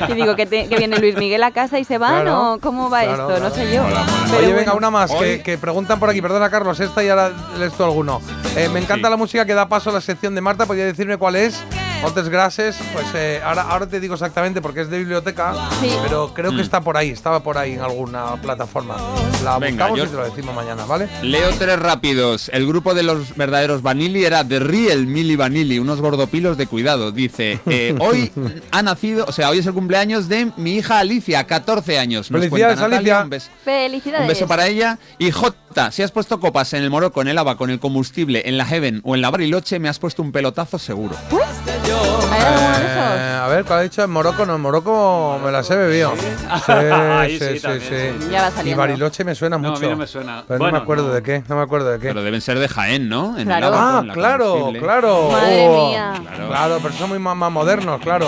[0.10, 2.60] Y digo que, te- que viene Luis Miguel a casa y se van Claro, o
[2.60, 3.84] cómo va claro, esto, no sé yo.
[3.84, 4.58] Pero Oye, bueno.
[4.58, 6.22] venga, una más, que preguntan por aquí.
[6.22, 8.22] Perdona, Carlos, esta y ahora lees tú alguno.
[8.56, 10.66] Eh, me encanta la música que da paso a la sección de Marta.
[10.66, 11.64] ¿Podría decirme cuál es?
[12.04, 12.78] Otras gracias.
[12.94, 15.92] Pues eh, ahora, ahora te digo exactamente porque es de biblioteca, Sí.
[16.02, 16.62] pero creo que Mm.
[16.62, 18.96] está por ahí, estaba por ahí en alguna plataforma.
[19.44, 21.10] La Venga, buscamos yo- y te lo decimos mañana, ¿vale?
[21.22, 22.50] Leo tres rápidos.
[22.54, 27.12] El grupo de los verdaderos Vanilli era The Real Milli Vanilli, unos gordopilos de cuidado.
[27.12, 28.32] Dice, eh, hoy
[28.72, 32.32] ha nacido, o sea, hoy es el cumpleaños de mi hija Alicia, 14 años.
[32.32, 33.24] Nos Felicidades, cuenta Natalia, Alicia.
[33.26, 34.22] Un beso, Felicidades.
[34.22, 35.00] un beso para ella.
[35.18, 38.44] Y J, si has puesto copas en el Morocco, en el Ava, con el combustible,
[38.46, 41.16] en la Heaven o en la Bariloche, me has puesto un pelotazo seguro.
[41.32, 44.04] ¿Hay alguno de Eh, a ver, ¿cuál ha dicho?
[44.04, 46.14] En Morocco, no, en Morocco me las he bebido.
[46.16, 46.26] Sí,
[46.72, 48.28] Ahí sí, sí, sí, también, sí.
[48.32, 48.82] Ya va Y saliendo.
[48.82, 49.82] Bariloche me suena No, a mucho.
[49.84, 50.44] mí no me suena.
[50.48, 51.14] Pero no Bueno, me acuerdo no.
[51.14, 52.08] de qué, no me acuerdo de qué.
[52.10, 53.38] Pero deben ser de Jaén, ¿no?
[53.38, 53.76] En el Claro.
[53.76, 55.30] Ah, con la claro, claro.
[55.32, 56.14] Madre Oh, mía.
[56.48, 56.80] Claro.
[56.82, 58.28] pero son muy más, más modernos, claro.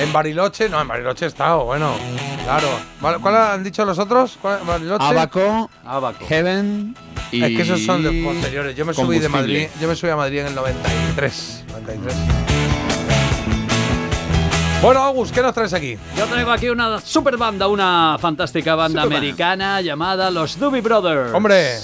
[0.00, 1.92] En Bariloche, no, en Bariloche he estado, bueno,
[2.44, 2.68] claro.
[3.00, 4.38] Vale, ¿Cuál han dicho los otros?
[4.42, 5.04] ¿Cuál- Bariloche.
[5.04, 6.24] Abaco, Abaco.
[6.26, 6.94] Heaven
[7.32, 8.76] y Es que esos son de posteriores.
[8.76, 9.28] Yo me subí de combustible.
[9.64, 11.64] Madrid, yo me subí a Madrid en el 93.
[11.72, 12.14] 93.
[14.82, 15.98] Bueno, Agus, ¿qué nos traes aquí?
[16.16, 21.32] Yo traigo aquí una super banda, una fantástica banda americana llamada los Doobie Brothers.
[21.34, 21.78] Hombre.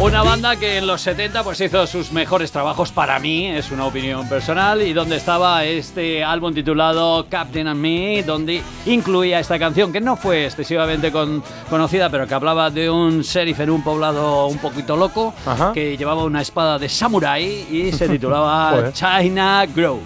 [0.00, 3.84] Una banda que en los 70 pues hizo sus mejores trabajos para mí, es una
[3.84, 9.92] opinión personal, y donde estaba este álbum titulado Captain and Me, donde incluía esta canción
[9.92, 14.46] que no fue excesivamente con- conocida, pero que hablaba de un sheriff en un poblado
[14.46, 15.72] un poquito loco, Ajá.
[15.74, 18.90] que llevaba una espada de samurái y se titulaba.
[18.94, 20.00] China Grove.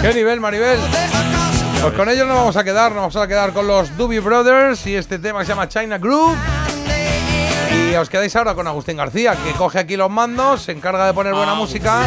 [0.00, 0.78] ¿Qué nivel, Maribel?
[1.82, 4.86] Pues con ellos nos vamos a quedar, nos vamos a quedar con los Doobie Brothers
[4.86, 6.36] y este tema que se llama China Groove.
[7.92, 11.12] Y os quedáis ahora con Agustín García, que coge aquí los mandos, se encarga de
[11.12, 12.06] poner buena música.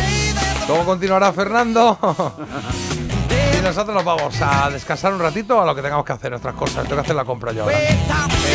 [0.68, 1.96] Luego continuará Fernando.
[3.58, 6.56] Y nosotros nos vamos a descansar un ratito a lo que tengamos que hacer, nuestras
[6.56, 6.84] cosas.
[6.84, 7.78] Tengo que hacer la compra yo ahora.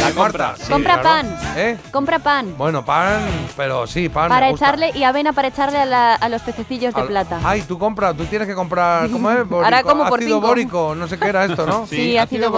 [0.01, 0.55] La compra.
[0.57, 1.29] sí, Compra claro.
[1.29, 1.39] pan.
[1.57, 1.77] ¿Eh?
[1.93, 2.55] Compra pan.
[2.57, 3.21] Bueno, pan,
[3.57, 4.29] pero sí, pan.
[4.29, 4.67] Para me gusta.
[4.67, 7.41] echarle y avena para echarle a, la- a los pececillos de Al- plata.
[7.45, 9.39] Ay, tú compras, tú tienes que comprar, ¿cómo es?
[9.51, 10.47] Ahora como por ácido cinco.
[10.49, 11.87] bórico, no sé qué era esto, ¿no?
[11.87, 12.49] Sí, ácido